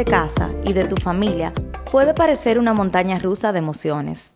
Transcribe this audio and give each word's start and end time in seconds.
de 0.00 0.04
casa 0.06 0.48
y 0.64 0.72
de 0.72 0.86
tu 0.86 0.96
familia 0.96 1.52
puede 1.90 2.14
parecer 2.14 2.58
una 2.58 2.72
montaña 2.72 3.18
rusa 3.18 3.52
de 3.52 3.58
emociones. 3.58 4.34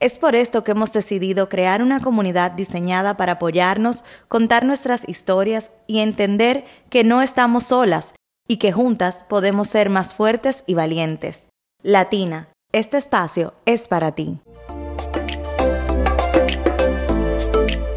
Es 0.00 0.18
por 0.18 0.34
esto 0.34 0.64
que 0.64 0.70
hemos 0.70 0.90
decidido 0.90 1.50
crear 1.50 1.82
una 1.82 2.00
comunidad 2.00 2.52
diseñada 2.52 3.18
para 3.18 3.32
apoyarnos, 3.32 4.04
contar 4.28 4.64
nuestras 4.64 5.06
historias 5.06 5.70
y 5.86 5.98
entender 5.98 6.64
que 6.88 7.04
no 7.04 7.20
estamos 7.20 7.64
solas 7.64 8.14
y 8.48 8.56
que 8.56 8.72
juntas 8.72 9.26
podemos 9.28 9.68
ser 9.68 9.90
más 9.90 10.14
fuertes 10.14 10.64
y 10.66 10.72
valientes. 10.72 11.50
Latina, 11.82 12.48
este 12.72 12.96
espacio 12.96 13.52
es 13.66 13.88
para 13.88 14.12
ti. 14.12 14.40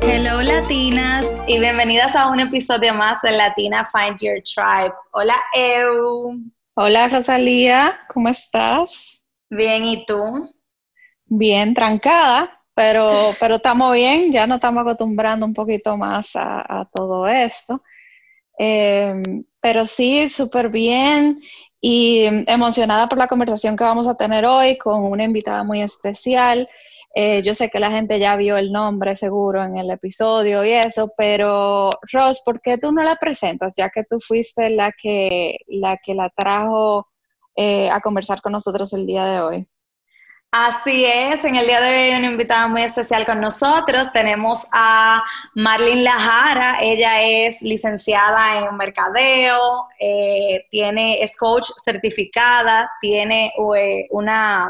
Hello 0.01 0.41
latinas 0.41 1.37
y 1.47 1.59
bienvenidas 1.61 2.13
a 2.17 2.27
un 2.27 2.41
episodio 2.41 2.93
más 2.93 3.21
de 3.21 3.31
Latina 3.37 3.89
Find 3.93 4.19
Your 4.19 4.43
Tribe. 4.43 4.93
Hola 5.13 5.35
Eu. 5.57 6.54
Hola 6.77 7.07
Rosalía, 7.07 8.01
¿cómo 8.13 8.27
estás? 8.27 9.23
Bien, 9.49 9.85
¿y 9.85 10.05
tú? 10.05 10.19
Bien, 11.23 11.73
trancada, 11.73 12.61
pero, 12.73 13.31
pero 13.39 13.55
estamos 13.55 13.93
bien, 13.93 14.29
ya 14.29 14.45
nos 14.45 14.57
estamos 14.57 14.81
acostumbrando 14.81 15.45
un 15.45 15.53
poquito 15.53 15.95
más 15.95 16.31
a, 16.35 16.85
todo 16.93 17.29
esto. 17.29 17.81
Em, 18.57 19.45
pero 19.61 19.85
sí, 19.85 20.27
súper 20.27 20.67
bien 20.67 21.39
y 21.79 22.25
emocionada 22.45 23.07
por 23.07 23.19
la 23.19 23.29
conversación 23.29 23.77
que 23.77 23.85
vamos 23.85 24.05
a 24.05 24.17
tener 24.17 24.45
hoy 24.45 24.77
con 24.77 25.05
una 25.05 25.23
invitada 25.23 25.63
muy 25.63 25.81
especial. 25.81 26.67
Eh, 27.17 27.41
yo 27.45 27.53
sé 27.53 27.69
que 27.69 27.79
la 27.79 27.91
gente 27.91 28.19
ya 28.19 28.35
vio 28.35 28.57
el 28.57 28.73
nombre 28.73 29.15
seguro 29.15 29.63
en 29.63 29.77
el 29.77 29.89
episodio 29.89 30.65
y 30.65 30.73
eso, 30.73 31.13
pero 31.17 31.89
Ros, 32.11 32.41
¿por 32.43 32.59
qué 32.59 32.77
tú 32.77 32.91
no 32.91 33.03
la 33.03 33.15
presentas? 33.15 33.73
Ya 33.77 33.89
que 33.89 34.03
tú 34.03 34.19
fuiste 34.19 34.69
la 34.69 34.91
que 34.91 35.55
la, 35.67 35.95
que 35.95 36.13
la 36.13 36.29
trajo 36.29 37.07
eh, 37.55 37.89
a 37.89 38.01
conversar 38.01 38.41
con 38.41 38.51
nosotros 38.51 38.91
el 38.91 39.07
día 39.07 39.25
de 39.25 39.39
hoy. 39.39 39.67
Así 40.51 41.05
es, 41.05 41.45
en 41.45 41.55
el 41.55 41.67
día 41.67 41.79
de 41.79 41.87
hoy 41.87 41.95
hay 41.95 42.19
una 42.19 42.31
invitada 42.31 42.67
muy 42.67 42.81
especial 42.81 43.25
con 43.25 43.39
nosotros. 43.39 44.11
Tenemos 44.11 44.67
a 44.73 45.23
Marlene 45.53 46.03
Lajara, 46.03 46.79
ella 46.81 47.21
es 47.21 47.61
licenciada 47.61 48.59
en 48.59 48.75
mercadeo, 48.75 49.87
eh, 50.01 50.65
tiene, 50.69 51.23
es 51.23 51.37
coach 51.37 51.69
certificada, 51.77 52.91
tiene 52.99 53.53
una 54.11 54.69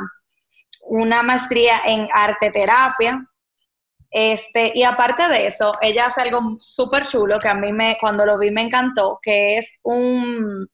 una 0.85 1.23
maestría 1.23 1.75
en 1.85 2.07
arte 2.13 2.51
terapia. 2.51 3.25
Este, 4.09 4.71
y 4.73 4.83
aparte 4.83 5.27
de 5.27 5.47
eso, 5.47 5.73
ella 5.81 6.05
hace 6.05 6.21
algo 6.21 6.57
súper 6.61 7.05
chulo 7.05 7.37
que 7.37 7.49
a 7.49 7.53
mí 7.53 7.73
me, 7.73 7.97
cuando 7.99 8.25
lo 8.25 8.37
vi 8.37 8.49
me 8.49 8.61
encantó, 8.61 9.19
que 9.21 9.57
es 9.57 9.77
un, 9.83 10.69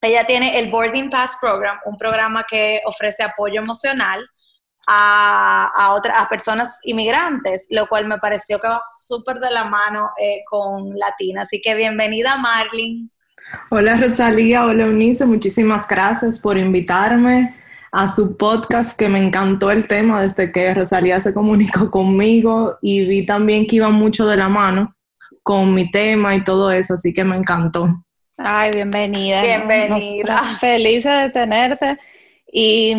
ella 0.00 0.26
tiene 0.26 0.58
el 0.58 0.70
Boarding 0.70 1.10
Pass 1.10 1.36
Program, 1.40 1.78
un 1.84 1.98
programa 1.98 2.44
que 2.48 2.80
ofrece 2.86 3.22
apoyo 3.22 3.60
emocional 3.60 4.26
a, 4.86 5.70
a, 5.74 6.22
a 6.22 6.28
personas 6.30 6.80
inmigrantes, 6.84 7.66
lo 7.68 7.86
cual 7.88 8.06
me 8.06 8.16
pareció 8.16 8.58
que 8.58 8.68
va 8.68 8.82
súper 8.96 9.38
de 9.38 9.50
la 9.50 9.64
mano 9.64 10.10
eh, 10.18 10.40
con 10.48 10.96
Latina. 10.96 11.42
Así 11.42 11.60
que 11.60 11.74
bienvenida, 11.74 12.38
Marlene. 12.38 13.10
Hola, 13.70 13.98
Rosalía. 13.98 14.64
Hola, 14.64 14.84
Eunice. 14.84 15.26
Muchísimas 15.26 15.86
gracias 15.86 16.38
por 16.38 16.56
invitarme 16.56 17.54
a 17.92 18.08
su 18.08 18.36
podcast, 18.36 18.98
que 18.98 19.08
me 19.08 19.18
encantó 19.18 19.70
el 19.70 19.88
tema 19.88 20.22
desde 20.22 20.52
que 20.52 20.74
Rosalía 20.74 21.20
se 21.20 21.34
comunicó 21.34 21.90
conmigo 21.90 22.78
y 22.82 23.06
vi 23.06 23.24
también 23.24 23.66
que 23.66 23.76
iba 23.76 23.90
mucho 23.90 24.26
de 24.26 24.36
la 24.36 24.48
mano 24.48 24.94
con 25.42 25.74
mi 25.74 25.90
tema 25.90 26.34
y 26.34 26.44
todo 26.44 26.70
eso, 26.70 26.94
así 26.94 27.12
que 27.12 27.24
me 27.24 27.36
encantó. 27.36 27.88
Ay, 28.36 28.70
bienvenida. 28.72 29.42
Bienvenida. 29.42 30.42
feliz 30.60 31.04
de 31.04 31.30
tenerte. 31.30 31.98
Y, 32.50 32.94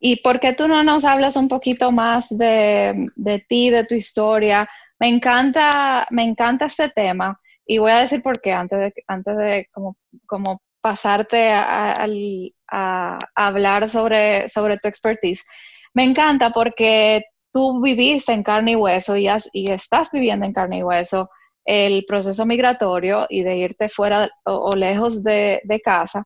y, 0.00 0.16
¿por 0.16 0.40
qué 0.40 0.52
tú 0.54 0.66
no 0.68 0.82
nos 0.82 1.04
hablas 1.04 1.36
un 1.36 1.48
poquito 1.48 1.92
más 1.92 2.28
de, 2.30 3.08
de 3.16 3.38
ti, 3.48 3.70
de 3.70 3.84
tu 3.84 3.94
historia? 3.94 4.68
Me 4.98 5.08
encanta, 5.08 6.06
me 6.10 6.24
encanta 6.24 6.66
este 6.66 6.88
tema 6.88 7.38
y 7.66 7.78
voy 7.78 7.90
a 7.92 8.00
decir 8.00 8.22
por 8.22 8.40
qué 8.40 8.52
antes 8.52 8.78
de, 8.78 8.94
antes 9.06 9.36
de 9.36 9.68
como, 9.72 9.96
como 10.26 10.62
pasarte 10.88 11.50
a, 11.52 13.18
hablar 13.34 13.90
sobre, 13.90 14.48
sobre 14.48 14.78
tu 14.78 14.88
expertise. 14.88 15.44
Me 15.92 16.04
encanta 16.04 16.50
porque 16.50 17.24
tú 17.52 17.82
viviste 17.82 18.32
en 18.32 18.42
carne 18.42 18.72
y 18.72 18.76
hueso 18.76 19.14
y, 19.14 19.28
y 19.52 19.70
estás 19.70 20.10
viviendo 20.10 20.46
en 20.46 20.54
carne 20.54 20.78
y 20.78 20.82
hueso 20.82 21.28
el 21.66 22.06
proceso 22.06 22.46
migratorio 22.46 23.26
y 23.28 23.42
de 23.42 23.58
irte 23.58 23.90
fuera 23.90 24.30
o, 24.44 24.70
lejos 24.74 25.22
de, 25.22 25.60
casa. 25.84 26.24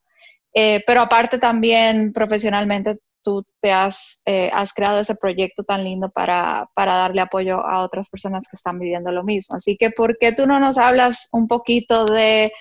Eh, 0.53 0.81
pero 0.87 1.01
aparte 1.01 1.39
también 1.39 2.13
profesionalmente 2.13 2.99
tú 3.21 3.45
te 3.59 3.73
has, 3.73 4.21
eh, 4.25 4.49
has 4.53 4.71
creado 4.71 5.01
ese 5.01 5.15
proyecto 5.15 5.65
tan 5.65 5.83
lindo 5.83 6.09
para, 6.09 6.69
para, 6.73 6.95
darle 6.95 7.19
apoyo 7.19 7.65
a 7.65 7.83
otras 7.83 8.09
personas 8.09 8.47
que 8.49 8.55
están 8.55 8.79
viviendo 8.79 9.11
lo 9.11 9.23
mismo. 9.23 9.57
Así 9.57 9.75
que, 9.75 9.89
¿por 9.89 10.17
qué 10.17 10.31
tú 10.31 10.47
no 10.47 10.59
nos 10.59 10.77
hablas 10.77 11.27
un 11.33 11.47
poquito 11.49 12.05
de 12.05 12.53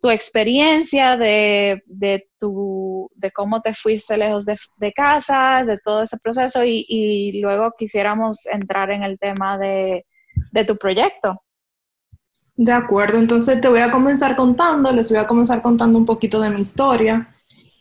tu 0.00 0.10
experiencia, 0.10 1.16
de, 1.16 1.82
de, 1.86 2.28
tu, 2.38 3.10
de 3.14 3.30
cómo 3.32 3.60
te 3.60 3.74
fuiste 3.74 4.16
lejos 4.16 4.44
de, 4.44 4.56
de 4.76 4.92
casa, 4.92 5.64
de 5.64 5.78
todo 5.78 6.02
ese 6.02 6.18
proceso 6.18 6.64
y, 6.64 6.84
y, 6.88 7.40
luego 7.40 7.72
quisiéramos 7.76 8.46
entrar 8.46 8.90
en 8.90 9.02
el 9.02 9.18
tema 9.18 9.58
de, 9.58 10.06
de 10.52 10.64
tu 10.64 10.76
proyecto. 10.76 11.42
De 12.54 12.72
acuerdo, 12.72 13.18
entonces 13.18 13.60
te 13.60 13.68
voy 13.68 13.80
a 13.80 13.90
comenzar 13.90 14.36
contando, 14.36 14.92
les 14.92 15.08
voy 15.08 15.18
a 15.18 15.26
comenzar 15.26 15.62
contando 15.62 15.98
un 15.98 16.06
poquito 16.06 16.40
de 16.40 16.50
mi 16.50 16.60
historia. 16.60 17.34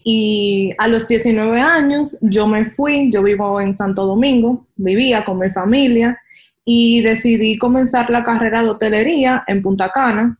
Y 0.03 0.71
a 0.77 0.87
los 0.87 1.07
19 1.07 1.59
años 1.59 2.17
yo 2.21 2.47
me 2.47 2.65
fui, 2.65 3.11
yo 3.11 3.21
vivo 3.21 3.59
en 3.59 3.73
Santo 3.73 4.05
Domingo, 4.05 4.67
vivía 4.75 5.25
con 5.25 5.39
mi 5.39 5.49
familia 5.49 6.19
y 6.63 7.01
decidí 7.01 7.57
comenzar 7.57 8.09
la 8.09 8.23
carrera 8.23 8.61
de 8.61 8.69
hotelería 8.69 9.43
en 9.47 9.61
Punta 9.61 9.89
Cana, 9.89 10.37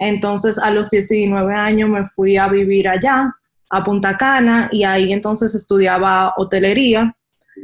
entonces 0.00 0.58
a 0.58 0.70
los 0.70 0.88
19 0.88 1.54
años 1.54 1.90
me 1.90 2.06
fui 2.06 2.38
a 2.38 2.48
vivir 2.48 2.88
allá, 2.88 3.30
a 3.68 3.84
Punta 3.84 4.16
Cana, 4.16 4.68
y 4.72 4.82
ahí 4.82 5.12
entonces 5.12 5.54
estudiaba 5.54 6.32
hotelería. 6.38 7.14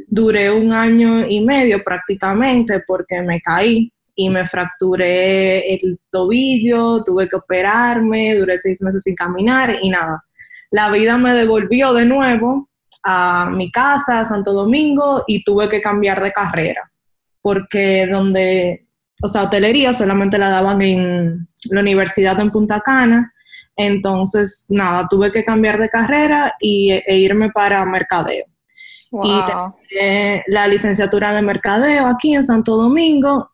Duré 0.07 0.51
un 0.51 0.71
año 0.71 1.27
y 1.27 1.41
medio 1.41 1.83
prácticamente 1.83 2.83
porque 2.85 3.21
me 3.23 3.41
caí 3.41 3.91
y 4.15 4.29
me 4.29 4.45
fracturé 4.45 5.73
el 5.73 5.99
tobillo, 6.11 7.03
tuve 7.03 7.27
que 7.27 7.37
operarme, 7.37 8.35
duré 8.35 8.57
seis 8.59 8.83
meses 8.83 9.01
sin 9.01 9.15
caminar 9.15 9.75
y 9.81 9.89
nada. 9.89 10.23
La 10.69 10.91
vida 10.91 11.17
me 11.17 11.33
devolvió 11.33 11.91
de 11.93 12.05
nuevo 12.05 12.69
a 13.03 13.49
mi 13.49 13.71
casa, 13.71 14.21
a 14.21 14.25
Santo 14.25 14.53
Domingo, 14.53 15.23
y 15.25 15.43
tuve 15.43 15.67
que 15.69 15.81
cambiar 15.81 16.21
de 16.21 16.31
carrera, 16.31 16.91
porque 17.41 18.07
donde 18.11 18.86
o 19.21 19.27
sea, 19.27 19.43
hotelería 19.43 19.93
solamente 19.93 20.37
la 20.37 20.49
daban 20.49 20.81
en 20.81 21.47
la 21.69 21.81
universidad 21.81 22.39
en 22.39 22.51
Punta 22.51 22.81
Cana. 22.81 23.33
Entonces, 23.75 24.65
nada, 24.69 25.07
tuve 25.07 25.31
que 25.31 25.43
cambiar 25.43 25.79
de 25.79 25.89
carrera 25.89 26.53
y, 26.59 26.91
e 26.91 27.17
irme 27.17 27.49
para 27.49 27.85
mercadeo. 27.85 28.45
Y 29.23 29.45
terminé 29.45 30.43
la 30.47 30.67
licenciatura 30.67 31.33
de 31.33 31.41
mercadeo 31.41 32.07
aquí 32.07 32.35
en 32.35 32.45
Santo 32.45 32.75
Domingo. 32.75 33.51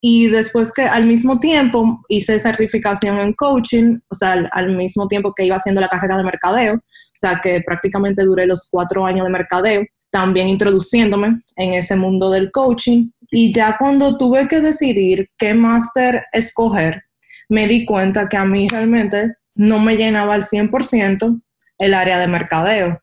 Y 0.00 0.28
después 0.28 0.72
que 0.72 0.82
al 0.82 1.06
mismo 1.06 1.40
tiempo 1.40 2.04
hice 2.08 2.38
certificación 2.38 3.18
en 3.18 3.32
coaching, 3.32 3.98
o 4.08 4.14
sea, 4.14 4.32
al, 4.32 4.48
al, 4.52 4.76
mismo 4.76 5.08
tiempo 5.08 5.34
que 5.34 5.44
iba 5.44 5.56
haciendo 5.56 5.80
la 5.80 5.88
carrera 5.88 6.16
de 6.16 6.24
mercadeo, 6.24 6.74
o 6.74 6.80
sea, 7.12 7.40
que 7.42 7.60
prácticamente 7.66 8.22
duré 8.22 8.46
los 8.46 8.68
cuatro 8.70 9.04
años 9.04 9.24
de 9.24 9.32
mercadeo, 9.32 9.82
también 10.10 10.48
introduciéndome 10.48 11.42
en 11.56 11.74
ese 11.74 11.96
mundo 11.96 12.30
del 12.30 12.50
coaching 12.52 13.10
y 13.30 13.52
ya 13.52 13.76
cuando 13.78 14.16
tuve 14.16 14.48
que 14.48 14.60
decidir 14.60 15.30
qué 15.36 15.54
máster 15.54 16.24
escoger, 16.32 17.04
me 17.48 17.66
di 17.66 17.84
cuenta 17.84 18.28
que 18.28 18.36
a 18.36 18.44
mí 18.44 18.68
realmente 18.68 19.34
no 19.54 19.78
me 19.78 19.96
llenaba 19.96 20.34
al 20.34 20.42
100% 20.42 21.40
el 21.78 21.94
área 21.94 22.18
de 22.18 22.26
mercadeo. 22.26 23.00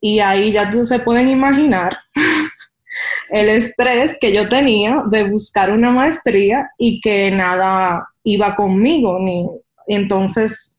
Y 0.00 0.18
ahí 0.20 0.52
ya 0.52 0.70
se 0.70 0.98
pueden 0.98 1.28
imaginar 1.28 1.96
el 3.30 3.48
estrés 3.48 4.18
que 4.20 4.32
yo 4.32 4.48
tenía 4.48 5.04
de 5.10 5.24
buscar 5.24 5.70
una 5.70 5.90
maestría 5.90 6.70
y 6.78 7.00
que 7.00 7.30
nada 7.30 8.06
iba 8.24 8.54
conmigo. 8.54 9.18
Ni... 9.20 9.46
Entonces, 9.86 10.76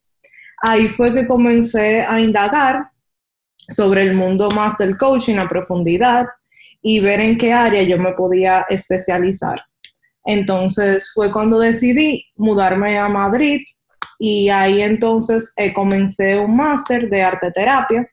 ahí 0.62 0.88
fue 0.88 1.14
que 1.14 1.26
comencé 1.26 2.02
a 2.02 2.20
indagar 2.20 2.90
sobre 3.68 4.04
el 4.04 4.14
mundo 4.14 4.50
más 4.54 4.78
del 4.78 4.98
coaching 4.98 5.38
a 5.38 5.48
profundidad 5.48 6.28
y 6.83 7.00
ver 7.00 7.21
en 7.21 7.38
qué 7.38 7.53
área 7.53 7.81
yo 7.81 7.97
me 7.97 8.12
podía 8.12 8.65
especializar. 8.69 9.63
Entonces 10.25 11.12
fue 11.13 11.31
cuando 11.31 11.57
decidí 11.59 12.25
mudarme 12.35 12.97
a 13.00 13.09
Madrid 13.09 13.62
y 14.19 14.50
ahí 14.50 14.81
entonces 14.81 15.53
eh, 15.57 15.74
comencé 15.74 16.38
un 16.38 16.56
máster 16.56 17.09
de 17.09 17.24
arte 17.24 17.51
terapia 17.51 18.07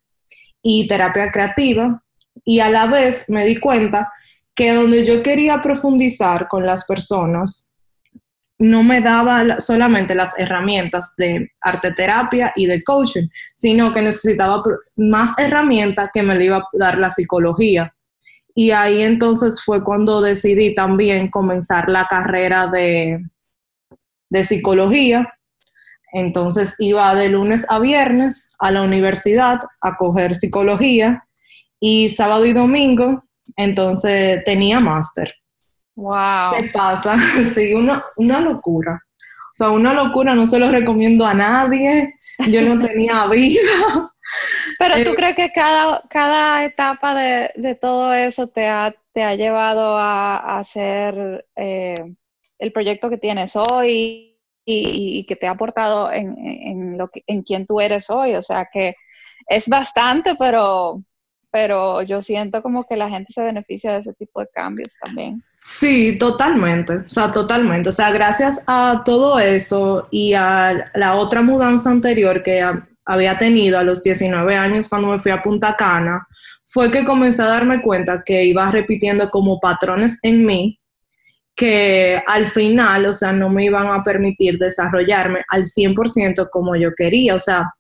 y 0.62 0.87
terapia 0.87 1.31
creativa 1.31 2.02
y 2.44 2.61
a 2.61 2.70
la 2.70 2.87
vez 2.87 3.28
me 3.28 3.44
di 3.44 3.56
cuenta 3.56 4.11
que 4.55 4.72
donde 4.72 5.05
yo 5.05 5.22
quería 5.22 5.61
profundizar 5.61 6.49
con 6.49 6.64
las 6.64 6.84
personas 6.84 7.70
no 8.58 8.82
me 8.82 9.00
daba 9.00 9.58
solamente 9.58 10.14
las 10.14 10.38
herramientas 10.38 11.14
de 11.17 11.50
arte 11.62 11.93
terapia 11.93 12.52
y 12.55 12.67
de 12.67 12.84
coaching, 12.84 13.26
sino 13.55 13.90
que 13.90 14.02
necesitaba 14.02 14.62
más 14.96 15.38
herramientas 15.38 16.11
que 16.12 16.22
me 16.22 16.34
le 16.34 16.44
iba 16.44 16.58
a 16.58 16.69
dar 16.72 16.99
la 16.99 17.08
psicología. 17.08 17.94
Y 18.55 18.70
ahí 18.73 19.02
entonces 19.02 19.62
fue 19.64 19.82
cuando 19.82 20.20
decidí 20.20 20.75
también 20.75 21.31
comenzar 21.31 21.88
la 21.88 22.06
carrera 22.06 22.67
de, 22.67 23.25
de 24.29 24.44
psicología. 24.44 25.32
Entonces 26.12 26.75
iba 26.79 27.14
de 27.14 27.29
lunes 27.29 27.67
a 27.70 27.79
viernes 27.79 28.55
a 28.58 28.70
la 28.73 28.82
universidad 28.82 29.61
a 29.81 29.97
coger 29.97 30.35
psicología 30.35 31.25
y 31.79 32.08
sábado 32.08 32.44
y 32.47 32.52
domingo 32.52 33.23
entonces 33.56 34.43
tenía 34.44 34.81
máster. 34.81 35.32
Wow. 35.96 36.53
¿Qué 36.56 36.70
pasa? 36.73 37.17
Sí, 37.44 37.75
una, 37.75 38.05
una 38.17 38.41
locura. 38.41 39.00
O 39.53 39.55
sea, 39.55 39.70
una 39.70 39.93
locura, 39.93 40.35
no 40.35 40.46
se 40.46 40.58
lo 40.58 40.70
recomiendo 40.70 41.26
a 41.26 41.35
nadie. 41.35 42.14
Yo 42.49 42.62
no 42.62 42.85
tenía 42.85 43.26
vida. 43.31 44.12
Pero 44.81 44.94
tú 45.05 45.11
eh, 45.11 45.15
crees 45.15 45.37
que 45.37 45.53
cada, 45.53 46.03
cada 46.09 46.65
etapa 46.65 47.15
de, 47.15 47.75
todo 47.79 48.15
eso 48.15 48.47
te 48.47 48.67
ha, 48.67 48.94
te 49.12 49.23
ha 49.23 49.35
llevado 49.35 49.99
a, 49.99 50.59
hacer 50.59 51.47
eh, 51.55 51.94
el 52.59 52.73
proyecto 52.73 53.11
que 53.11 53.19
tienes 53.19 53.56
hoy 53.56 54.38
y, 54.65 55.27
que 55.27 55.37
te 55.37 55.47
ha 55.47 55.50
aportado 55.50 56.11
en, 56.11 56.35
en, 56.38 56.97
lo 56.97 57.09
que, 57.09 57.23
en 57.27 57.43
quien 57.43 57.67
tú 57.67 57.79
eres 57.82 58.09
hoy. 58.09 58.35
O 58.37 58.43
sea 58.43 58.71
que 58.73 58.97
es 59.47 59.69
bastante, 59.69 60.35
pero, 60.38 61.03
pero 61.50 62.00
yo 62.00 62.23
siento 62.23 62.62
como 62.62 62.82
que 62.85 62.97
la 62.97 63.11
gente 63.11 63.35
se 63.35 63.43
beneficia 63.43 63.93
de 63.93 63.99
ese 63.99 64.15
tipo 64.15 64.41
de 64.41 64.49
cambios 64.49 64.97
también. 65.05 65.44
Sí, 65.61 66.17
totalmente, 66.17 66.97
o 66.97 67.09
sea, 67.09 67.31
totalmente. 67.31 67.91
O 67.91 67.93
sea, 67.93 68.12
gracias 68.12 68.65
a 68.67 69.03
todo 69.05 69.38
eso 69.38 70.09
y 70.11 70.32
a 70.32 70.91
la 70.94 71.17
otra 71.17 71.43
mudanza 71.43 71.91
anterior 71.91 72.43
que 72.43 72.62
había 73.11 73.37
tenido 73.37 73.77
a 73.77 73.83
los 73.83 74.05
19 74.05 74.55
años 74.55 74.89
cuando 74.89 75.09
me 75.09 75.19
fui 75.19 75.33
a 75.33 75.43
Punta 75.43 75.75
Cana, 75.77 76.29
fue 76.65 76.93
que 76.93 77.05
comencé 77.05 77.43
a 77.43 77.47
darme 77.47 77.83
cuenta 77.83 78.23
que 78.25 78.45
iba 78.45 78.71
repitiendo 78.71 79.29
como 79.31 79.59
patrones 79.59 80.21
en 80.23 80.47
mí 80.47 80.79
que 81.57 82.23
al 82.27 82.47
final, 82.47 83.07
o 83.07 83.12
sea, 83.12 83.33
no 83.33 83.51
me 83.51 83.65
iban 83.65 83.89
a 83.89 84.05
permitir 84.05 84.59
desarrollarme 84.59 85.45
al 85.49 85.65
100% 85.65 86.49
como 86.51 86.77
yo 86.77 86.91
quería. 86.97 87.35
O 87.35 87.41
sea, 87.41 87.75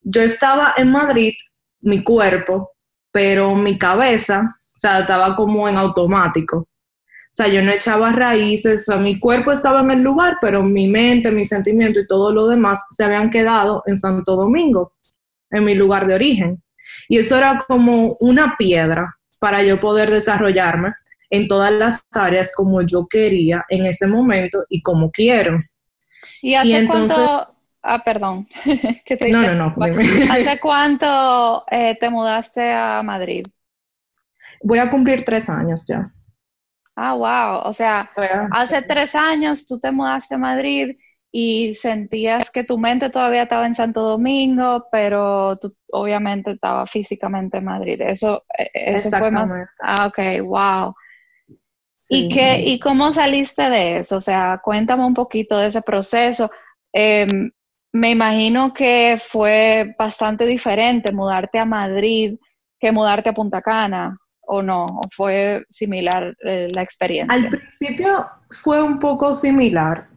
yo 0.00 0.22
estaba 0.22 0.74
en 0.76 0.92
Madrid, 0.92 1.34
mi 1.80 2.04
cuerpo, 2.04 2.70
pero 3.10 3.56
mi 3.56 3.76
cabeza, 3.76 4.48
o 4.48 4.70
sea, 4.72 5.00
estaba 5.00 5.34
como 5.34 5.68
en 5.68 5.76
automático. 5.76 6.68
O 7.32 7.34
sea, 7.34 7.48
yo 7.48 7.62
no 7.62 7.72
echaba 7.72 8.12
raíces, 8.12 8.82
o 8.82 8.92
sea, 8.92 9.00
mi 9.00 9.18
cuerpo 9.18 9.52
estaba 9.52 9.80
en 9.80 9.90
el 9.90 10.02
lugar, 10.02 10.36
pero 10.40 10.62
mi 10.62 10.86
mente, 10.86 11.30
mi 11.30 11.46
sentimiento 11.46 12.00
y 12.00 12.06
todo 12.06 12.30
lo 12.30 12.46
demás 12.46 12.86
se 12.90 13.04
habían 13.04 13.30
quedado 13.30 13.82
en 13.86 13.96
Santo 13.96 14.36
Domingo, 14.36 14.92
en 15.50 15.64
mi 15.64 15.74
lugar 15.74 16.06
de 16.06 16.14
origen. 16.14 16.62
Y 17.08 17.18
eso 17.18 17.38
era 17.38 17.58
como 17.66 18.16
una 18.20 18.56
piedra 18.58 19.16
para 19.38 19.62
yo 19.62 19.80
poder 19.80 20.10
desarrollarme 20.10 20.92
en 21.30 21.48
todas 21.48 21.72
las 21.72 22.04
áreas 22.12 22.52
como 22.54 22.82
yo 22.82 23.06
quería 23.08 23.64
en 23.70 23.86
ese 23.86 24.06
momento 24.06 24.64
y 24.68 24.82
como 24.82 25.10
quiero. 25.10 25.58
¿Y 26.42 26.54
hace 26.54 26.76
entonces, 26.76 27.16
cuánto, 27.16 27.52
Ah, 27.82 28.02
perdón. 28.04 28.46
no, 29.30 29.42
no, 29.42 29.54
no, 29.54 29.74
¿Hace 30.30 30.60
cuánto 30.60 31.64
eh, 31.68 31.96
te 31.98 32.08
mudaste 32.08 32.72
a 32.72 33.02
Madrid? 33.02 33.44
Voy 34.62 34.78
a 34.78 34.88
cumplir 34.88 35.24
tres 35.24 35.48
años 35.48 35.84
ya. 35.86 36.06
Ah, 36.96 37.14
wow. 37.14 37.68
O 37.68 37.72
sea, 37.72 38.10
hace 38.50 38.82
tres 38.82 39.14
años 39.14 39.66
tú 39.66 39.78
te 39.80 39.90
mudaste 39.90 40.34
a 40.34 40.38
Madrid 40.38 40.96
y 41.30 41.74
sentías 41.74 42.50
que 42.50 42.64
tu 42.64 42.78
mente 42.78 43.08
todavía 43.08 43.44
estaba 43.44 43.66
en 43.66 43.74
Santo 43.74 44.02
Domingo, 44.02 44.86
pero 44.92 45.56
tú 45.56 45.74
obviamente 45.90 46.52
estaba 46.52 46.86
físicamente 46.86 47.58
en 47.58 47.64
Madrid. 47.64 48.00
Eso, 48.02 48.44
eh, 48.58 48.70
eso 48.74 49.10
fue 49.10 49.30
más. 49.30 49.50
Ah, 49.80 50.06
ok, 50.06 50.44
wow. 50.44 50.94
¿Y, 52.10 52.28
qué, 52.28 52.62
¿Y 52.66 52.78
cómo 52.78 53.12
saliste 53.12 53.70
de 53.70 53.98
eso? 53.98 54.16
O 54.16 54.20
sea, 54.20 54.60
cuéntame 54.62 55.06
un 55.06 55.14
poquito 55.14 55.56
de 55.56 55.68
ese 55.68 55.80
proceso. 55.80 56.50
Eh, 56.92 57.26
me 57.92 58.10
imagino 58.10 58.74
que 58.74 59.18
fue 59.18 59.94
bastante 59.98 60.44
diferente 60.44 61.12
mudarte 61.12 61.58
a 61.58 61.64
Madrid 61.64 62.36
que 62.78 62.90
mudarte 62.90 63.30
a 63.30 63.34
Punta 63.34 63.62
Cana, 63.62 64.18
¿o 64.46 64.62
no? 64.62 64.84
¿O 64.84 65.02
fue 65.10 65.64
similar 65.70 66.36
eh, 66.44 66.68
la 66.74 66.82
experiencia? 66.82 67.34
Al 67.34 67.48
principio 67.48 68.26
fue 68.50 68.82
un 68.82 68.98
poco 68.98 69.34
similar 69.34 70.08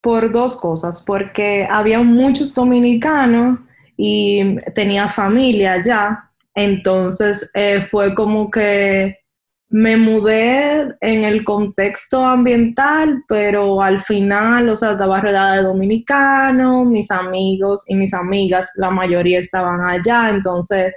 por 0.00 0.30
dos 0.30 0.56
cosas, 0.56 1.02
porque 1.04 1.66
había 1.68 2.00
muchos 2.00 2.54
dominicanos 2.54 3.58
y 3.96 4.56
tenía 4.74 5.08
familia 5.08 5.74
allá, 5.74 6.30
entonces 6.54 7.50
eh, 7.54 7.86
fue 7.90 8.14
como 8.14 8.50
que 8.50 9.18
me 9.68 9.96
mudé 9.96 10.94
en 11.00 11.24
el 11.24 11.44
contexto 11.44 12.24
ambiental, 12.24 13.24
pero 13.26 13.82
al 13.82 14.00
final, 14.00 14.68
o 14.68 14.76
sea, 14.76 14.92
estaba 14.92 15.20
rodeada 15.20 15.56
de 15.56 15.62
dominicanos, 15.64 16.86
mis 16.86 17.10
amigos 17.10 17.84
y 17.88 17.96
mis 17.96 18.14
amigas, 18.14 18.70
la 18.76 18.90
mayoría 18.90 19.40
estaban 19.40 19.80
allá, 19.84 20.30
entonces 20.30 20.94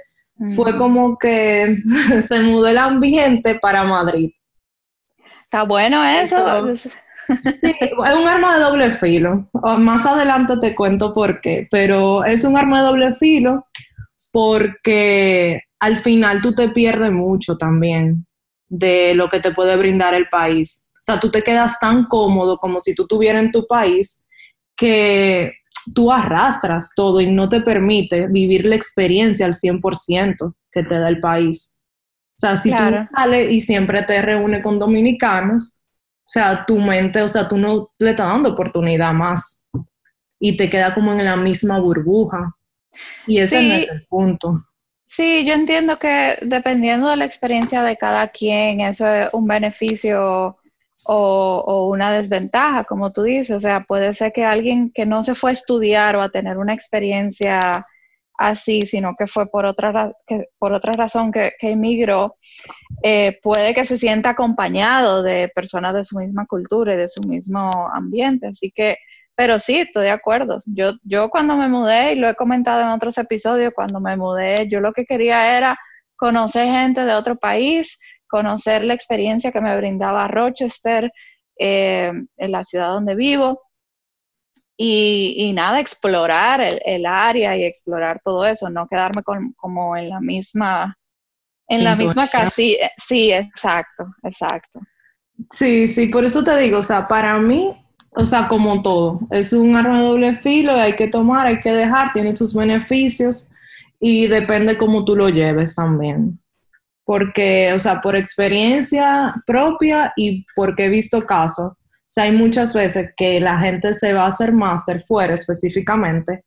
fue 0.54 0.76
como 0.76 1.18
que 1.18 1.78
se 2.22 2.40
mudó 2.40 2.68
el 2.68 2.78
ambiente 2.78 3.56
para 3.56 3.84
Madrid. 3.84 4.30
Está 5.44 5.64
bueno 5.64 6.04
eso. 6.04 6.72
sí, 7.26 7.74
es 7.80 7.92
un 7.92 8.28
arma 8.28 8.56
de 8.56 8.64
doble 8.64 8.92
filo. 8.92 9.48
Más 9.78 10.06
adelante 10.06 10.56
te 10.60 10.74
cuento 10.74 11.12
por 11.12 11.40
qué, 11.40 11.66
pero 11.70 12.24
es 12.24 12.44
un 12.44 12.56
arma 12.56 12.80
de 12.80 12.88
doble 12.88 13.12
filo 13.12 13.66
porque 14.32 15.62
al 15.80 15.96
final 15.96 16.40
tú 16.40 16.54
te 16.54 16.68
pierdes 16.68 17.10
mucho 17.10 17.56
también 17.56 18.26
de 18.68 19.14
lo 19.14 19.28
que 19.28 19.40
te 19.40 19.52
puede 19.52 19.76
brindar 19.76 20.14
el 20.14 20.28
país. 20.28 20.88
O 20.94 21.02
sea, 21.02 21.18
tú 21.18 21.30
te 21.30 21.42
quedas 21.42 21.78
tan 21.80 22.04
cómodo 22.04 22.56
como 22.56 22.80
si 22.80 22.94
tú 22.94 23.02
estuvieras 23.02 23.42
en 23.42 23.50
tu 23.50 23.66
país 23.66 24.28
que 24.76 25.52
tú 25.94 26.12
arrastras 26.12 26.92
todo 26.94 27.20
y 27.20 27.30
no 27.30 27.48
te 27.48 27.60
permite 27.60 28.26
vivir 28.26 28.64
la 28.64 28.76
experiencia 28.76 29.46
al 29.46 29.54
100% 29.54 30.54
que 30.70 30.82
te 30.82 30.98
da 30.98 31.08
el 31.08 31.20
país. 31.20 31.80
O 32.36 32.40
sea, 32.40 32.56
si 32.56 32.70
tú 32.70 32.76
sales 33.14 33.50
y 33.50 33.60
siempre 33.60 34.02
te 34.02 34.22
reúnes 34.22 34.62
con 34.62 34.78
dominicanos, 34.78 35.80
o 35.80 36.32
sea, 36.32 36.64
tu 36.64 36.78
mente, 36.78 37.20
o 37.22 37.28
sea, 37.28 37.48
tú 37.48 37.58
no 37.58 37.90
le 37.98 38.10
estás 38.10 38.26
dando 38.26 38.50
oportunidad 38.50 39.12
más 39.12 39.66
y 40.38 40.56
te 40.56 40.70
queda 40.70 40.94
como 40.94 41.12
en 41.12 41.24
la 41.24 41.36
misma 41.36 41.78
burbuja. 41.78 42.56
Y 43.26 43.38
ese 43.38 43.62
no 43.62 43.74
es 43.74 43.88
el 43.90 44.06
punto. 44.06 44.64
Sí, 45.04 45.44
yo 45.44 45.54
entiendo 45.54 45.98
que 45.98 46.38
dependiendo 46.42 47.08
de 47.08 47.16
la 47.16 47.24
experiencia 47.24 47.82
de 47.82 47.96
cada 47.96 48.28
quien, 48.28 48.80
eso 48.80 49.12
es 49.12 49.28
un 49.32 49.46
beneficio 49.46 50.56
o, 51.12 51.88
una 51.88 52.12
desventaja, 52.12 52.84
como 52.84 53.12
tú 53.12 53.22
dices. 53.22 53.56
O 53.56 53.60
sea, 53.60 53.80
puede 53.84 54.14
ser 54.14 54.32
que 54.32 54.44
alguien 54.44 54.92
que 54.92 55.06
no 55.06 55.22
se 55.22 55.34
fue 55.34 55.50
a 55.50 55.52
estudiar 55.54 56.16
o 56.16 56.22
a 56.22 56.30
tener 56.30 56.58
una 56.58 56.74
experiencia 56.74 57.86
así, 58.38 58.82
sino 58.82 59.14
que 59.18 59.26
fue 59.26 59.50
por 59.50 59.66
otra, 59.66 60.10
por 60.58 60.72
otra 60.72 60.92
razón 60.92 61.32
que, 61.32 61.52
emigró, 61.60 62.36
eh, 63.02 63.38
puede 63.42 63.74
que 63.74 63.84
se 63.84 63.98
sienta 63.98 64.30
acompañado 64.30 65.22
de 65.22 65.50
personas 65.54 65.94
de 65.94 66.04
su 66.04 66.18
misma 66.18 66.46
cultura 66.46 66.94
y 66.94 66.96
de 66.96 67.08
su 67.08 67.22
mismo 67.22 67.70
ambiente. 67.92 68.48
Así 68.48 68.70
que 68.70 68.96
pero 69.34 69.58
sí, 69.58 69.78
estoy 69.80 70.04
de 70.04 70.10
acuerdo. 70.10 70.60
Yo, 70.66 70.92
yo 71.02 71.30
cuando 71.30 71.56
me 71.56 71.66
mudé, 71.66 72.12
y 72.12 72.16
lo 72.16 72.28
he 72.28 72.34
comentado 72.34 72.82
en 72.82 72.88
otros 72.88 73.16
episodios, 73.16 73.72
cuando 73.74 73.98
me 73.98 74.14
mudé, 74.14 74.68
yo 74.68 74.80
lo 74.80 74.92
que 74.92 75.06
quería 75.06 75.56
era 75.56 75.78
conocer 76.16 76.68
gente 76.68 77.06
de 77.06 77.14
otro 77.14 77.36
país, 77.36 77.98
conocer 78.30 78.84
la 78.84 78.94
experiencia 78.94 79.52
que 79.52 79.60
me 79.60 79.76
brindaba 79.76 80.28
Rochester, 80.28 81.10
eh, 81.58 82.12
en 82.36 82.52
la 82.52 82.64
ciudad 82.64 82.88
donde 82.88 83.14
vivo. 83.14 83.60
Y, 84.82 85.52
nada, 85.54 85.78
explorar 85.78 86.62
el, 86.62 87.04
área 87.04 87.54
y 87.54 87.64
explorar 87.64 88.22
todo 88.24 88.46
eso, 88.46 88.70
no 88.70 88.88
quedarme 88.88 89.22
como 89.54 89.94
en 89.94 90.08
la 90.08 90.20
misma, 90.20 90.96
en 91.68 91.84
la 91.84 91.94
misma 91.94 92.28
casilla. 92.28 92.90
Sí, 92.96 93.30
exacto, 93.30 94.06
exacto. 94.22 94.80
Sí, 95.50 95.86
sí, 95.86 96.06
por 96.06 96.24
eso 96.24 96.42
te 96.42 96.56
digo, 96.56 96.78
o 96.78 96.82
sea, 96.82 97.06
para 97.06 97.38
mí 97.38 97.76
o 98.12 98.26
sea, 98.26 98.48
como 98.48 98.82
todo, 98.82 99.20
es 99.30 99.52
un 99.52 99.76
arma 99.76 100.00
de 100.00 100.06
doble 100.06 100.34
filo, 100.34 100.72
hay 100.74 100.94
que 100.94 101.06
tomar, 101.06 101.46
hay 101.46 101.60
que 101.60 101.70
dejar, 101.70 102.12
tiene 102.12 102.36
sus 102.36 102.54
beneficios 102.54 103.50
y 104.00 104.26
depende 104.26 104.76
cómo 104.76 105.04
tú 105.04 105.14
lo 105.14 105.28
lleves 105.28 105.76
también. 105.76 106.40
Porque, 107.10 107.72
o 107.74 107.78
sea, 107.80 108.00
por 108.00 108.14
experiencia 108.14 109.34
propia 109.44 110.12
y 110.14 110.46
porque 110.54 110.84
he 110.84 110.88
visto 110.88 111.26
casos, 111.26 111.72
o 111.72 111.76
sea, 112.06 112.22
hay 112.22 112.30
muchas 112.30 112.72
veces 112.72 113.08
que 113.16 113.40
la 113.40 113.58
gente 113.58 113.94
se 113.94 114.12
va 114.12 114.26
a 114.26 114.28
hacer 114.28 114.52
máster 114.52 115.02
fuera 115.02 115.34
específicamente 115.34 116.44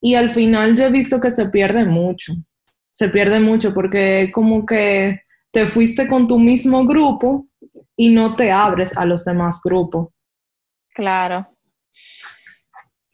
y 0.00 0.16
al 0.16 0.32
final 0.32 0.76
yo 0.76 0.86
he 0.86 0.90
visto 0.90 1.20
que 1.20 1.30
se 1.30 1.50
pierde 1.50 1.84
mucho, 1.84 2.32
se 2.90 3.10
pierde 3.10 3.38
mucho 3.38 3.72
porque 3.72 4.32
como 4.34 4.66
que 4.66 5.20
te 5.52 5.66
fuiste 5.66 6.08
con 6.08 6.26
tu 6.26 6.36
mismo 6.36 6.84
grupo 6.84 7.46
y 7.96 8.08
no 8.08 8.34
te 8.34 8.50
abres 8.50 8.98
a 8.98 9.06
los 9.06 9.24
demás 9.24 9.60
grupos. 9.62 10.08
Claro. 10.92 11.46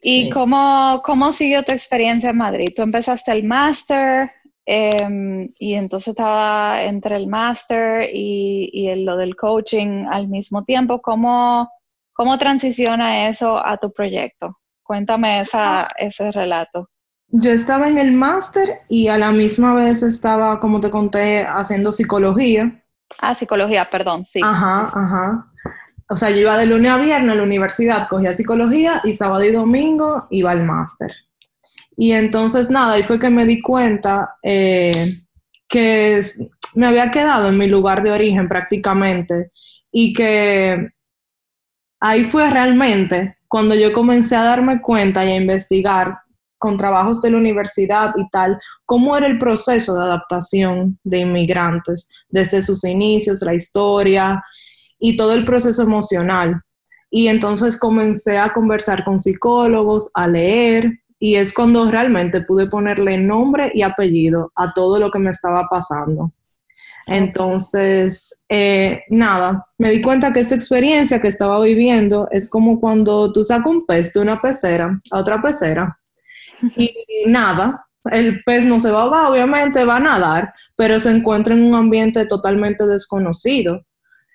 ¿Y 0.01 0.31
cómo, 0.31 1.03
cómo 1.05 1.31
siguió 1.31 1.61
tu 1.61 1.71
experiencia 1.71 2.31
en 2.31 2.37
Madrid? 2.37 2.69
Tú 2.75 2.81
empezaste 2.81 3.31
el 3.31 3.43
máster 3.43 4.31
em, 4.71 5.51
y 5.57 5.73
entonces 5.73 6.09
estaba 6.09 6.83
entre 6.83 7.15
el 7.15 7.25
máster 7.25 8.07
y, 8.13 8.69
y 8.71 9.03
lo 9.03 9.17
del 9.17 9.35
coaching 9.35 10.05
al 10.11 10.27
mismo 10.27 10.63
tiempo. 10.63 11.01
¿Cómo, 11.01 11.69
¿Cómo 12.13 12.37
transiciona 12.37 13.27
eso 13.29 13.57
a 13.57 13.77
tu 13.77 13.91
proyecto? 13.91 14.59
Cuéntame 14.83 15.41
esa, 15.41 15.87
ese 15.97 16.31
relato. 16.31 16.89
Yo 17.29 17.49
estaba 17.49 17.87
en 17.87 17.97
el 17.97 18.11
máster 18.11 18.81
y 18.89 19.07
a 19.07 19.17
la 19.17 19.31
misma 19.31 19.73
vez 19.73 20.03
estaba, 20.03 20.59
como 20.59 20.79
te 20.81 20.91
conté, 20.91 21.43
haciendo 21.47 21.91
psicología. 21.91 22.83
Ah, 23.21 23.33
psicología, 23.33 23.89
perdón, 23.89 24.23
sí. 24.23 24.41
Ajá, 24.43 24.91
ajá. 24.93 25.47
O 26.09 26.15
sea, 26.15 26.29
yo 26.29 26.37
iba 26.37 26.57
de 26.57 26.67
lunes 26.67 26.91
a 26.91 26.97
viernes 26.97 27.31
a 27.31 27.35
la 27.35 27.43
universidad, 27.43 28.07
cogía 28.07 28.33
psicología 28.33 29.01
y 29.03 29.13
sábado 29.13 29.43
y 29.43 29.51
domingo 29.51 30.27
iba 30.29 30.51
al 30.51 30.63
máster. 30.63 31.11
Y 32.01 32.13
entonces, 32.13 32.69
nada, 32.69 32.93
ahí 32.93 33.03
fue 33.03 33.19
que 33.19 33.29
me 33.29 33.45
di 33.45 33.61
cuenta 33.61 34.37
eh, 34.41 35.17
que 35.67 36.21
me 36.73 36.87
había 36.87 37.11
quedado 37.11 37.49
en 37.49 37.57
mi 37.57 37.67
lugar 37.67 38.01
de 38.01 38.11
origen 38.11 38.47
prácticamente 38.47 39.51
y 39.91 40.13
que 40.13 40.91
ahí 41.99 42.23
fue 42.23 42.49
realmente 42.49 43.39
cuando 43.49 43.75
yo 43.75 43.91
comencé 43.91 44.37
a 44.37 44.43
darme 44.43 44.79
cuenta 44.81 45.25
y 45.25 45.31
a 45.31 45.35
investigar 45.35 46.17
con 46.57 46.77
trabajos 46.77 47.21
de 47.21 47.31
la 47.31 47.37
universidad 47.37 48.13
y 48.15 48.29
tal, 48.29 48.57
cómo 48.85 49.17
era 49.17 49.27
el 49.27 49.37
proceso 49.37 49.93
de 49.95 50.03
adaptación 50.03 50.97
de 51.03 51.19
inmigrantes, 51.19 52.07
desde 52.29 52.61
sus 52.61 52.85
inicios, 52.85 53.41
la 53.41 53.53
historia 53.53 54.41
y 54.97 55.17
todo 55.17 55.33
el 55.33 55.43
proceso 55.43 55.83
emocional. 55.83 56.61
Y 57.11 57.27
entonces 57.27 57.77
comencé 57.77 58.37
a 58.37 58.53
conversar 58.53 59.03
con 59.03 59.19
psicólogos, 59.19 60.11
a 60.13 60.29
leer, 60.29 60.93
y 61.19 61.35
es 61.35 61.53
cuando 61.53 61.89
realmente 61.91 62.41
pude 62.41 62.67
ponerle 62.67 63.17
nombre 63.17 63.69
y 63.73 63.81
apellido 63.81 64.51
a 64.55 64.73
todo 64.73 64.99
lo 64.99 65.11
que 65.11 65.19
me 65.19 65.29
estaba 65.29 65.67
pasando. 65.69 66.31
Entonces, 67.05 68.43
eh, 68.47 69.01
nada, 69.09 69.65
me 69.77 69.89
di 69.89 70.01
cuenta 70.01 70.31
que 70.31 70.39
esta 70.39 70.55
experiencia 70.55 71.19
que 71.19 71.27
estaba 71.27 71.59
viviendo 71.59 72.27
es 72.31 72.49
como 72.49 72.79
cuando 72.79 73.31
tú 73.31 73.43
sacas 73.43 73.67
un 73.67 73.85
pez 73.85 74.13
de 74.13 74.21
una 74.21 74.39
pecera 74.39 74.97
a 75.11 75.19
otra 75.19 75.41
pecera 75.41 75.99
y 76.75 76.93
nada, 77.27 77.85
el 78.11 78.43
pez 78.43 78.65
no 78.65 78.79
se 78.79 78.91
va 78.91 78.99
a 78.99 79.03
ahogar, 79.03 79.31
obviamente 79.31 79.83
va 79.85 79.97
a 79.97 80.01
nadar, 80.01 80.53
pero 80.75 80.99
se 80.99 81.11
encuentra 81.11 81.53
en 81.53 81.63
un 81.63 81.75
ambiente 81.75 82.25
totalmente 82.25 82.85
desconocido. 82.85 83.81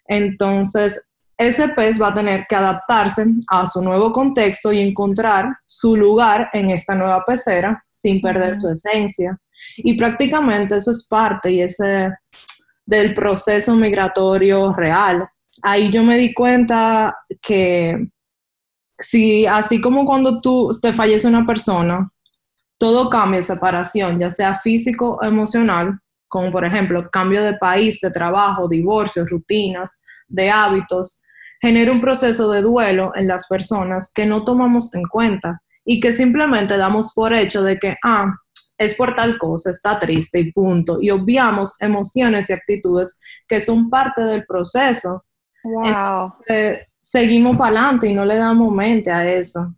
Entonces, 0.06 1.08
ese 1.36 1.68
pez 1.68 2.00
va 2.00 2.08
a 2.08 2.14
tener 2.14 2.46
que 2.48 2.56
adaptarse 2.56 3.26
a 3.48 3.66
su 3.66 3.82
nuevo 3.82 4.12
contexto 4.12 4.72
y 4.72 4.80
encontrar 4.80 5.48
su 5.66 5.96
lugar 5.96 6.48
en 6.52 6.70
esta 6.70 6.94
nueva 6.94 7.24
pecera 7.24 7.84
sin 7.90 8.20
perder 8.20 8.56
su 8.56 8.68
esencia. 8.70 9.38
Y 9.76 9.94
prácticamente 9.94 10.76
eso 10.76 10.90
es 10.90 11.06
parte 11.08 11.50
y 11.50 11.62
ese 11.62 12.12
del 12.86 13.14
proceso 13.14 13.74
migratorio 13.74 14.72
real. 14.74 15.26
Ahí 15.62 15.90
yo 15.90 16.02
me 16.02 16.18
di 16.18 16.34
cuenta 16.34 17.16
que 17.40 18.08
si 18.98 19.46
así 19.46 19.80
como 19.80 20.04
cuando 20.04 20.40
tú 20.40 20.70
te 20.80 20.92
fallece 20.92 21.26
una 21.26 21.46
persona, 21.46 22.10
todo 22.78 23.08
cambia, 23.08 23.40
separación, 23.42 24.18
ya 24.18 24.30
sea 24.30 24.54
físico 24.54 25.18
o 25.20 25.24
emocional, 25.24 25.98
como 26.28 26.52
por 26.52 26.64
ejemplo 26.64 27.08
cambio 27.10 27.42
de 27.42 27.56
país, 27.56 28.00
de 28.00 28.10
trabajo, 28.10 28.68
divorcio, 28.68 29.26
rutinas, 29.26 30.02
de 30.28 30.50
hábitos, 30.50 31.22
genera 31.64 31.92
un 31.92 32.00
proceso 32.00 32.50
de 32.50 32.60
duelo 32.60 33.12
en 33.14 33.26
las 33.26 33.46
personas 33.46 34.12
que 34.14 34.26
no 34.26 34.44
tomamos 34.44 34.92
en 34.94 35.02
cuenta 35.04 35.62
y 35.82 35.98
que 35.98 36.12
simplemente 36.12 36.76
damos 36.76 37.14
por 37.14 37.32
hecho 37.32 37.62
de 37.62 37.78
que, 37.78 37.96
ah, 38.04 38.34
es 38.76 38.92
por 38.94 39.14
tal 39.14 39.38
cosa, 39.38 39.70
está 39.70 39.98
triste 39.98 40.40
y 40.40 40.52
punto. 40.52 40.98
Y 41.00 41.08
obviamos 41.08 41.74
emociones 41.80 42.50
y 42.50 42.52
actitudes 42.52 43.18
que 43.48 43.60
son 43.60 43.88
parte 43.88 44.20
del 44.20 44.44
proceso. 44.44 45.24
Wow. 45.62 46.34
seguimos 47.00 47.56
para 47.56 47.80
adelante 47.80 48.08
y 48.08 48.14
no 48.14 48.26
le 48.26 48.36
damos 48.36 48.70
mente 48.70 49.10
a 49.10 49.26
eso. 49.26 49.74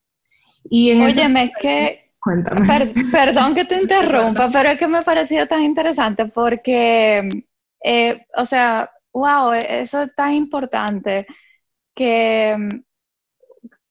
Y 0.64 0.90
en 0.90 1.02
Óyeme, 1.02 1.52
que... 1.60 2.10
Cuéntame. 2.18 2.66
perdón 3.12 3.54
que 3.54 3.64
te 3.64 3.80
interrumpa, 3.80 4.50
pero 4.50 4.70
es 4.70 4.78
que 4.78 4.88
me 4.88 5.02
pareció 5.02 5.46
tan 5.46 5.62
interesante 5.62 6.26
porque, 6.26 7.28
eh, 7.84 8.26
o 8.36 8.44
sea, 8.44 8.90
wow, 9.12 9.52
eso 9.52 10.02
es 10.02 10.14
tan 10.16 10.32
importante 10.32 11.28
que 11.96 12.56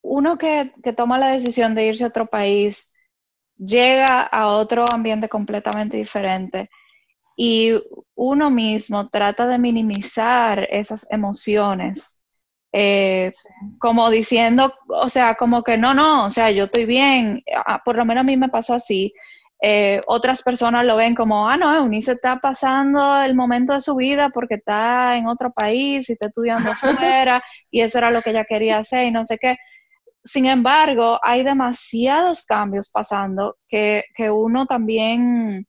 uno 0.02 0.38
que, 0.38 0.72
que 0.84 0.94
toma 0.94 1.18
la 1.18 1.32
decisión 1.32 1.76
de 1.76 1.88
irse 1.88 2.06
a 2.06 2.08
otro 2.08 2.28
país, 2.28 2.94
llega 3.58 4.22
a 4.22 4.48
otro 4.48 4.86
ambiente 4.94 5.28
completamente 5.28 5.98
diferente 5.98 6.70
y 7.36 7.72
uno 8.16 8.50
mismo 8.50 9.10
trata 9.10 9.48
de 9.48 9.58
minimizar 9.58 10.68
esas 10.70 11.06
emociones, 11.10 12.22
eh, 12.72 13.32
como 13.80 14.10
diciendo, 14.10 14.74
o 14.88 15.10
sea, 15.10 15.36
como 15.36 15.64
que 15.64 15.78
no, 15.78 15.94
no, 15.94 16.26
o 16.26 16.30
sea, 16.30 16.52
yo 16.52 16.66
estoy 16.66 16.86
bien, 16.86 17.44
ah, 17.66 17.82
por 17.84 17.98
lo 17.98 18.06
menos 18.06 18.22
a 18.22 18.26
mí 18.26 18.38
me 18.38 18.50
pasó 18.50 18.76
así. 18.76 19.14
Eh, 19.62 20.02
otras 20.08 20.44
personas 20.44 20.86
lo 20.86 20.98
ven 20.98 21.16
como, 21.16 21.48
ah, 21.50 21.58
no, 21.58 21.74
Eunice 21.74 22.14
está 22.14 22.40
pasando 22.40 23.22
el 23.22 23.36
momento 23.36 23.74
de 23.74 23.82
su 23.82 23.96
vida 23.96 24.30
porque 24.30 24.56
está 24.56 25.18
en 25.18 25.28
otro 25.28 25.52
país 25.52 26.10
y 26.10 26.14
está 26.14 26.28
estudiando 26.28 26.72
afuera 26.72 27.44
y 27.72 27.82
eso 27.82 27.98
era 27.98 28.12
lo 28.12 28.22
que 28.22 28.32
ella 28.32 28.46
quería 28.46 28.78
hacer 28.80 29.06
y 29.06 29.12
no 29.12 29.26
sé 29.26 29.38
qué. 29.38 29.58
Sin 30.24 30.46
embargo, 30.48 31.20
hay 31.24 31.44
demasiados 31.44 32.46
cambios 32.46 32.90
pasando 32.90 33.58
que, 33.70 34.04
uno 34.32 34.66
también 34.66 35.68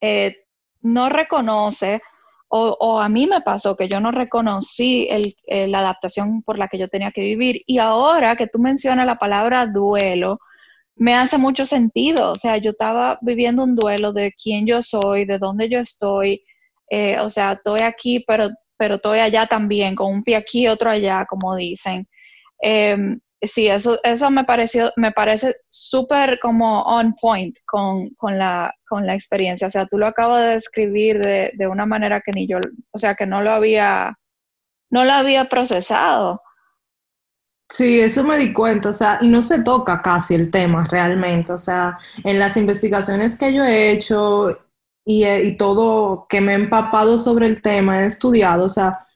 eh, 0.00 0.36
no 0.80 1.08
reconoce, 1.10 2.00
o, 2.48 3.00
a 3.00 3.08
mí 3.08 3.26
me 3.28 3.42
pasó 3.42 3.76
que 3.76 3.88
yo 3.88 4.00
no 4.00 4.10
reconocí 4.10 5.08
la 5.46 5.78
adaptación 5.78 6.42
por 6.42 6.58
la 6.58 6.66
que 6.68 6.78
yo 6.78 6.88
tenía 6.88 7.12
que 7.12 7.20
vivir. 7.20 7.62
Y 7.66 7.78
ahora 7.78 8.34
que 8.34 8.48
tú 8.48 8.58
mencionas 8.58 9.06
la 9.06 9.18
palabra 9.18 9.66
duelo, 9.66 10.40
me 11.00 11.14
hace 11.14 11.38
mucho 11.38 11.64
sentido. 11.64 12.32
O 12.32 12.36
sea, 12.36 12.58
yo 12.58 12.70
estaba 12.70 13.18
viviendo 13.22 13.64
un 13.64 13.74
duelo 13.74 14.12
de 14.12 14.32
quién 14.32 14.66
yo 14.66 14.82
soy, 14.82 15.24
de 15.24 15.38
dónde 15.38 15.68
yo 15.70 15.80
estoy. 15.80 16.44
Eh, 16.90 17.18
o 17.20 17.30
sea, 17.30 17.52
estoy 17.52 17.80
aquí, 17.82 18.22
pero, 18.26 18.50
pero 18.76 18.96
estoy 18.96 19.20
allá 19.20 19.46
también, 19.46 19.96
con 19.96 20.12
un 20.12 20.22
pie 20.22 20.36
aquí, 20.36 20.68
otro 20.68 20.90
allá, 20.90 21.24
como 21.26 21.56
dicen. 21.56 22.06
Em, 22.60 23.18
sí, 23.40 23.68
eso, 23.68 23.98
eso 24.04 24.30
me 24.30 24.44
pareció, 24.44 24.92
me 24.96 25.10
parece 25.12 25.56
súper 25.68 26.38
como 26.40 26.82
on 26.82 27.14
point 27.14 27.56
con, 27.64 28.10
la, 28.38 28.74
con 28.86 29.06
la 29.06 29.14
experiencia. 29.14 29.68
O 29.68 29.70
sea, 29.70 29.86
tú 29.86 29.98
lo 29.98 30.06
acabas 30.06 30.42
de 30.42 30.54
describir 30.56 31.20
de, 31.20 31.52
de, 31.54 31.66
una 31.66 31.86
manera 31.86 32.20
que 32.20 32.32
ni 32.32 32.46
yo, 32.46 32.58
o 32.92 32.98
sea, 32.98 33.14
que 33.14 33.26
no 33.26 33.40
lo 33.42 33.52
había, 33.52 34.18
no 34.90 35.04
lo 35.04 35.12
había 35.12 35.46
procesado. 35.46 36.42
Sí, 37.70 38.00
eso 38.00 38.24
me 38.24 38.36
di 38.36 38.52
cuenta, 38.52 38.90
o 38.90 38.92
sea, 38.92 39.18
y 39.20 39.28
no 39.28 39.40
se 39.40 39.62
toca 39.62 40.02
casi 40.02 40.34
el 40.34 40.50
tema 40.50 40.84
realmente, 40.90 41.52
o 41.52 41.58
sea, 41.58 41.98
en 42.24 42.38
las 42.40 42.56
investigaciones 42.56 43.36
que 43.38 43.54
yo 43.54 43.62
he 43.64 43.92
hecho 43.92 44.58
y, 45.04 45.24
y 45.24 45.56
todo 45.56 46.26
que 46.28 46.40
me 46.40 46.52
he 46.52 46.56
empapado 46.56 47.16
sobre 47.16 47.46
el 47.46 47.62
tema, 47.62 48.02
he 48.02 48.06
estudiado, 48.06 48.64
o 48.64 48.68
sea, 48.68 49.06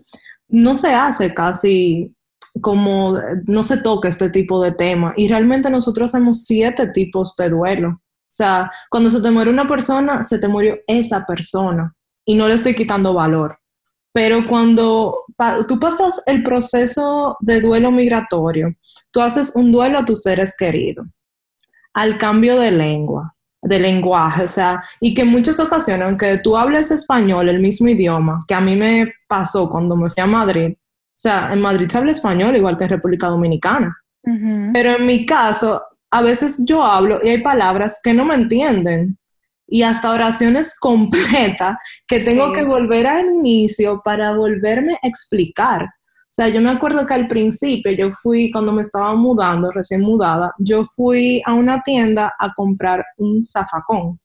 no 0.48 0.74
se 0.76 0.94
hace 0.94 1.34
casi 1.34 2.14
como 2.60 3.18
no 3.46 3.62
se 3.62 3.82
toca 3.82 4.08
este 4.08 4.30
tipo 4.30 4.62
de 4.62 4.72
tema. 4.72 5.12
Y 5.16 5.28
realmente 5.28 5.70
nosotros 5.70 6.14
hacemos 6.14 6.44
siete 6.44 6.88
tipos 6.88 7.34
de 7.36 7.50
duelo. 7.50 7.88
O 7.88 8.36
sea, 8.36 8.70
cuando 8.90 9.10
se 9.10 9.20
te 9.20 9.30
muere 9.30 9.50
una 9.50 9.66
persona, 9.66 10.22
se 10.22 10.38
te 10.38 10.48
murió 10.48 10.78
esa 10.86 11.24
persona. 11.26 11.94
Y 12.24 12.34
no 12.34 12.48
le 12.48 12.54
estoy 12.54 12.74
quitando 12.74 13.12
valor. 13.14 13.58
Pero 14.14 14.46
cuando 14.46 15.24
tú 15.66 15.80
pasas 15.80 16.22
el 16.26 16.44
proceso 16.44 17.36
de 17.40 17.60
duelo 17.60 17.90
migratorio, 17.90 18.72
tú 19.10 19.20
haces 19.20 19.56
un 19.56 19.72
duelo 19.72 19.98
a 19.98 20.04
tus 20.04 20.22
seres 20.22 20.54
queridos, 20.56 21.04
al 21.94 22.16
cambio 22.16 22.56
de 22.60 22.70
lengua, 22.70 23.34
de 23.60 23.80
lenguaje, 23.80 24.44
o 24.44 24.48
sea, 24.48 24.84
y 25.00 25.14
que 25.14 25.22
en 25.22 25.28
muchas 25.28 25.58
ocasiones, 25.58 26.06
aunque 26.06 26.38
tú 26.38 26.56
hables 26.56 26.92
español, 26.92 27.48
el 27.48 27.58
mismo 27.58 27.88
idioma, 27.88 28.38
que 28.46 28.54
a 28.54 28.60
mí 28.60 28.76
me 28.76 29.12
pasó 29.26 29.68
cuando 29.68 29.96
me 29.96 30.08
fui 30.08 30.22
a 30.22 30.26
Madrid, 30.26 30.74
o 30.76 31.16
sea, 31.16 31.50
en 31.52 31.60
Madrid 31.60 31.88
se 31.88 31.98
habla 31.98 32.12
español 32.12 32.56
igual 32.56 32.78
que 32.78 32.84
en 32.84 32.90
República 32.90 33.26
Dominicana. 33.26 33.96
Pero 34.72 34.96
en 34.96 35.06
mi 35.06 35.26
caso, 35.26 35.82
a 36.10 36.22
veces 36.22 36.62
yo 36.64 36.82
hablo 36.82 37.18
y 37.22 37.30
hay 37.30 37.42
palabras 37.42 38.00
que 38.02 38.14
no 38.14 38.24
me 38.24 38.36
entienden. 38.36 39.18
Y 39.66 39.82
hasta 39.82 40.12
oraciones 40.12 40.76
completas 40.80 41.76
que 42.06 42.20
tengo 42.20 42.52
que 42.52 42.64
volver 42.64 43.06
al 43.06 43.26
inicio 43.26 44.00
para 44.04 44.36
volverme 44.36 44.94
a 44.94 45.06
explicar. 45.06 45.82
O 45.84 46.34
sea, 46.34 46.48
yo 46.48 46.60
me 46.60 46.70
acuerdo 46.70 47.06
que 47.06 47.14
al 47.14 47.28
principio 47.28 47.92
yo 47.92 48.10
fui, 48.10 48.50
cuando 48.50 48.72
me 48.72 48.82
estaba 48.82 49.14
mudando, 49.14 49.70
recién 49.70 50.00
mudada, 50.00 50.52
yo 50.58 50.84
fui 50.84 51.40
a 51.46 51.54
una 51.54 51.80
tienda 51.82 52.34
a 52.38 52.52
comprar 52.54 53.04
un 53.18 53.44
zafacón 53.44 54.18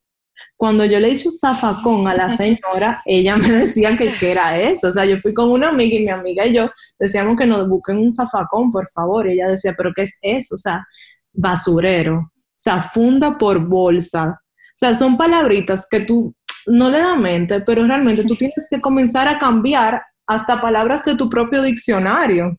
cuando 0.60 0.84
yo 0.84 1.00
le 1.00 1.08
he 1.08 1.12
dicho 1.12 1.30
zafacón 1.30 2.06
a 2.06 2.14
la 2.14 2.28
señora, 2.36 3.02
ella 3.06 3.34
me 3.34 3.48
decía 3.48 3.96
que, 3.96 4.12
que 4.12 4.32
era 4.32 4.60
eso. 4.60 4.88
O 4.88 4.92
sea, 4.92 5.06
yo 5.06 5.18
fui 5.18 5.32
con 5.32 5.50
una 5.50 5.70
amiga 5.70 5.96
y 5.96 6.04
mi 6.04 6.10
amiga 6.10 6.46
y 6.46 6.52
yo 6.52 6.68
decíamos 6.98 7.36
que 7.38 7.46
nos 7.46 7.66
busquen 7.66 7.96
un 7.96 8.10
zafacón, 8.10 8.70
por 8.70 8.86
favor. 8.90 9.26
Y 9.26 9.32
ella 9.32 9.48
decía, 9.48 9.72
¿pero 9.74 9.90
qué 9.96 10.02
es 10.02 10.18
eso? 10.20 10.56
O 10.56 10.58
sea, 10.58 10.86
basurero. 11.32 12.18
O 12.18 12.30
sea, 12.58 12.82
funda 12.82 13.38
por 13.38 13.58
bolsa. 13.66 14.38
O 14.80 14.86
sea, 14.86 14.94
son 14.94 15.18
palabritas 15.18 15.86
que 15.90 16.00
tú 16.00 16.34
no 16.64 16.88
le 16.88 17.00
da 17.00 17.14
mente, 17.14 17.60
pero 17.60 17.86
realmente 17.86 18.24
tú 18.24 18.34
tienes 18.34 18.66
que 18.70 18.80
comenzar 18.80 19.28
a 19.28 19.36
cambiar 19.36 20.02
hasta 20.26 20.58
palabras 20.58 21.04
de 21.04 21.16
tu 21.16 21.28
propio 21.28 21.60
diccionario 21.60 22.58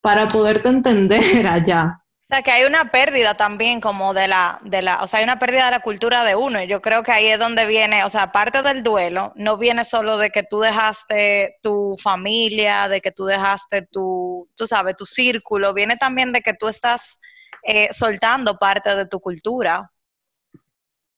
para 0.00 0.28
poderte 0.28 0.70
entender 0.70 1.46
allá. 1.46 1.98
O 2.22 2.26
sea, 2.26 2.40
que 2.40 2.52
hay 2.52 2.64
una 2.64 2.90
pérdida 2.90 3.34
también 3.34 3.82
como 3.82 4.14
de 4.14 4.28
la, 4.28 4.58
de 4.64 4.80
la, 4.80 5.02
o 5.02 5.06
sea, 5.06 5.18
hay 5.18 5.24
una 5.24 5.38
pérdida 5.38 5.66
de 5.66 5.72
la 5.72 5.80
cultura 5.80 6.24
de 6.24 6.36
uno. 6.36 6.64
Yo 6.64 6.80
creo 6.80 7.02
que 7.02 7.12
ahí 7.12 7.26
es 7.26 7.38
donde 7.38 7.66
viene, 7.66 8.02
o 8.02 8.08
sea, 8.08 8.32
parte 8.32 8.62
del 8.62 8.82
duelo 8.82 9.34
no 9.36 9.58
viene 9.58 9.84
solo 9.84 10.16
de 10.16 10.30
que 10.30 10.44
tú 10.44 10.60
dejaste 10.60 11.58
tu 11.60 11.96
familia, 12.02 12.88
de 12.88 13.02
que 13.02 13.12
tú 13.12 13.26
dejaste 13.26 13.82
tu, 13.82 14.48
tú 14.56 14.66
sabes, 14.66 14.96
tu 14.96 15.04
círculo, 15.04 15.74
viene 15.74 15.96
también 15.96 16.32
de 16.32 16.40
que 16.40 16.54
tú 16.54 16.66
estás 16.66 17.20
eh, 17.62 17.88
soltando 17.92 18.56
parte 18.56 18.96
de 18.96 19.04
tu 19.04 19.20
cultura. 19.20 19.90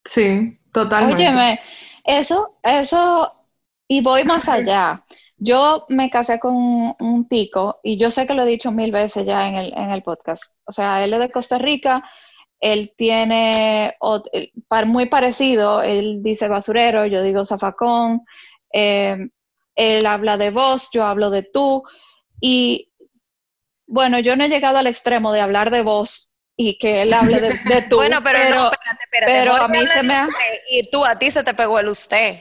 Sí, 0.04 0.59
totalmente. 0.73 1.23
Óyeme, 1.23 1.61
eso, 2.04 2.59
eso, 2.62 3.33
y 3.88 4.02
voy 4.02 4.25
más 4.25 4.49
allá. 4.49 5.04
Yo 5.37 5.87
me 5.88 6.11
casé 6.11 6.38
con 6.38 6.54
un, 6.99 7.28
tico 7.28 7.80
y 7.83 7.97
yo 7.97 8.11
sé 8.11 8.26
que 8.26 8.35
lo 8.35 8.42
he 8.42 8.47
dicho 8.47 8.71
mil 8.73 8.92
veces 8.92 9.25
ya 9.25 9.49
en 9.49 9.54
el, 9.54 9.73
en 9.73 9.90
el 9.90 10.02
podcast. 10.02 10.57
O 10.64 10.73
sea, 10.73 11.02
él 11.02 11.14
es 11.14 11.21
de 11.21 11.30
Costa 11.30 11.57
Rica, 11.57 12.02
él 12.61 12.92
tiene 12.97 13.97
muy 14.85 15.07
parecido, 15.07 15.83
él 15.83 16.23
dice 16.23 16.47
basurero, 16.47 17.07
yo 17.07 17.23
digo 17.23 17.47
zafacón, 17.47 18.23
eh, 18.73 19.16
él 19.75 20.07
habla 20.07 20.37
de 20.37 20.50
vos, 20.50 20.90
yo 20.92 21.04
hablo 21.04 21.30
de 21.30 21.42
tú. 21.42 21.85
Y 22.38 22.92
bueno, 23.87 24.19
yo 24.21 24.37
no 24.37 24.45
he 24.45 24.49
llegado 24.49 24.76
al 24.76 24.87
extremo 24.87 25.33
de 25.33 25.40
hablar 25.40 25.71
de 25.71 25.83
vos 25.83 26.30
y 26.62 26.76
que 26.76 27.00
él 27.00 27.14
hable 27.14 27.40
de, 27.40 27.83
tú. 27.88 27.97
bueno, 27.97 28.19
pero, 28.23 28.38
no, 28.38 28.71
espérate, 28.71 29.05
espérate. 29.05 29.33
Pero 29.33 29.55
a 29.55 29.67
mí 29.67 29.79
se 29.87 30.02
me 30.02 30.12
ha... 30.12 30.29
Y 30.69 30.90
tú, 30.90 31.02
a 31.07 31.19
ti 31.19 31.31
se 31.31 31.43
te 31.43 31.55
pegó 31.55 31.79
el 31.79 31.88
usted. 31.88 32.40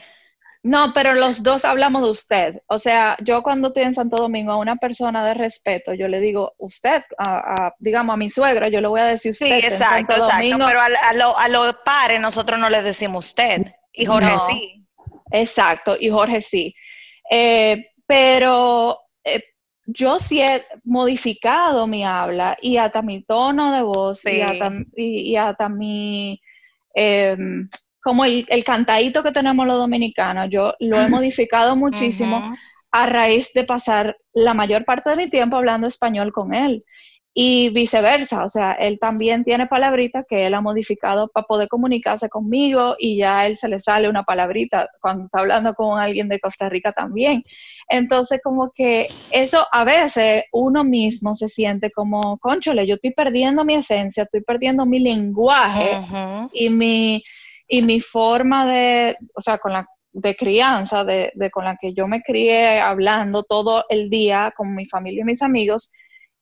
No, 0.62 0.92
pero 0.94 1.14
los 1.14 1.42
dos 1.42 1.64
hablamos 1.64 2.04
de 2.04 2.10
usted. 2.10 2.62
O 2.68 2.80
sea, 2.80 3.16
yo 3.22 3.42
cuando 3.44 3.70
estoy 3.70 3.84
en 3.84 3.94
Santo 3.94 4.18
Domingo 4.18 4.52
a 4.52 4.58
una 4.58 4.76
persona 4.76 5.26
de 5.26 5.36
respeto, 5.36 5.94
yo 5.94 6.10
le 6.10 6.20
digo 6.20 6.54
usted, 6.58 7.02
a, 7.18 7.72
digamos 7.80 8.14
a 8.14 8.18
mi 8.18 8.30
suegra, 8.30 8.68
yo 8.68 8.82
le 8.82 8.90
voy 8.90 9.00
a 9.00 9.06
decir 9.06 9.32
usted. 9.32 9.46
Sí, 9.46 9.54
exacto, 9.54 10.14
exacto. 10.14 10.58
Pero 10.68 10.82
a, 10.82 11.48
los 11.48 11.76
pares 11.86 12.20
nosotros 12.20 12.60
no 12.60 12.70
le 12.70 12.82
decimos 12.82 13.28
usted. 13.28 13.74
Y 13.94 14.06
Jorge 14.06 14.36
sí. 14.50 14.86
Exacto, 15.32 15.96
y 15.98 16.10
Jorge 16.10 16.42
sí. 16.42 16.76
Eh, 17.32 17.86
pero 18.06 19.00
eh, 19.24 19.44
yo 19.92 20.20
sí 20.20 20.42
he 20.42 20.64
modificado 20.84 21.88
mi 21.88 22.04
habla 22.04 22.58
y 22.62 22.78
hasta 22.78 23.02
mi 23.02 23.24
tono 23.24 23.74
de 23.74 23.82
voz 23.82 24.26
y, 24.26 24.42
hasta, 25.36 25.70
mi... 25.70 26.42
Em, 26.94 27.70
como 28.02 28.24
el, 28.26 28.46
el 28.50 28.64
cantadito 28.64 29.24
que 29.24 29.32
tenemos 29.32 29.66
los 29.68 29.78
dominicanos, 29.78 30.48
yo 30.50 30.74
lo 30.80 31.00
he 31.00 31.10
modificado 31.10 31.76
muchísimo 31.76 32.56
a 32.92 33.06
raíz 33.06 33.54
de 33.54 33.64
pasar 33.64 34.18
la 34.34 34.54
mayor 34.54 34.86
parte 34.86 35.10
de 35.12 35.16
mi 35.16 35.30
tiempo 35.30 35.58
hablando 35.58 35.88
español 35.88 36.32
con 36.32 36.54
él. 36.54 36.84
Y 37.34 37.70
viceversa, 37.70 38.44
o 38.44 38.50
sea, 38.50 38.74
él 38.74 38.98
también 39.00 39.44
tiene 39.44 39.68
palabritas 39.68 40.26
que 40.28 40.48
él 40.48 40.54
ha 40.56 40.62
modificado 40.62 41.28
para 41.28 41.46
poder 41.46 41.68
comunicarse 41.68 42.28
conmigo 42.28 42.96
y 42.98 43.18
ya 43.18 43.40
a 43.40 43.46
él 43.46 43.58
se 43.58 43.70
le 43.70 43.80
sale 43.80 44.10
una 44.10 44.24
palabrita 44.24 44.90
cuando 45.00 45.26
está 45.26 45.40
hablando 45.40 45.74
con 45.76 46.00
alguien 46.00 46.28
de 46.28 46.40
Costa 46.40 46.68
Rica 46.70 46.92
también. 46.92 47.44
Entonces, 47.88 48.42
como 48.44 48.72
que 48.72 49.08
eso 49.32 49.66
a 49.72 49.84
veces 49.84 50.46
uno 50.52 50.84
mismo 50.84 51.36
se 51.36 51.48
siente 51.48 51.92
como, 51.92 52.40
conchole, 52.40 52.88
yo 52.88 52.96
estoy 52.96 53.12
perdiendo 53.12 53.64
mi 53.64 53.76
esencia, 53.76 54.24
estoy 54.24 54.42
perdiendo 54.42 54.86
mi 54.86 55.00
lenguaje 55.00 56.02
y 56.52 56.70
mi 56.70 57.24
y 57.70 57.84
mi 57.84 58.02
forma 58.02 58.66
de, 58.66 59.16
o 59.36 59.42
sea, 59.42 59.60
con 59.60 59.72
la 59.72 59.88
de 60.12 60.36
crianza, 60.36 61.06
de, 61.06 61.32
con 61.52 61.66
la 61.66 61.78
que 61.80 61.94
yo 61.94 62.08
me 62.08 62.22
crié 62.24 62.80
hablando 62.80 63.44
todo 63.44 63.86
el 63.90 64.10
día 64.10 64.52
con 64.58 64.76
mi 64.76 64.88
familia 64.88 65.22
y 65.22 65.26
mis 65.26 65.44
amigos, 65.44 65.92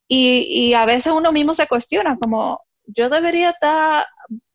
y, 0.08 0.74
a 0.74 0.86
veces 0.86 1.14
uno 1.14 1.32
mismo 1.32 1.54
se 1.54 1.68
cuestiona 1.68 2.18
como, 2.18 2.62
yo 2.86 3.10
debería 3.10 3.52
estar 3.52 4.06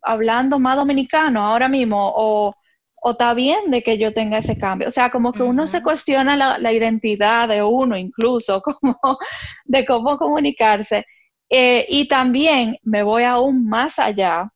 hablando 0.02 0.58
más 0.58 0.76
dominicano 0.76 1.44
ahora 1.44 1.68
mismo, 1.68 2.12
o, 2.14 2.54
o 3.02 3.10
está 3.10 3.34
bien 3.34 3.70
de 3.70 3.82
que 3.82 3.98
yo 3.98 4.12
tenga 4.12 4.38
ese 4.38 4.58
cambio. 4.58 4.88
O 4.88 4.90
sea, 4.90 5.10
como 5.10 5.32
que 5.32 5.42
uno 5.42 5.66
se 5.66 5.82
cuestiona 5.82 6.58
la, 6.58 6.72
identidad 6.72 7.48
de 7.48 7.62
uno 7.62 7.96
incluso, 7.96 8.62
como 8.80 8.98
de 9.64 9.84
cómo 9.84 10.18
comunicarse. 10.18 11.04
Eh, 11.50 11.86
y 11.88 12.08
también 12.08 12.78
me 12.82 13.02
voy 13.02 13.24
aún 13.24 13.68
más 13.68 13.98
allá 13.98 14.50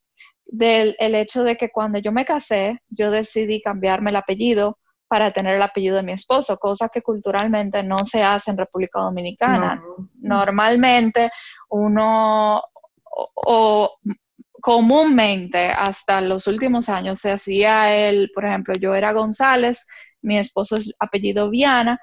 del 0.46 0.96
el 0.98 1.14
hecho 1.14 1.44
de 1.44 1.56
que 1.56 1.70
cuando 1.70 1.98
yo 1.98 2.12
me 2.12 2.24
casé, 2.24 2.80
yo 2.88 3.10
decidí 3.10 3.60
cambiarme 3.60 4.10
el 4.10 4.16
apellido 4.16 4.78
para 5.08 5.30
tener 5.30 5.56
el 5.56 5.62
apellido 5.62 5.96
de 5.96 6.02
mi 6.02 6.12
esposo, 6.12 6.56
cosa 6.56 6.88
que 6.88 7.02
culturalmente 7.02 7.82
no 7.82 7.98
se 8.04 8.22
hace 8.22 8.50
en 8.50 8.58
República 8.58 9.00
Dominicana. 9.00 9.82
Normalmente 10.20 11.30
uno 11.70 12.62
o, 13.34 13.98
comúnmente 14.60 15.68
hasta 15.70 16.20
los 16.20 16.46
últimos 16.48 16.88
años 16.88 17.20
se 17.20 17.30
hacía 17.30 17.94
el, 17.94 18.30
por 18.34 18.44
ejemplo, 18.44 18.74
yo 18.74 18.94
era 18.94 19.12
González, 19.12 19.86
mi 20.22 20.38
esposo 20.38 20.76
es 20.76 20.92
apellido 20.98 21.50
Viana, 21.50 22.00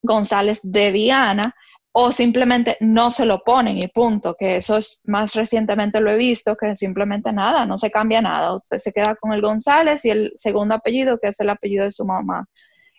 González 0.00 0.60
de 0.62 0.92
Viana, 0.92 1.54
o 1.98 2.12
simplemente 2.12 2.76
no 2.80 3.08
se 3.08 3.24
lo 3.24 3.42
ponen 3.42 3.78
y 3.78 3.88
punto, 3.88 4.36
que 4.38 4.56
eso 4.56 4.76
es 4.76 5.00
más 5.06 5.34
recientemente 5.34 5.98
lo 5.98 6.10
he 6.10 6.16
visto, 6.18 6.54
que 6.54 6.74
simplemente 6.74 7.32
nada, 7.32 7.64
no 7.64 7.78
se 7.78 7.90
cambia 7.90 8.20
nada, 8.20 8.54
usted 8.54 8.76
se 8.76 8.92
queda 8.92 9.16
con 9.18 9.32
el 9.32 9.40
González 9.40 10.04
y 10.04 10.10
el 10.10 10.32
segundo 10.36 10.74
apellido, 10.74 11.18
que 11.18 11.28
es 11.28 11.40
el 11.40 11.48
apellido 11.48 11.84
de 11.84 11.90
su 11.90 12.04
mamá. 12.04 12.44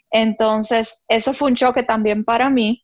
Entonces, 0.09 1.05
eso 1.09 1.33
fue 1.33 1.51
un 1.51 1.55
choque 1.55 1.83
también 1.83 2.23
para 2.23 2.49
mí. 2.49 2.83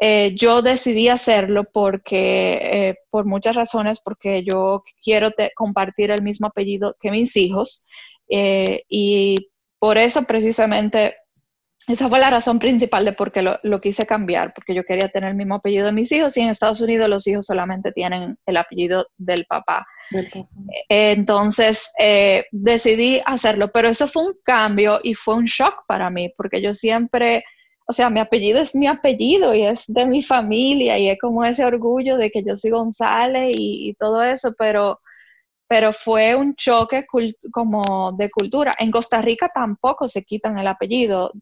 Eh, 0.00 0.34
yo 0.34 0.60
decidí 0.60 1.06
hacerlo 1.06 1.62
porque, 1.72 2.58
eh, 2.60 2.96
por 3.10 3.24
muchas 3.24 3.54
razones, 3.54 4.00
porque 4.00 4.42
yo 4.42 4.82
quiero 5.04 5.30
compartir 5.54 6.10
el 6.10 6.24
mismo 6.24 6.48
apellido 6.48 6.96
que 7.00 7.12
mis 7.12 7.36
hijos 7.36 7.86
eh, 8.28 8.82
y 8.88 9.52
por 9.78 9.98
eso 9.98 10.24
precisamente 10.24 11.14
esa 11.86 12.08
fue 12.08 12.18
la 12.18 12.30
razón 12.30 12.58
principal 12.58 13.04
de 13.04 13.12
por 13.12 13.30
qué 13.30 13.42
lo, 13.42 13.80
quise 13.80 14.06
cambiar, 14.06 14.54
porque 14.54 14.74
yo 14.74 14.84
quería 14.84 15.08
tener 15.08 15.30
el 15.30 15.36
mismo 15.36 15.56
apellido 15.56 15.86
de 15.86 15.92
mis 15.92 16.10
hijos 16.12 16.36
y 16.36 16.40
en 16.40 16.48
Estados 16.48 16.80
Unidos 16.80 17.08
los 17.08 17.26
hijos 17.26 17.44
solamente 17.44 17.92
tienen 17.92 18.38
el 18.46 18.56
apellido 18.56 19.06
del 19.18 19.44
papá. 19.44 19.86
Entonces 20.88 21.92
eh, 21.98 22.46
decidí 22.52 23.20
hacerlo, 23.26 23.70
pero 23.72 23.88
eso 23.88 24.08
fue 24.08 24.26
un 24.26 24.34
cambio 24.42 24.98
y 25.02 25.14
fue 25.14 25.34
un 25.34 25.44
shock 25.44 25.84
para 25.86 26.08
mí, 26.08 26.32
porque 26.36 26.62
yo 26.62 26.72
siempre, 26.72 27.44
o 27.86 27.92
sea, 27.92 28.08
mi 28.08 28.20
apellido 28.20 28.60
es 28.60 28.74
mi 28.74 28.86
apellido 28.86 29.54
y 29.54 29.64
es 29.64 29.84
de 29.86 30.06
mi 30.06 30.22
familia 30.22 30.98
y 30.98 31.10
es 31.10 31.18
como 31.20 31.44
ese 31.44 31.66
orgullo 31.66 32.16
de 32.16 32.30
que 32.30 32.42
yo 32.42 32.56
soy 32.56 32.70
González 32.70 33.54
y, 33.58 33.90
y 33.90 33.94
todo 33.94 34.22
eso, 34.22 34.54
pero 34.58 35.00
pero 35.66 35.92
fue 35.92 36.34
un 36.34 36.54
choque 36.54 37.06
como 37.50 38.12
de 38.12 38.30
cultura. 38.30 38.72
En 38.78 38.90
Costa 38.90 39.20
Rica 39.22 39.50
tampoco 39.52 40.06
se 40.08 40.22
quitan 40.22 40.58
el 40.58 40.66
apellido 40.66 41.32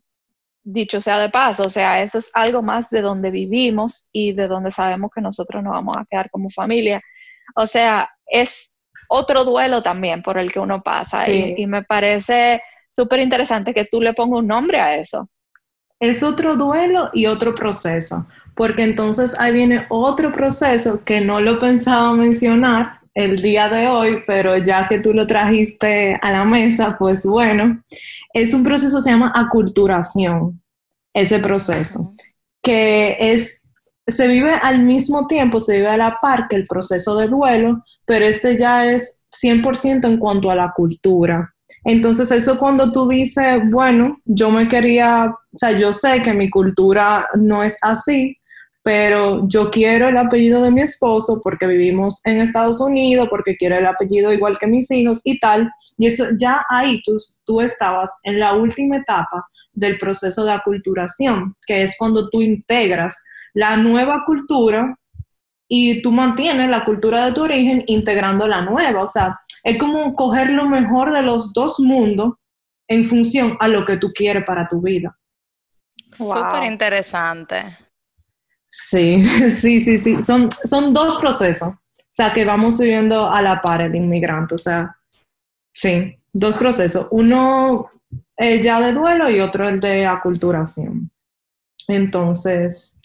dicho 0.62 1.00
sea 1.00 1.18
de 1.18 1.28
paso, 1.28 1.64
o 1.64 1.70
sea, 1.70 2.02
eso 2.02 2.18
es 2.18 2.30
algo 2.34 2.62
más 2.62 2.88
de 2.90 3.00
donde 3.00 3.30
vivimos 3.30 4.08
y 4.12 4.32
de 4.32 4.46
donde 4.46 4.70
sabemos 4.70 5.10
que 5.14 5.20
nosotros 5.20 5.62
nos 5.62 5.72
vamos 5.72 5.96
a 5.96 6.04
quedar 6.08 6.30
como 6.30 6.50
familia. 6.50 7.00
O 7.56 7.66
sea, 7.66 8.08
es 8.26 8.76
otro 9.08 9.44
duelo 9.44 9.82
también 9.82 10.22
por 10.22 10.38
el 10.38 10.52
que 10.52 10.60
uno 10.60 10.82
pasa 10.82 11.28
y, 11.28 11.66
me 11.66 11.82
parece 11.82 12.62
súper 12.90 13.20
interesante 13.20 13.74
que 13.74 13.84
tú 13.84 14.00
le 14.00 14.14
pongas 14.14 14.40
un 14.40 14.46
nombre 14.46 14.80
a 14.80 14.96
eso. 14.96 15.28
Es 16.00 16.22
otro 16.22 16.56
duelo 16.56 17.10
y 17.12 17.26
otro 17.26 17.54
proceso, 17.54 18.26
porque 18.54 18.82
entonces 18.82 19.38
ahí 19.38 19.52
viene 19.52 19.86
otro 19.90 20.32
proceso 20.32 21.04
que 21.04 21.20
no 21.20 21.40
lo 21.40 21.58
pensaba 21.58 22.12
mencionar 22.14 23.01
el 23.14 23.36
día 23.36 23.68
de 23.68 23.88
hoy, 23.88 24.22
pero 24.26 24.56
ya 24.58 24.88
que 24.88 24.98
tú 24.98 25.12
lo 25.12 25.26
trajiste 25.26 26.14
a 26.20 26.32
la 26.32 26.44
mesa, 26.44 26.96
pues 26.98 27.26
bueno, 27.26 27.82
es 28.32 28.54
un 28.54 28.64
proceso, 28.64 29.00
se 29.00 29.10
llama 29.10 29.32
aculturación, 29.34 30.62
ese 31.12 31.38
proceso, 31.38 32.14
que 32.62 33.16
es, 33.18 33.62
se 34.06 34.28
vive 34.28 34.52
al 34.52 34.80
mismo 34.80 35.26
tiempo, 35.26 35.60
se 35.60 35.76
vive 35.76 35.88
a 35.88 35.96
la 35.96 36.18
par 36.20 36.48
que 36.48 36.56
el 36.56 36.64
proceso 36.64 37.16
de 37.16 37.28
duelo, 37.28 37.84
pero 38.06 38.24
este 38.24 38.56
ya 38.56 38.90
es 38.90 39.24
100% 39.30 40.06
en 40.06 40.18
cuanto 40.18 40.50
a 40.50 40.56
la 40.56 40.72
cultura. 40.72 41.54
Entonces 41.84 42.30
eso 42.30 42.58
cuando 42.58 42.92
tú 42.92 43.08
dices, 43.08 43.60
bueno, 43.70 44.18
yo 44.24 44.50
me 44.50 44.68
quería, 44.68 45.26
o 45.26 45.58
sea, 45.58 45.72
yo 45.72 45.92
sé 45.92 46.22
que 46.22 46.34
mi 46.34 46.50
cultura 46.50 47.26
no 47.34 47.62
es 47.62 47.78
así, 47.82 48.36
pero 48.82 49.46
yo 49.46 49.70
quiero 49.70 50.08
el 50.08 50.16
apellido 50.16 50.60
de 50.60 50.72
mi 50.72 50.82
esposo 50.82 51.40
porque 51.42 51.66
vivimos 51.66 52.20
en 52.26 52.40
Estados 52.40 52.80
Unidos, 52.80 53.28
porque 53.30 53.56
quiero 53.56 53.76
el 53.76 53.86
apellido 53.86 54.32
igual 54.32 54.58
que 54.58 54.66
mis 54.66 54.90
hijos 54.90 55.20
y 55.24 55.38
tal. 55.38 55.70
Y 55.98 56.06
eso 56.06 56.26
ya 56.36 56.64
ahí 56.68 57.00
tú, 57.04 57.16
tú 57.44 57.60
estabas 57.60 58.18
en 58.24 58.40
la 58.40 58.54
última 58.54 58.96
etapa 58.96 59.46
del 59.72 59.98
proceso 59.98 60.44
de 60.44 60.52
aculturación, 60.52 61.54
que 61.64 61.84
es 61.84 61.96
cuando 61.96 62.28
tú 62.28 62.42
integras 62.42 63.24
la 63.54 63.76
nueva 63.76 64.24
cultura 64.26 64.98
y 65.68 66.02
tú 66.02 66.10
mantienes 66.10 66.68
la 66.68 66.84
cultura 66.84 67.26
de 67.26 67.32
tu 67.32 67.44
origen 67.44 67.84
integrando 67.86 68.48
la 68.48 68.62
nueva. 68.62 69.02
O 69.02 69.06
sea, 69.06 69.38
es 69.62 69.78
como 69.78 70.12
coger 70.14 70.50
lo 70.50 70.66
mejor 70.66 71.12
de 71.12 71.22
los 71.22 71.52
dos 71.52 71.78
mundos 71.78 72.34
en 72.88 73.04
función 73.04 73.56
a 73.60 73.68
lo 73.68 73.84
que 73.84 73.96
tú 73.96 74.12
quieres 74.12 74.44
para 74.44 74.66
tu 74.68 74.80
vida. 74.80 75.16
Súper 76.12 76.64
interesante. 76.64 77.78
Sí, 78.72 79.22
sí, 79.50 79.80
sí, 79.80 79.98
sí. 79.98 80.22
Son, 80.22 80.48
son 80.64 80.94
dos 80.94 81.18
procesos. 81.18 81.68
O 81.68 82.14
sea, 82.14 82.32
que 82.32 82.44
vamos 82.44 82.78
subiendo 82.78 83.28
a 83.30 83.42
la 83.42 83.60
par 83.60 83.82
el 83.82 83.94
inmigrante. 83.94 84.54
O 84.54 84.58
sea, 84.58 84.96
sí, 85.72 86.16
dos 86.32 86.56
procesos. 86.56 87.08
Uno 87.10 87.88
ya 88.38 88.80
de 88.80 88.92
duelo 88.92 89.30
y 89.30 89.40
otro 89.40 89.68
el 89.68 89.78
de 89.78 90.06
aculturación. 90.06 91.10
Entonces, 91.88 92.98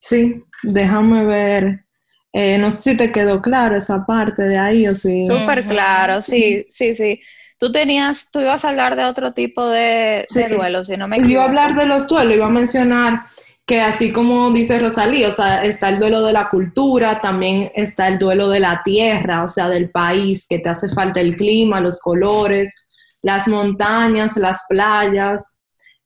sí, 0.00 0.44
déjame 0.62 1.26
ver. 1.26 1.84
Eh, 2.32 2.58
no 2.58 2.70
sé 2.70 2.90
si 2.90 2.96
te 2.96 3.10
quedó 3.10 3.40
claro 3.40 3.76
esa 3.76 4.04
parte 4.04 4.42
de 4.42 4.58
ahí 4.58 4.86
o 4.86 4.92
si... 4.92 5.26
Súper 5.26 5.64
claro, 5.66 6.22
sí, 6.22 6.66
sí, 6.68 6.94
sí. 6.94 7.20
Tú 7.58 7.72
tenías, 7.72 8.30
tú 8.30 8.40
ibas 8.40 8.64
a 8.64 8.68
hablar 8.68 8.94
de 8.96 9.04
otro 9.04 9.32
tipo 9.32 9.68
de, 9.68 10.26
de 10.32 10.48
duelo, 10.48 10.84
si 10.84 10.96
no 10.96 11.08
me 11.08 11.16
equivoco. 11.16 11.32
Iba 11.32 11.42
a 11.42 11.46
hablar 11.46 11.74
de 11.74 11.86
los 11.86 12.06
duelos, 12.06 12.36
iba 12.36 12.46
a 12.46 12.50
mencionar 12.50 13.24
que 13.68 13.82
así 13.82 14.12
como 14.12 14.50
dice 14.50 14.78
Rosalía, 14.78 15.28
o 15.28 15.30
sea, 15.30 15.62
está 15.62 15.90
el 15.90 15.98
duelo 15.98 16.22
de 16.22 16.32
la 16.32 16.48
cultura, 16.48 17.20
también 17.20 17.70
está 17.74 18.08
el 18.08 18.18
duelo 18.18 18.48
de 18.48 18.60
la 18.60 18.80
tierra, 18.82 19.44
o 19.44 19.48
sea, 19.48 19.68
del 19.68 19.90
país, 19.90 20.46
que 20.48 20.58
te 20.58 20.70
hace 20.70 20.88
falta 20.88 21.20
el 21.20 21.36
clima, 21.36 21.78
los 21.78 22.00
colores, 22.00 22.88
las 23.20 23.46
montañas, 23.46 24.38
las 24.38 24.64
playas. 24.70 25.58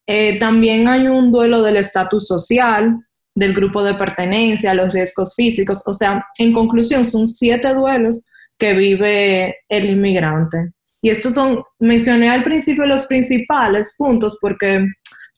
Eh, 0.09 0.40
también 0.40 0.88
hay 0.88 1.07
un 1.07 1.31
duelo 1.31 1.62
del 1.62 1.77
estatus 1.77 2.27
social, 2.27 2.96
del 3.37 3.55
grupo 3.55 3.85
de 3.85 3.94
pertenencia, 3.94 4.75
los 4.75 4.92
riesgos 4.92 5.37
físicos. 5.37 5.85
O 5.87 5.94
sea, 5.94 6.27
en 6.38 6.53
conclusión, 6.53 7.05
son 7.05 7.29
siete 7.29 7.72
duelos 7.75 8.27
que 8.59 8.75
vive 8.75 9.57
el 9.68 9.88
inmigrante. 9.88 10.72
Y 11.01 11.11
estos 11.11 11.35
son, 11.35 11.62
mencioné 11.79 12.29
al 12.29 12.42
principio 12.42 12.87
los 12.87 13.07
principales 13.07 13.94
puntos 13.96 14.38
porque 14.40 14.85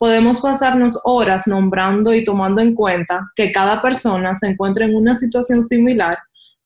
podemos 0.04 0.42
pasarnos 0.42 1.00
horas 1.04 1.46
nombrando 1.46 2.12
y 2.12 2.24
tomando 2.24 2.60
en 2.60 2.74
cuenta 2.74 3.26
que 3.34 3.50
cada 3.50 3.80
persona 3.80 4.34
se 4.34 4.48
encuentra 4.48 4.84
en 4.84 4.94
una 4.94 5.14
situación 5.14 5.62
similar, 5.62 6.18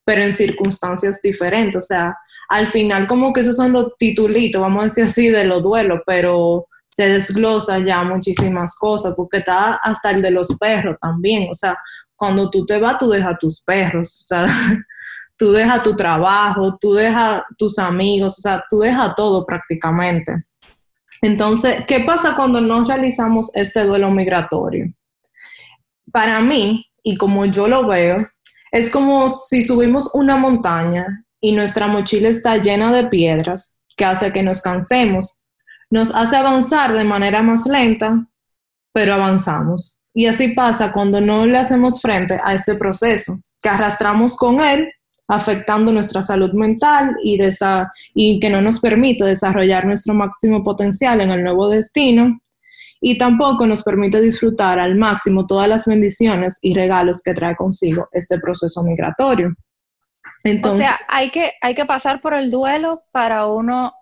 pero 0.04 0.22
en 0.22 0.32
circunstancias 0.32 1.22
diferentes. 1.22 1.84
O 1.84 1.86
sea, 1.86 2.16
al 2.48 2.66
final 2.66 3.06
como 3.06 3.32
que 3.32 3.42
esos 3.42 3.54
son 3.54 3.70
los 3.70 3.96
titulitos, 3.96 4.60
vamos 4.60 4.80
a 4.80 4.84
decir 4.86 5.04
así, 5.04 5.28
de 5.28 5.44
los 5.44 5.62
duelos, 5.62 6.00
pero 6.04 6.66
se 6.84 7.10
desglosa 7.10 7.78
ya 7.78 8.02
muchísimas 8.02 8.74
cosas, 8.74 9.14
porque 9.16 9.36
está 9.36 9.74
hasta 9.84 10.10
el 10.10 10.20
de 10.20 10.32
los 10.32 10.58
perros 10.58 10.96
también. 11.00 11.46
O 11.48 11.54
sea, 11.54 11.78
cuando 12.16 12.50
tú 12.50 12.66
te 12.66 12.80
vas, 12.80 12.98
tú 12.98 13.08
dejas 13.08 13.38
tus 13.38 13.62
perros. 13.62 14.20
O 14.20 14.24
sea, 14.24 14.46
tú 15.36 15.52
dejas 15.52 15.84
tu 15.84 15.94
trabajo, 15.94 16.76
tú 16.80 16.94
dejas 16.94 17.44
tus 17.56 17.78
amigos, 17.78 18.36
o 18.36 18.40
sea, 18.40 18.64
tú 18.68 18.80
dejas 18.80 19.14
todo 19.14 19.46
prácticamente. 19.46 20.42
Entonces, 21.22 21.84
¿qué 21.86 22.00
pasa 22.00 22.36
cuando 22.36 22.60
no 22.60 22.84
realizamos 22.84 23.54
este 23.54 23.84
duelo 23.84 24.10
migratorio? 24.10 24.92
Para 26.12 26.40
mí, 26.40 26.86
y 27.02 27.16
como 27.16 27.44
yo 27.44 27.68
lo 27.68 27.86
veo, 27.86 28.28
es 28.70 28.90
como 28.90 29.28
si 29.28 29.62
subimos 29.62 30.14
una 30.14 30.36
montaña 30.36 31.24
y 31.40 31.52
nuestra 31.52 31.86
mochila 31.86 32.28
está 32.28 32.56
llena 32.56 32.92
de 32.92 33.06
piedras, 33.06 33.80
que 33.96 34.04
hace 34.04 34.32
que 34.32 34.42
nos 34.42 34.62
cansemos, 34.62 35.42
nos 35.90 36.14
hace 36.14 36.36
avanzar 36.36 36.92
de 36.92 37.04
manera 37.04 37.42
más 37.42 37.66
lenta, 37.66 38.26
pero 38.92 39.14
avanzamos. 39.14 39.98
Y 40.14 40.26
así 40.26 40.48
pasa 40.48 40.92
cuando 40.92 41.20
no 41.20 41.46
le 41.46 41.58
hacemos 41.58 42.00
frente 42.00 42.38
a 42.42 42.54
este 42.54 42.74
proceso, 42.74 43.38
que 43.60 43.68
arrastramos 43.68 44.36
con 44.36 44.60
él 44.60 44.88
afectando 45.28 45.92
nuestra 45.92 46.22
salud 46.22 46.52
mental 46.52 47.14
y, 47.22 47.38
y 48.14 48.40
que 48.40 48.50
no 48.50 48.62
nos 48.62 48.80
permite 48.80 49.24
desarrollar 49.24 49.86
nuestro 49.86 50.14
máximo 50.14 50.64
potencial 50.64 51.20
en 51.20 51.30
el 51.30 51.44
nuevo 51.44 51.68
destino 51.68 52.40
y 53.00 53.16
tampoco 53.16 53.66
nos 53.66 53.82
permite 53.82 54.20
disfrutar 54.20 54.80
al 54.80 54.96
máximo 54.96 55.46
todas 55.46 55.68
las 55.68 55.86
bendiciones 55.86 56.58
y 56.62 56.74
regalos 56.74 57.22
que 57.22 57.34
trae 57.34 57.54
consigo 57.54 58.08
este 58.12 58.40
proceso 58.40 58.82
migratorio. 58.82 59.54
Entonces, 60.44 60.80
o 60.80 60.82
sea, 60.82 61.00
hay 61.08 61.30
que, 61.30 61.52
hay 61.60 61.74
que 61.74 61.86
pasar 61.86 62.20
por 62.20 62.34
el 62.34 62.50
duelo 62.50 63.04
para 63.12 63.46
uno 63.46 63.92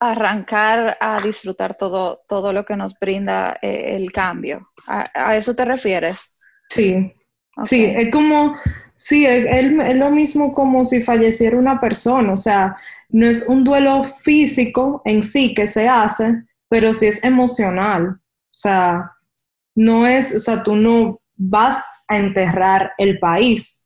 arrancar 0.00 0.96
a 1.00 1.20
disfrutar 1.20 1.76
todo, 1.76 2.22
todo 2.28 2.52
lo 2.52 2.64
que 2.64 2.76
nos 2.76 2.98
brinda 2.98 3.58
eh, 3.62 3.96
el 3.96 4.10
cambio. 4.10 4.70
¿A, 4.86 5.36
eso 5.36 5.54
te 5.54 5.64
refieres? 5.64 6.34
Sí, 6.68 7.12
sí, 7.64 7.84
es 7.84 8.10
como, 8.10 8.54
Sí, 9.02 9.26
es, 9.26 9.96
lo 9.96 10.10
mismo 10.12 10.54
como 10.54 10.84
si 10.84 11.02
falleciera 11.02 11.56
una 11.58 11.80
persona, 11.80 12.32
o 12.32 12.36
sea, 12.36 12.76
no 13.08 13.26
es 13.26 13.48
un 13.48 13.64
duelo 13.64 14.04
físico 14.04 15.02
en 15.04 15.24
sí 15.24 15.54
que 15.54 15.66
se 15.66 15.88
hace, 15.88 16.44
pero 16.68 16.94
sí 16.94 17.06
es 17.06 17.24
emocional. 17.24 18.10
O 18.10 18.20
sea, 18.52 19.10
no 19.74 20.06
es, 20.06 20.36
o 20.36 20.38
sea, 20.38 20.62
tú 20.62 20.76
no 20.76 21.20
vas 21.36 21.82
a 22.06 22.16
enterrar 22.16 22.92
el 22.96 23.18
país, 23.18 23.84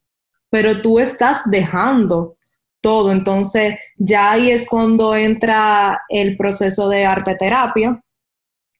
pero 0.50 0.82
tú 0.82 0.98
estás 0.98 1.42
dejando 1.46 2.36
todo. 2.82 3.10
Entonces, 3.10 3.76
ya 3.96 4.32
ahí 4.32 4.50
es 4.50 4.68
cuando 4.68 5.16
entra 5.16 5.98
el 6.10 6.36
proceso 6.36 6.90
de 6.90 7.06
arte 7.06 7.36
terapia, 7.36 8.02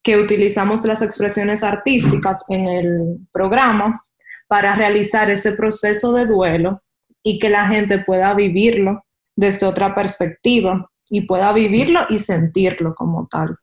que 0.03 0.19
utilizamos 0.19 0.85
las 0.85 1.01
expresiones 1.01 1.63
artísticas 1.63 2.45
en 2.51 2.67
el 2.67 3.19
programa 3.33 4.06
para 4.47 4.75
realizar 4.75 5.31
ese 5.31 5.53
proceso 5.53 6.13
de 6.13 6.27
duelo 6.27 6.83
y 7.23 7.39
que 7.39 7.51
la 7.51 7.67
gente 7.67 7.99
pueda 7.99 8.35
vivirlo 8.35 9.05
desde 9.35 9.67
otra 9.67 9.95
perspectiva 9.95 10.91
y 11.11 11.23
pueda 11.23 11.53
vivirlo 11.53 12.01
y 12.09 12.19
sentirlo 12.19 12.95
como 12.95 13.27
tal. 13.29 13.57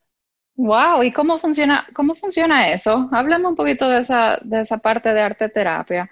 Wow, 0.56 1.02
¿y 1.04 1.12
cómo 1.12 1.40
funciona, 1.40 1.88
cómo 1.94 2.14
funciona 2.14 2.68
eso? 2.68 3.10
Háblame 3.12 3.48
un 3.48 3.56
poquito 3.56 3.90
de 3.90 4.02
esa, 4.02 4.38
de 4.44 4.62
esa 4.62 4.78
parte 4.78 5.14
de 5.14 5.22
arte 5.22 5.50
terapia. 5.50 6.10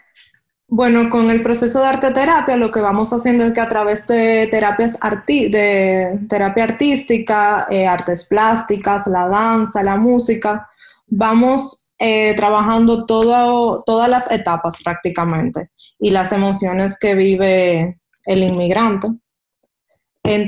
Bueno, 0.68 1.10
con 1.10 1.30
el 1.30 1.44
proceso 1.44 1.82
de 1.82 1.88
arte 1.88 2.12
terapia 2.12 2.56
lo 2.56 2.72
que 2.72 2.80
vamos 2.80 3.12
haciendo 3.12 3.44
es 3.44 3.52
que 3.52 3.60
a 3.60 3.68
través 3.68 4.08
de 4.08 4.48
terapias 4.50 4.98
de 5.28 6.20
terapia 6.30 6.64
artística, 6.64 7.68
eh, 7.70 7.86
artes 7.86 8.26
plásticas, 8.28 9.06
la 9.08 9.28
danza, 9.28 9.84
la 9.84 9.98
música, 9.98 10.70
vamos 11.08 11.91
eh, 12.04 12.34
trabajando 12.34 13.06
todo, 13.06 13.84
todas 13.86 14.10
las 14.10 14.32
etapas 14.32 14.82
prácticamente 14.84 15.70
y 16.00 16.10
las 16.10 16.32
emociones 16.32 16.98
que 17.00 17.14
vive 17.14 18.02
el 18.26 18.42
inmigrante 18.42 19.08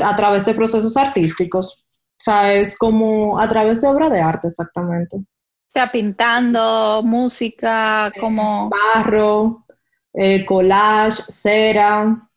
a 0.04 0.16
través 0.16 0.46
de 0.46 0.56
procesos 0.56 0.98
artísticos. 0.98 1.86
O 1.92 2.18
sea, 2.18 2.54
es 2.54 2.76
como 2.76 3.38
a 3.40 3.48
través 3.48 3.82
de 3.82 3.88
obra 3.88 4.10
de 4.10 4.20
arte 4.20 4.48
exactamente. 4.48 5.18
O 5.18 5.26
sea, 5.72 5.92
pintando, 5.92 7.04
música, 7.04 8.12
como... 8.20 8.72
Barro, 8.72 9.64
eh, 10.12 10.44
collage, 10.46 11.22
cera. 11.30 12.30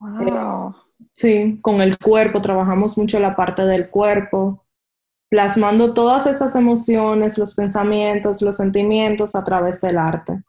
Wow. 0.00 0.74
sí, 1.12 1.60
con 1.62 1.80
el 1.80 1.96
cuerpo, 1.98 2.40
trabajamos 2.40 2.98
mucho 2.98 3.20
la 3.20 3.36
parte 3.36 3.64
del 3.64 3.90
cuerpo 3.90 4.61
plasmando 5.32 5.94
todas 5.94 6.26
esas 6.26 6.54
emociones, 6.56 7.38
los 7.38 7.54
pensamientos, 7.54 8.42
los 8.42 8.58
sentimientos 8.58 9.34
a 9.34 9.42
través 9.42 9.80
del 9.80 9.96
arte. 9.96 10.42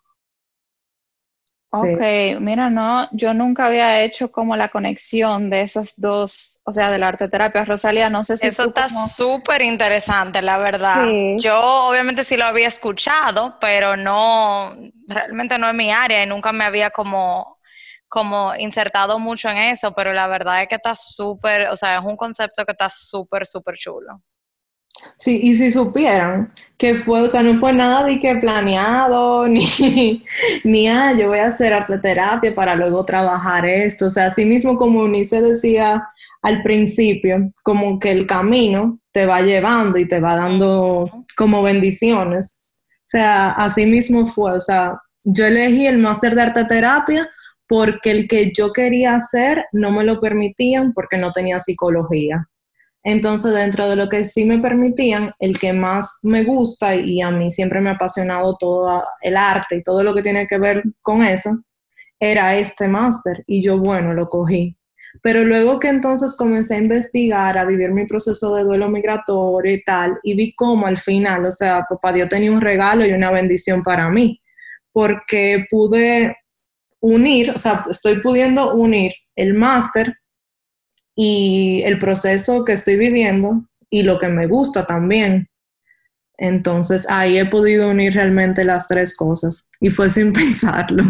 Ok, 1.72 2.02
mira, 2.41 2.69
no, 2.69 3.08
yo 3.13 3.34
nunca 3.34 3.67
había 3.67 4.04
hecho 4.04 4.30
como 4.30 4.58
la 4.58 4.67
conexión 4.67 5.50
de 5.50 5.62
esas 5.62 5.93
dos, 5.96 6.60
o 6.65 6.74
sea, 6.74 6.91
del 6.91 7.02
arte 7.02 7.30
terapia. 7.30 7.63
Rosalía, 7.63 8.10
no 8.10 8.26
sé 8.26 8.36
si... 8.36 8.48
Eso 8.48 8.67
está 8.67 8.89
súper 8.89 9.62
interesante, 9.62 10.41
la 10.41 10.58
verdad. 10.58 11.06
Yo 11.38 11.58
obviamente 11.88 12.26
sí 12.26 12.36
lo 12.36 12.43
había 12.43 12.67
escuchado, 12.67 13.58
pero 13.62 13.96
no, 13.96 14.76
realmente 15.08 15.58
no 15.58 15.69
es 15.69 15.76
mi 15.76 15.93
área 15.93 16.22
y 16.22 16.28
nunca 16.28 16.52
me 16.52 16.65
había 16.65 16.89
como, 16.89 17.58
como 18.10 18.54
insertado 18.58 19.17
mucho 19.17 19.48
en 19.48 19.60
eso, 19.60 19.93
pero 19.93 20.12
la 20.12 20.28
verdad 20.28 20.62
es 20.62 20.67
que 20.67 20.76
está 20.76 20.93
súper, 20.93 21.69
o 21.69 21.78
sea, 21.78 22.00
es 22.00 22.06
un 22.06 22.17
concepto 22.17 22.65
que 22.65 22.74
está 22.74 22.89
súper, 22.89 23.46
súper 23.46 23.76
chulo. 23.78 24.22
Sí, 25.17 25.39
y 25.41 25.56
si 25.56 25.71
supieran 25.71 26.53
que 26.77 26.95
fue, 26.95 27.21
o 27.21 27.27
sea, 27.27 27.43
no 27.43 27.60
fue 27.60 27.73
nada 27.73 28.03
de 28.03 28.19
que 28.19 28.36
planeado, 28.36 29.47
ni, 29.49 29.65
ni, 30.63 30.88
ah, 30.88 31.13
yo 31.17 31.29
voy 31.29 31.39
a 31.39 31.47
hacer 31.47 31.73
arte 31.73 31.97
terapia 31.97 32.53
para 32.53 32.75
luego 32.75 33.06
trabajar 33.06 33.65
esto. 33.65 34.08
O 34.08 34.10
sea, 34.10 34.27
así 34.27 34.45
mismo 34.45 34.77
como 34.77 35.01
Unice 35.01 35.41
decía 35.41 36.08
al 36.41 36.62
principio, 36.62 37.51
como 37.63 37.99
que 37.99 38.12
el 38.12 38.27
camino 38.27 38.99
te 39.13 39.25
va 39.25 39.41
llevando 39.41 39.97
y 39.97 40.08
te 40.08 40.19
va 40.19 40.36
dando 40.36 41.10
como 41.38 41.63
bendiciones. 41.63 42.63
O 42.73 43.06
sea, 43.06 43.51
así 43.51 43.86
mismo 43.86 44.25
fue, 44.25 44.51
o 44.53 44.62
sea, 44.62 44.99
yo 45.23 45.45
elegí 45.45 45.88
el 45.88 45.99
máster 45.99 46.36
de 46.36 46.41
arte 46.41 46.65
terapia 46.65 47.29
porque 47.67 48.12
el 48.12 48.27
que 48.27 48.51
yo 48.56 48.73
quería 48.73 49.15
hacer 49.15 49.65
no 49.71 49.91
me 49.91 50.03
lo 50.03 50.19
permitían 50.19 50.93
porque 50.93 51.17
no 51.17 51.32
tenía 51.32 51.60
psicología. 51.60 52.47
Entonces, 53.04 53.54
dentro 53.54 53.89
de 53.89 53.98
lo 53.98 54.08
que 54.08 54.24
sí 54.24 54.46
me 54.46 54.60
permitían, 54.60 55.34
el 55.39 55.60
que 55.60 55.74
más 55.74 56.20
me 56.24 56.44
gusta 56.44 56.96
y 56.96 57.22
a 57.22 57.32
mí 57.32 57.50
siempre 57.50 57.82
me 57.82 57.89
ha 57.89 57.94
apasionado 57.94 58.56
todo 58.58 59.04
el 59.22 59.36
arte 59.36 59.78
y 59.78 59.84
todo 59.84 60.04
lo 60.04 60.16
que 60.16 60.22
tiene 60.22 60.48
que 60.48 60.58
ver 60.58 60.84
con 61.02 61.22
eso, 61.22 61.52
era 62.18 62.56
este 62.56 62.88
máster. 62.88 63.44
Y 63.46 63.62
yo, 63.62 63.78
bueno, 63.78 64.13
lo 64.13 64.30
cogí. 64.30 64.78
Pero 65.22 65.44
luego 65.44 65.80
que 65.80 65.89
entonces 65.89 66.36
comencé 66.36 66.76
a 66.76 66.80
investigar, 66.80 67.58
a 67.58 67.66
vivir 67.66 67.92
mi 67.92 68.06
proceso 68.06 68.56
de 68.56 68.63
duelo 68.63 68.89
migratorio 68.89 69.74
y 69.74 69.84
tal, 69.84 70.18
y 70.24 70.34
vi 70.34 70.56
cómo 70.56 70.88
al 70.88 70.98
final, 70.98 71.46
o 71.46 71.52
sea, 71.52 71.86
papá 71.88 72.13
Dios 72.13 72.30
tenía 72.30 72.52
un 72.52 72.62
regalo 72.62 73.06
y 73.06 73.12
una 73.12 73.32
bendición 73.32 73.84
para 73.84 74.10
mí, 74.10 74.42
porque 74.92 75.66
pude 75.70 76.36
unir, 77.00 77.52
o 77.52 77.58
sea, 77.58 77.84
estoy 77.89 78.22
pudiendo 78.22 78.74
unir 78.74 79.12
el 79.36 79.54
máster 79.54 80.16
y 81.15 81.82
el 81.84 81.99
proceso 81.99 82.65
que 82.65 82.73
estoy 82.73 82.97
viviendo 82.97 83.63
y 83.89 84.04
lo 84.04 84.19
que 84.19 84.28
me 84.28 84.47
gusta 84.47 84.86
también. 84.86 85.49
Entonces 86.38 87.08
ahí 87.10 87.38
he 87.38 87.45
podido 87.45 87.89
unir 87.89 88.15
realmente 88.15 88.65
las 88.65 88.88
tres 88.88 89.15
cosas 89.15 89.69
y 89.80 89.89
fue 89.89 90.10
sin 90.10 90.34
pensarlo. 90.34 91.04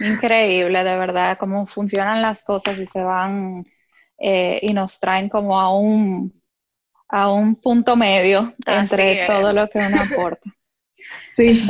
Increíble, 0.00 0.82
de 0.82 0.96
verdad, 0.96 1.36
cómo 1.38 1.66
funcionan 1.66 2.22
las 2.22 2.42
cosas 2.42 2.78
y 2.78 2.86
se 2.86 3.02
van 3.02 3.66
eh, 4.18 4.58
y 4.62 4.72
nos 4.72 4.98
traen 4.98 5.28
como 5.28 5.60
a 5.60 5.76
un, 5.78 6.42
a 7.08 7.30
un 7.30 7.56
punto 7.56 7.96
medio 7.96 8.54
entre 8.66 9.26
todo 9.26 9.52
lo 9.52 9.68
que 9.68 9.78
uno 9.78 10.00
aporta. 10.00 10.50
Sí, 11.28 11.66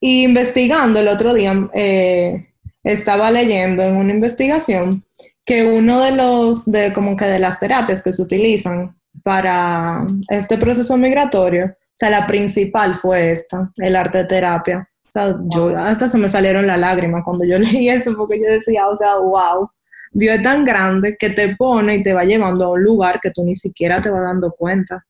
y 0.00 0.24
investigando 0.24 1.00
el 1.00 1.08
otro 1.08 1.32
día, 1.32 1.54
eh, 1.74 2.52
estaba 2.82 3.30
leyendo 3.30 3.82
en 3.82 3.96
una 3.96 4.12
investigación 4.12 5.02
que 5.48 5.64
uno 5.64 6.02
de 6.02 6.12
los, 6.12 6.70
de 6.70 6.92
como 6.92 7.16
que 7.16 7.24
de 7.24 7.38
las 7.38 7.58
terapias 7.58 8.02
que 8.02 8.12
se 8.12 8.20
utilizan 8.20 8.94
para 9.24 10.04
este 10.28 10.58
proceso 10.58 10.98
migratorio, 10.98 11.68
o 11.68 11.94
sea, 11.94 12.10
la 12.10 12.26
principal 12.26 12.94
fue 12.94 13.30
esta, 13.32 13.72
el 13.76 13.96
arte 13.96 14.24
terapia. 14.24 14.86
O 15.04 15.10
sea, 15.10 15.34
yo 15.46 15.74
hasta 15.74 16.06
se 16.06 16.18
me 16.18 16.28
salieron 16.28 16.66
las 16.66 16.78
lágrimas 16.78 17.22
cuando 17.24 17.46
yo 17.46 17.58
leí 17.58 17.88
eso, 17.88 18.14
porque 18.14 18.38
yo 18.38 18.44
decía, 18.44 18.86
o 18.88 18.94
sea, 18.94 19.16
wow, 19.16 19.70
Dios 20.12 20.36
es 20.36 20.42
tan 20.42 20.66
grande 20.66 21.16
que 21.18 21.30
te 21.30 21.56
pone 21.56 21.94
y 21.94 22.02
te 22.02 22.12
va 22.12 22.24
llevando 22.24 22.66
a 22.66 22.72
un 22.72 22.82
lugar 22.82 23.18
que 23.18 23.30
tú 23.30 23.42
ni 23.42 23.54
siquiera 23.54 24.02
te 24.02 24.10
vas 24.10 24.20
dando 24.20 24.52
cuenta. 24.52 25.02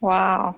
Wow, 0.00 0.56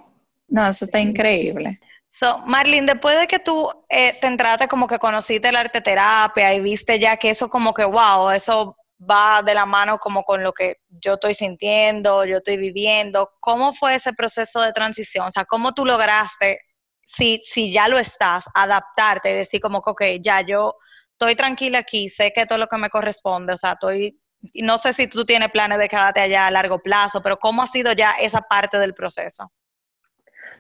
no, 0.49 0.66
eso 0.66 0.87
está 0.87 0.99
increíble. 0.99 1.79
So, 2.09 2.38
Marlene, 2.46 2.94
después 2.94 3.20
de 3.20 3.27
que 3.27 3.38
tú 3.38 3.68
eh, 3.90 4.14
te 4.18 4.29
entraste 4.29 4.66
como 4.66 4.87
que 4.87 4.99
conociste 4.99 5.51
el 5.51 5.57
arte 5.57 5.83
terapia 5.83 6.55
y 6.55 6.61
viste 6.61 6.99
ya 6.99 7.18
que 7.18 7.29
eso 7.29 7.51
como 7.51 7.75
que, 7.75 7.85
wow, 7.85 8.31
eso 8.31 8.75
va 8.99 9.43
de 9.43 9.55
la 9.55 9.67
mano 9.67 9.99
como 9.99 10.23
con 10.23 10.43
lo 10.43 10.53
que 10.53 10.79
yo 10.89 11.15
estoy 11.15 11.35
sintiendo, 11.35 12.25
yo 12.25 12.39
estoy 12.39 12.57
viviendo. 12.57 13.33
¿Cómo 13.41 13.75
fue 13.75 13.95
ese 13.95 14.13
proceso 14.15 14.61
de 14.63 14.73
transición? 14.73 15.27
O 15.27 15.31
sea, 15.31 15.45
¿cómo 15.45 15.73
tú 15.73 15.85
lograste, 15.85 16.61
si, 17.05 17.41
si 17.43 17.73
ya 17.73 17.89
lo 17.89 17.99
estás, 17.99 18.47
adaptarte 18.55 19.31
y 19.31 19.35
decir 19.35 19.61
como 19.61 19.83
que, 19.83 19.91
ok, 19.91 20.03
ya 20.21 20.41
yo 20.47 20.75
estoy 21.13 21.35
tranquila 21.35 21.79
aquí, 21.79 22.09
sé 22.09 22.33
que 22.35 22.47
todo 22.47 22.59
lo 22.59 22.67
que 22.67 22.77
me 22.77 22.91
corresponde, 22.91 23.53
o 23.55 23.57
sea, 23.57 23.73
estoy, 23.73 24.21
no 24.55 24.77
sé 24.77 24.93
si 24.93 25.07
tú 25.07 25.25
tienes 25.25 25.51
planes 25.51 25.79
de 25.79 25.89
quedarte 25.89 26.21
allá 26.21 26.47
a 26.47 26.51
largo 26.51 26.79
plazo, 26.79 27.23
pero 27.23 27.39
¿cómo 27.39 27.63
ha 27.63 27.67
sido 27.67 27.93
ya 27.93 28.13
esa 28.21 28.43
parte 28.43 28.79
del 28.79 28.93
proceso? 28.93 29.51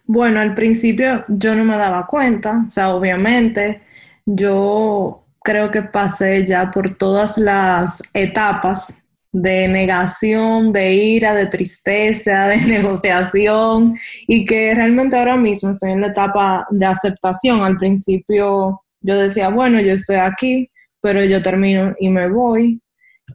Bueno, 0.04 0.40
al 0.40 0.54
principio 0.54 1.24
yo 1.28 1.54
no 1.54 1.64
me 1.64 1.76
daba 1.76 2.06
cuenta, 2.06 2.64
o 2.66 2.70
sea, 2.70 2.94
obviamente 2.94 3.82
yo 4.24 5.25
creo 5.46 5.70
que 5.70 5.82
pasé 5.82 6.44
ya 6.44 6.72
por 6.72 6.96
todas 6.96 7.38
las 7.38 8.02
etapas 8.12 9.00
de 9.30 9.68
negación, 9.68 10.72
de 10.72 10.92
ira, 10.92 11.34
de 11.34 11.46
tristeza, 11.46 12.46
de 12.48 12.56
negociación 12.62 13.96
y 14.26 14.44
que 14.44 14.74
realmente 14.74 15.16
ahora 15.16 15.36
mismo 15.36 15.70
estoy 15.70 15.92
en 15.92 16.00
la 16.00 16.08
etapa 16.08 16.66
de 16.70 16.84
aceptación. 16.84 17.62
Al 17.62 17.76
principio 17.76 18.82
yo 19.00 19.16
decía, 19.16 19.48
bueno, 19.48 19.80
yo 19.80 19.92
estoy 19.92 20.16
aquí, 20.16 20.68
pero 21.00 21.24
yo 21.24 21.40
termino 21.40 21.94
y 22.00 22.08
me 22.08 22.28
voy. 22.28 22.80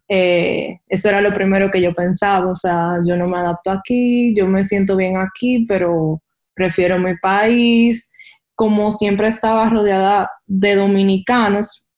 Eh, 0.09 0.79
eso 0.89 1.07
era 1.07 1.21
lo 1.21 1.31
primero 1.31 1.71
que 1.71 1.81
yo 1.81 1.93
pensaba, 1.93 2.51
o 2.51 2.55
sea, 2.55 2.97
yo 3.05 3.15
no 3.15 3.27
me 3.27 3.37
adapto 3.37 3.71
aquí, 3.71 4.35
yo 4.35 4.47
me 4.47 4.65
siento 4.65 4.97
bien 4.97 5.15
aquí, 5.17 5.65
pero 5.65 6.21
prefiero 6.53 6.99
mi 6.99 7.15
país. 7.17 8.11
Como 8.53 8.91
siempre 8.91 9.29
estaba 9.29 9.69
rodeada 9.69 10.29
de 10.45 10.75
dominicanos, 10.75 11.90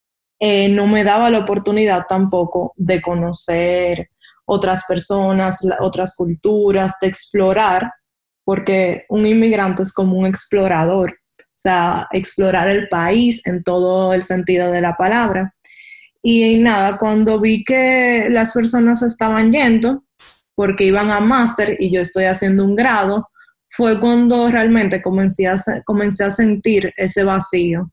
eh, 0.45 0.67
no 0.67 0.87
me 0.87 1.05
daba 1.05 1.29
la 1.29 1.39
oportunidad 1.39 2.05
tampoco 2.05 2.73
de 2.75 3.01
conocer 3.01 4.09
otras 4.43 4.83
personas, 4.85 5.59
otras 5.79 6.15
culturas, 6.17 6.97
de 7.01 7.07
explorar, 7.07 7.89
porque 8.43 9.05
un 9.07 9.25
inmigrante 9.25 9.83
es 9.83 9.93
como 9.93 10.17
un 10.17 10.25
explorador, 10.25 11.11
o 11.11 11.43
sea, 11.53 12.09
explorar 12.11 12.67
el 12.67 12.89
país 12.89 13.41
en 13.47 13.63
todo 13.63 14.13
el 14.13 14.21
sentido 14.21 14.69
de 14.69 14.81
la 14.81 14.97
palabra. 14.97 15.55
Y 16.21 16.57
nada, 16.57 16.97
cuando 16.97 17.39
vi 17.39 17.63
que 17.63 18.27
las 18.29 18.51
personas 18.51 19.01
estaban 19.01 19.49
yendo, 19.49 20.03
porque 20.55 20.83
iban 20.83 21.09
a 21.09 21.21
máster 21.21 21.77
y 21.79 21.89
yo 21.89 22.01
estoy 22.01 22.25
haciendo 22.25 22.65
un 22.65 22.75
grado, 22.75 23.29
fue 23.69 23.97
cuando 23.97 24.51
realmente 24.51 25.01
comencé 25.01 25.47
a, 25.47 25.55
comencé 25.85 26.25
a 26.25 26.31
sentir 26.31 26.93
ese 26.97 27.23
vacío 27.23 27.92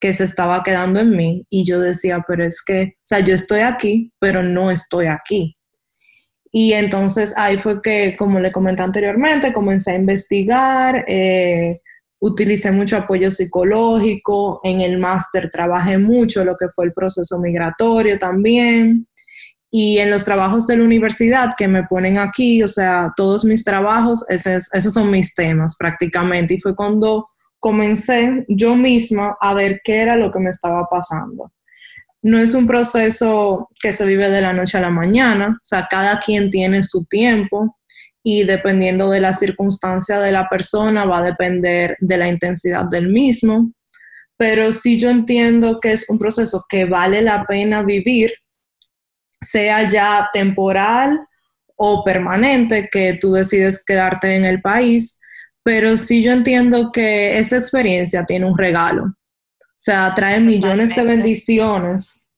que 0.00 0.12
se 0.12 0.24
estaba 0.24 0.62
quedando 0.62 0.98
en 1.00 1.10
mí 1.10 1.46
y 1.50 1.64
yo 1.64 1.78
decía, 1.78 2.24
pero 2.26 2.44
es 2.44 2.62
que, 2.62 2.94
o 2.96 3.02
sea, 3.02 3.20
yo 3.20 3.34
estoy 3.34 3.60
aquí, 3.60 4.12
pero 4.18 4.42
no 4.42 4.70
estoy 4.70 5.06
aquí. 5.08 5.56
Y 6.50 6.72
entonces 6.72 7.36
ahí 7.36 7.58
fue 7.58 7.80
que, 7.80 8.16
como 8.16 8.40
le 8.40 8.50
comenté 8.50 8.82
anteriormente, 8.82 9.52
comencé 9.52 9.92
a 9.92 9.96
investigar, 9.96 11.04
eh, 11.06 11.80
utilicé 12.18 12.72
mucho 12.72 12.96
apoyo 12.96 13.30
psicológico, 13.30 14.60
en 14.64 14.80
el 14.80 14.98
máster 14.98 15.50
trabajé 15.50 15.98
mucho 15.98 16.44
lo 16.44 16.56
que 16.56 16.68
fue 16.68 16.86
el 16.86 16.92
proceso 16.92 17.38
migratorio 17.38 18.18
también. 18.18 19.06
Y 19.72 19.98
en 19.98 20.10
los 20.10 20.24
trabajos 20.24 20.66
de 20.66 20.78
la 20.78 20.82
universidad 20.82 21.50
que 21.56 21.68
me 21.68 21.84
ponen 21.84 22.18
aquí, 22.18 22.60
o 22.64 22.68
sea, 22.68 23.12
todos 23.16 23.44
mis 23.44 23.62
trabajos, 23.62 24.24
esos 24.28 24.92
son 24.92 25.12
mis 25.12 25.32
temas 25.34 25.76
prácticamente. 25.78 26.54
Y 26.54 26.60
fue 26.60 26.74
cuando 26.74 27.28
comencé 27.60 28.44
yo 28.48 28.74
misma 28.74 29.36
a 29.40 29.54
ver 29.54 29.80
qué 29.84 30.00
era 30.00 30.16
lo 30.16 30.32
que 30.32 30.40
me 30.40 30.50
estaba 30.50 30.86
pasando. 30.90 31.52
No 32.22 32.38
es 32.38 32.54
un 32.54 32.66
proceso 32.66 33.68
que 33.80 33.92
se 33.92 34.04
vive 34.06 34.28
de 34.28 34.42
la 34.42 34.52
noche 34.52 34.78
a 34.78 34.82
la 34.82 34.90
mañana, 34.90 35.56
o 35.56 35.64
sea, 35.64 35.86
cada 35.88 36.18
quien 36.18 36.50
tiene 36.50 36.82
su 36.82 37.04
tiempo 37.04 37.78
y 38.22 38.44
dependiendo 38.44 39.10
de 39.10 39.20
la 39.20 39.32
circunstancia 39.32 40.18
de 40.20 40.32
la 40.32 40.48
persona 40.48 41.04
va 41.04 41.18
a 41.18 41.22
depender 41.22 41.96
de 42.00 42.16
la 42.18 42.28
intensidad 42.28 42.84
del 42.86 43.08
mismo, 43.08 43.72
pero 44.36 44.72
sí 44.72 44.98
yo 44.98 45.08
entiendo 45.08 45.80
que 45.80 45.92
es 45.92 46.08
un 46.08 46.18
proceso 46.18 46.64
que 46.68 46.84
vale 46.84 47.22
la 47.22 47.44
pena 47.46 47.82
vivir, 47.82 48.32
sea 49.40 49.88
ya 49.88 50.28
temporal 50.32 51.20
o 51.76 52.04
permanente, 52.04 52.88
que 52.92 53.18
tú 53.20 53.32
decides 53.32 53.82
quedarte 53.84 54.36
en 54.36 54.44
el 54.44 54.60
país, 54.60 55.20
pero 55.62 55.96
sí 55.96 56.22
yo 56.22 56.32
entiendo 56.32 56.90
que 56.92 57.38
esta 57.38 57.56
experiencia 57.56 58.24
tiene 58.24 58.46
un 58.46 58.56
regalo. 58.56 59.04
O 59.04 59.82
sea, 59.82 60.12
trae 60.14 60.40
millones 60.40 60.94
de 60.94 61.02
bendiciones, 61.04 62.28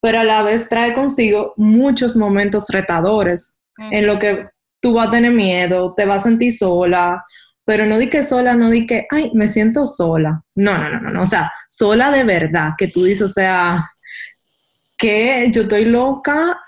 pero 0.00 0.20
a 0.20 0.24
la 0.24 0.42
vez 0.42 0.68
trae 0.68 0.92
consigo 0.92 1.54
muchos 1.56 2.16
momentos 2.16 2.68
retadores 2.70 3.58
en 3.78 4.06
lo 4.06 4.18
que 4.18 4.48
tú 4.80 4.94
vas 4.94 5.08
a 5.08 5.10
tener 5.10 5.32
miedo, 5.32 5.94
te 5.94 6.04
vas 6.04 6.22
a 6.22 6.28
sentir 6.28 6.52
sola, 6.52 7.24
pero 7.64 7.86
no 7.86 7.98
di 7.98 8.08
que 8.08 8.24
sola, 8.24 8.54
no 8.54 8.68
di 8.68 8.86
que, 8.86 9.06
ay, 9.10 9.30
me 9.34 9.46
siento 9.46 9.86
sola. 9.86 10.42
No, 10.56 10.76
no, 10.76 11.00
no, 11.00 11.10
no, 11.10 11.22
o 11.22 11.26
sea, 11.26 11.52
sola 11.68 12.10
de 12.10 12.24
verdad, 12.24 12.70
que 12.76 12.88
tú 12.88 13.04
dices, 13.04 13.22
o 13.22 13.28
sea, 13.28 13.92
que 14.98 15.48
yo 15.52 15.62
estoy 15.62 15.84
loca 15.84 16.60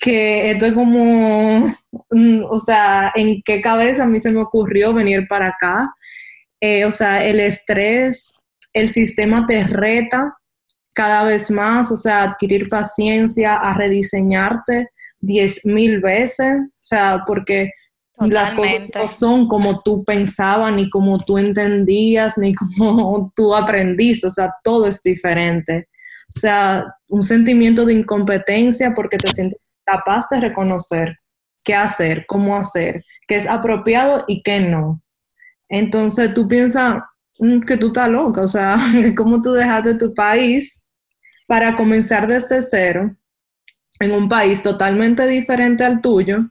que 0.00 0.50
esto 0.50 0.66
es 0.66 0.72
como, 0.72 1.66
mm, 2.10 2.44
o 2.48 2.58
sea, 2.58 3.12
en 3.14 3.42
qué 3.44 3.60
cabeza 3.60 4.04
a 4.04 4.06
mí 4.06 4.20
se 4.20 4.30
me 4.30 4.40
ocurrió 4.40 4.92
venir 4.92 5.26
para 5.28 5.48
acá. 5.48 5.92
Eh, 6.60 6.84
o 6.84 6.90
sea, 6.90 7.24
el 7.24 7.40
estrés, 7.40 8.34
el 8.72 8.88
sistema 8.88 9.44
te 9.46 9.64
reta 9.64 10.36
cada 10.94 11.24
vez 11.24 11.50
más, 11.50 11.92
o 11.92 11.96
sea, 11.96 12.22
adquirir 12.22 12.68
paciencia, 12.68 13.54
a 13.54 13.74
rediseñarte 13.74 14.88
diez 15.20 15.64
mil 15.64 16.00
veces, 16.00 16.60
o 16.62 16.84
sea, 16.86 17.22
porque 17.26 17.70
las 18.18 18.54
cosas 18.54 18.90
no 18.94 19.06
son 19.06 19.46
como 19.46 19.82
tú 19.82 20.04
pensabas, 20.04 20.74
ni 20.74 20.88
como 20.88 21.18
tú 21.18 21.36
entendías, 21.36 22.38
ni 22.38 22.54
como 22.54 23.30
tú 23.36 23.54
aprendiste, 23.54 24.26
o 24.26 24.30
sea, 24.30 24.50
todo 24.64 24.86
es 24.86 25.02
diferente. 25.02 25.88
O 26.34 26.38
sea, 26.38 26.84
un 27.08 27.22
sentimiento 27.22 27.84
de 27.84 27.94
incompetencia 27.94 28.92
porque 28.94 29.18
te 29.18 29.28
sientes 29.28 29.60
capaz 29.86 30.28
de 30.30 30.40
reconocer 30.40 31.16
qué 31.64 31.74
hacer, 31.74 32.26
cómo 32.26 32.56
hacer, 32.56 33.04
qué 33.26 33.36
es 33.36 33.46
apropiado 33.46 34.24
y 34.28 34.42
qué 34.42 34.60
no. 34.60 35.02
Entonces 35.68 36.34
tú 36.34 36.46
piensas, 36.46 36.96
mm, 37.38 37.60
que 37.60 37.76
tú 37.76 37.88
estás 37.88 38.08
loca, 38.08 38.42
o 38.42 38.46
sea, 38.46 38.76
cómo 39.16 39.40
tú 39.40 39.52
dejaste 39.52 39.94
tu 39.94 40.12
país 40.14 40.86
para 41.46 41.76
comenzar 41.76 42.26
desde 42.26 42.62
cero 42.62 43.16
en 44.00 44.12
un 44.12 44.28
país 44.28 44.62
totalmente 44.62 45.26
diferente 45.26 45.84
al 45.84 46.00
tuyo, 46.00 46.50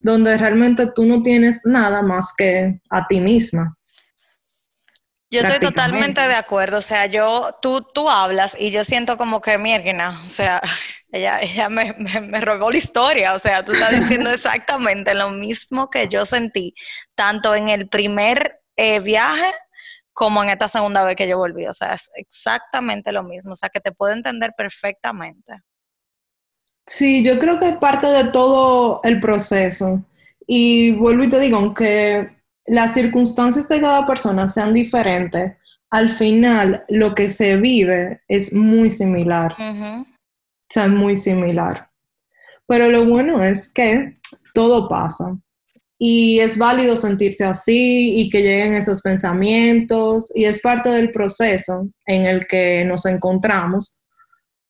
donde 0.00 0.36
realmente 0.36 0.86
tú 0.94 1.04
no 1.04 1.22
tienes 1.22 1.62
nada 1.64 2.02
más 2.02 2.32
que 2.36 2.80
a 2.90 3.06
ti 3.06 3.20
misma. 3.20 3.76
Yo 5.30 5.40
estoy 5.40 5.58
totalmente 5.58 6.20
de 6.20 6.34
acuerdo, 6.34 6.78
o 6.78 6.82
sea, 6.82 7.06
yo, 7.06 7.56
tú, 7.60 7.80
tú 7.82 8.08
hablas 8.08 8.56
y 8.58 8.70
yo 8.70 8.84
siento 8.84 9.16
como 9.16 9.40
que 9.40 9.58
mierda, 9.58 10.22
o 10.24 10.28
sea, 10.28 10.62
ella, 11.10 11.40
ella 11.40 11.68
me, 11.68 11.94
me, 11.94 12.40
robó 12.40 12.70
la 12.70 12.78
historia, 12.78 13.34
o 13.34 13.38
sea, 13.38 13.64
tú 13.64 13.72
estás 13.72 13.98
diciendo 13.98 14.30
exactamente 14.32 15.14
lo 15.14 15.30
mismo 15.30 15.90
que 15.90 16.06
yo 16.06 16.24
sentí, 16.24 16.74
tanto 17.16 17.54
en 17.56 17.68
el 17.68 17.88
primer 17.88 18.60
eh, 18.76 19.00
viaje 19.00 19.52
como 20.12 20.42
en 20.42 20.50
esta 20.50 20.68
segunda 20.68 21.04
vez 21.04 21.16
que 21.16 21.28
yo 21.28 21.38
volví, 21.38 21.66
o 21.66 21.72
sea, 21.72 21.92
es 21.92 22.10
exactamente 22.14 23.12
lo 23.12 23.24
mismo, 23.24 23.52
o 23.52 23.56
sea, 23.56 23.68
que 23.68 23.80
te 23.80 23.92
puedo 23.92 24.12
entender 24.12 24.52
perfectamente. 24.56 25.60
Sí, 26.86 27.24
yo 27.24 27.36
creo 27.38 27.58
que 27.58 27.70
es 27.70 27.76
parte 27.78 28.06
de 28.06 28.24
todo 28.24 29.00
el 29.02 29.18
proceso. 29.18 30.04
Y 30.46 30.92
vuelvo 30.92 31.24
y 31.24 31.28
te 31.28 31.40
digo, 31.40 31.56
aunque 31.56 32.35
las 32.66 32.94
circunstancias 32.94 33.68
de 33.68 33.80
cada 33.80 34.06
persona 34.06 34.48
sean 34.48 34.72
diferentes, 34.72 35.52
al 35.90 36.08
final 36.08 36.84
lo 36.88 37.14
que 37.14 37.28
se 37.28 37.56
vive 37.56 38.20
es 38.28 38.52
muy 38.52 38.90
similar. 38.90 39.54
O 39.58 40.04
sea, 40.68 40.88
muy 40.88 41.14
similar. 41.14 41.88
Pero 42.66 42.90
lo 42.90 43.04
bueno 43.04 43.42
es 43.42 43.72
que 43.72 44.12
todo 44.52 44.88
pasa. 44.88 45.36
Y 45.98 46.40
es 46.40 46.58
válido 46.58 46.96
sentirse 46.96 47.44
así 47.44 48.20
y 48.20 48.28
que 48.28 48.42
lleguen 48.42 48.74
esos 48.74 49.00
pensamientos 49.00 50.30
y 50.36 50.44
es 50.44 50.60
parte 50.60 50.90
del 50.90 51.10
proceso 51.10 51.88
en 52.04 52.26
el 52.26 52.46
que 52.46 52.84
nos 52.84 53.06
encontramos. 53.06 54.02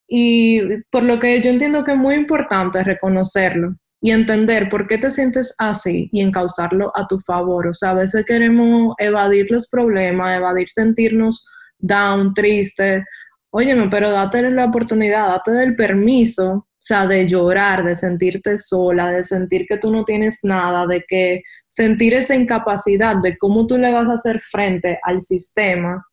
Y 0.07 0.61
por 0.89 1.03
lo 1.03 1.19
que 1.19 1.41
yo 1.41 1.49
entiendo 1.49 1.83
que 1.83 1.91
es 1.91 1.97
muy 1.97 2.15
importante 2.15 2.81
reconocerlo 2.83 3.75
y 4.01 4.11
entender 4.11 4.69
por 4.69 4.87
qué 4.87 4.97
te 4.97 5.09
sientes 5.09 5.55
así 5.57 6.09
y 6.11 6.21
encauzarlo 6.21 6.91
a 6.95 7.07
tu 7.07 7.19
favor. 7.19 7.67
O 7.67 7.73
sea, 7.73 7.91
a 7.91 7.95
veces 7.95 8.25
queremos 8.25 8.93
evadir 8.97 9.47
los 9.49 9.67
problemas, 9.67 10.37
evadir 10.37 10.69
sentirnos 10.69 11.47
down, 11.79 12.33
triste. 12.33 13.03
Óyeme, 13.49 13.87
pero 13.89 14.11
date 14.11 14.49
la 14.51 14.65
oportunidad, 14.65 15.27
date 15.29 15.63
el 15.63 15.75
permiso, 15.75 16.51
o 16.51 16.67
sea, 16.79 17.07
de 17.07 17.27
llorar, 17.27 17.83
de 17.83 17.95
sentirte 17.95 18.57
sola, 18.57 19.11
de 19.11 19.23
sentir 19.23 19.65
que 19.67 19.77
tú 19.77 19.91
no 19.91 20.05
tienes 20.05 20.39
nada, 20.43 20.85
de 20.85 21.03
que 21.07 21.41
sentir 21.67 22.13
esa 22.13 22.35
incapacidad 22.35 23.15
de 23.21 23.35
cómo 23.37 23.65
tú 23.65 23.77
le 23.77 23.91
vas 23.91 24.07
a 24.07 24.13
hacer 24.13 24.39
frente 24.41 24.99
al 25.03 25.21
sistema 25.21 26.05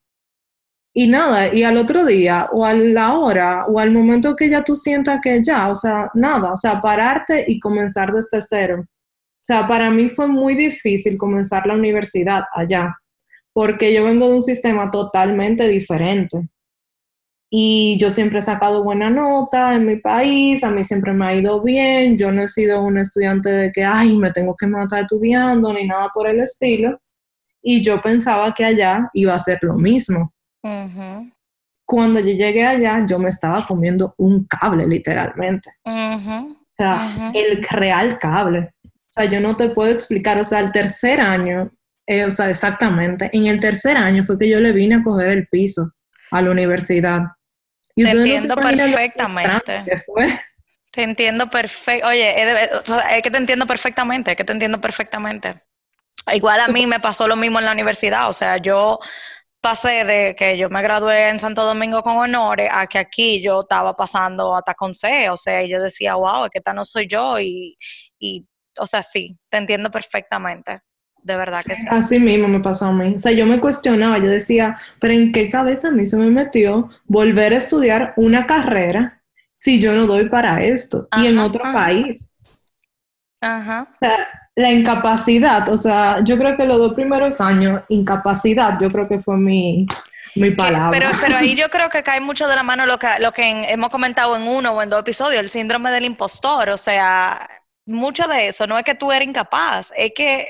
y 0.96 1.08
nada, 1.08 1.52
y 1.52 1.64
al 1.64 1.76
otro 1.76 2.04
día 2.04 2.48
o 2.52 2.64
a 2.64 2.72
la 2.72 3.18
hora 3.18 3.66
o 3.66 3.80
al 3.80 3.90
momento 3.90 4.36
que 4.36 4.48
ya 4.48 4.62
tú 4.62 4.76
sientas 4.76 5.18
que 5.20 5.42
ya, 5.42 5.68
o 5.68 5.74
sea, 5.74 6.08
nada, 6.14 6.52
o 6.52 6.56
sea, 6.56 6.80
pararte 6.80 7.44
y 7.48 7.58
comenzar 7.58 8.12
desde 8.12 8.40
cero. 8.40 8.84
O 8.86 9.42
sea, 9.42 9.66
para 9.66 9.90
mí 9.90 10.08
fue 10.08 10.28
muy 10.28 10.54
difícil 10.54 11.18
comenzar 11.18 11.66
la 11.66 11.74
universidad 11.74 12.44
allá, 12.52 12.96
porque 13.52 13.92
yo 13.92 14.04
vengo 14.04 14.28
de 14.28 14.34
un 14.34 14.40
sistema 14.40 14.88
totalmente 14.88 15.66
diferente. 15.66 16.48
Y 17.50 17.98
yo 17.98 18.10
siempre 18.10 18.38
he 18.38 18.42
sacado 18.42 18.84
buena 18.84 19.10
nota 19.10 19.74
en 19.74 19.86
mi 19.86 19.96
país, 19.96 20.62
a 20.62 20.70
mí 20.70 20.84
siempre 20.84 21.12
me 21.12 21.26
ha 21.26 21.34
ido 21.34 21.60
bien, 21.62 22.16
yo 22.16 22.30
no 22.30 22.42
he 22.42 22.48
sido 22.48 22.82
un 22.82 22.98
estudiante 22.98 23.50
de 23.50 23.72
que, 23.72 23.84
ay, 23.84 24.16
me 24.16 24.32
tengo 24.32 24.54
que 24.56 24.66
matar 24.68 25.02
estudiando, 25.02 25.72
ni 25.72 25.86
nada 25.86 26.10
por 26.14 26.28
el 26.28 26.40
estilo. 26.40 27.00
Y 27.62 27.82
yo 27.82 28.00
pensaba 28.00 28.54
que 28.54 28.64
allá 28.64 29.10
iba 29.12 29.34
a 29.34 29.38
ser 29.38 29.58
lo 29.62 29.74
mismo 29.74 30.33
cuando 31.84 32.20
yo 32.20 32.26
llegué 32.26 32.66
allá, 32.66 33.04
yo 33.06 33.18
me 33.18 33.28
estaba 33.28 33.66
comiendo 33.66 34.14
un 34.18 34.46
cable, 34.46 34.86
literalmente. 34.86 35.70
O 35.84 36.56
sea, 36.76 37.30
el 37.34 37.62
real 37.62 38.18
cable. 38.18 38.72
O 38.84 38.90
sea, 39.14 39.26
yo 39.26 39.40
no 39.40 39.56
te 39.56 39.68
puedo 39.68 39.92
explicar, 39.92 40.38
o 40.38 40.44
sea, 40.44 40.60
el 40.60 40.72
tercer 40.72 41.20
año, 41.20 41.70
eh, 42.06 42.24
o 42.24 42.30
sea, 42.30 42.50
exactamente, 42.50 43.30
en 43.32 43.46
el 43.46 43.60
tercer 43.60 43.96
año 43.96 44.24
fue 44.24 44.38
que 44.38 44.48
yo 44.48 44.58
le 44.58 44.72
vine 44.72 44.96
a 44.96 45.02
coger 45.02 45.30
el 45.30 45.46
piso 45.46 45.92
a 46.30 46.42
la 46.42 46.50
universidad. 46.50 47.20
te 47.94 48.10
entiendo 48.10 48.56
perfectamente. 48.56 49.84
Te 50.90 51.02
entiendo 51.02 51.50
perfecto. 51.50 52.08
Oye, 52.08 52.34
es, 52.42 53.22
que 53.22 53.30
te 53.30 53.36
entiendo 53.36 53.66
perfectamente, 53.66 54.32
es 54.32 54.36
que 54.36 54.44
te 54.44 54.52
entiendo 54.52 54.80
perfectamente. 54.80 55.54
Igual 56.32 56.60
a 56.60 56.68
mí 56.68 56.86
me 56.86 57.00
pasó 57.00 57.28
lo 57.28 57.36
mismo 57.36 57.58
en 57.58 57.66
la 57.66 57.72
universidad, 57.72 58.28
o 58.28 58.32
sea, 58.32 58.56
yo 58.56 58.98
pasé 59.64 60.04
de 60.04 60.36
que 60.36 60.58
yo 60.58 60.68
me 60.68 60.82
gradué 60.82 61.30
en 61.30 61.40
Santo 61.40 61.64
Domingo 61.64 62.02
con 62.02 62.18
honores 62.18 62.68
a 62.70 62.86
que 62.86 62.98
aquí 62.98 63.42
yo 63.42 63.62
estaba 63.62 63.96
pasando 63.96 64.54
hasta 64.54 64.74
con 64.74 64.92
C, 64.92 65.30
o 65.30 65.38
sea, 65.38 65.62
y 65.62 65.70
yo 65.70 65.80
decía, 65.80 66.16
wow, 66.16 66.44
es 66.44 66.50
que 66.50 66.58
esta 66.58 66.74
no 66.74 66.84
soy 66.84 67.08
yo, 67.08 67.40
y, 67.40 67.74
y, 68.18 68.46
o 68.78 68.86
sea, 68.86 69.02
sí, 69.02 69.38
te 69.48 69.56
entiendo 69.56 69.90
perfectamente, 69.90 70.82
de 71.22 71.36
verdad 71.38 71.62
que 71.64 71.76
sí. 71.76 71.86
Así 71.88 72.20
mismo 72.20 72.46
me 72.46 72.60
pasó 72.60 72.84
a 72.84 72.92
mí, 72.92 73.14
o 73.14 73.18
sea, 73.18 73.32
yo 73.32 73.46
me 73.46 73.58
cuestionaba, 73.58 74.18
yo 74.18 74.28
decía, 74.28 74.78
pero 75.00 75.14
¿en 75.14 75.32
qué 75.32 75.48
cabeza 75.48 75.88
a 75.88 75.92
mí 75.92 76.06
se 76.06 76.18
me 76.18 76.26
metió 76.26 76.90
volver 77.06 77.54
a 77.54 77.56
estudiar 77.56 78.12
una 78.18 78.46
carrera 78.46 79.22
si 79.54 79.80
yo 79.80 79.94
no 79.94 80.06
doy 80.06 80.28
para 80.28 80.62
esto 80.62 81.08
y 81.16 81.26
en 81.26 81.38
otro 81.38 81.62
país? 81.62 82.36
Ajá. 83.40 83.88
O 83.90 83.98
sea, 83.98 84.43
la 84.56 84.70
incapacidad, 84.70 85.68
o 85.68 85.76
sea, 85.76 86.20
yo 86.22 86.38
creo 86.38 86.56
que 86.56 86.64
los 86.64 86.78
dos 86.78 86.94
primeros 86.94 87.40
años, 87.40 87.82
incapacidad, 87.88 88.78
yo 88.80 88.88
creo 88.88 89.08
que 89.08 89.20
fue 89.20 89.36
mi, 89.36 89.84
mi 90.36 90.52
palabra. 90.52 90.96
Pero, 90.96 91.10
pero 91.20 91.36
ahí 91.36 91.54
yo 91.56 91.68
creo 91.68 91.88
que 91.88 92.02
cae 92.02 92.20
mucho 92.20 92.46
de 92.46 92.54
la 92.54 92.62
mano 92.62 92.86
lo 92.86 92.98
que, 92.98 93.08
lo 93.18 93.32
que 93.32 93.64
hemos 93.68 93.90
comentado 93.90 94.36
en 94.36 94.42
uno 94.42 94.72
o 94.72 94.82
en 94.82 94.90
dos 94.90 95.00
episodios, 95.00 95.40
el 95.40 95.50
síndrome 95.50 95.90
del 95.90 96.04
impostor, 96.04 96.70
o 96.70 96.76
sea, 96.76 97.48
mucho 97.86 98.28
de 98.28 98.48
eso, 98.48 98.66
no 98.66 98.78
es 98.78 98.84
que 98.84 98.94
tú 98.94 99.10
eres 99.10 99.28
incapaz, 99.28 99.92
es 99.96 100.12
que 100.14 100.48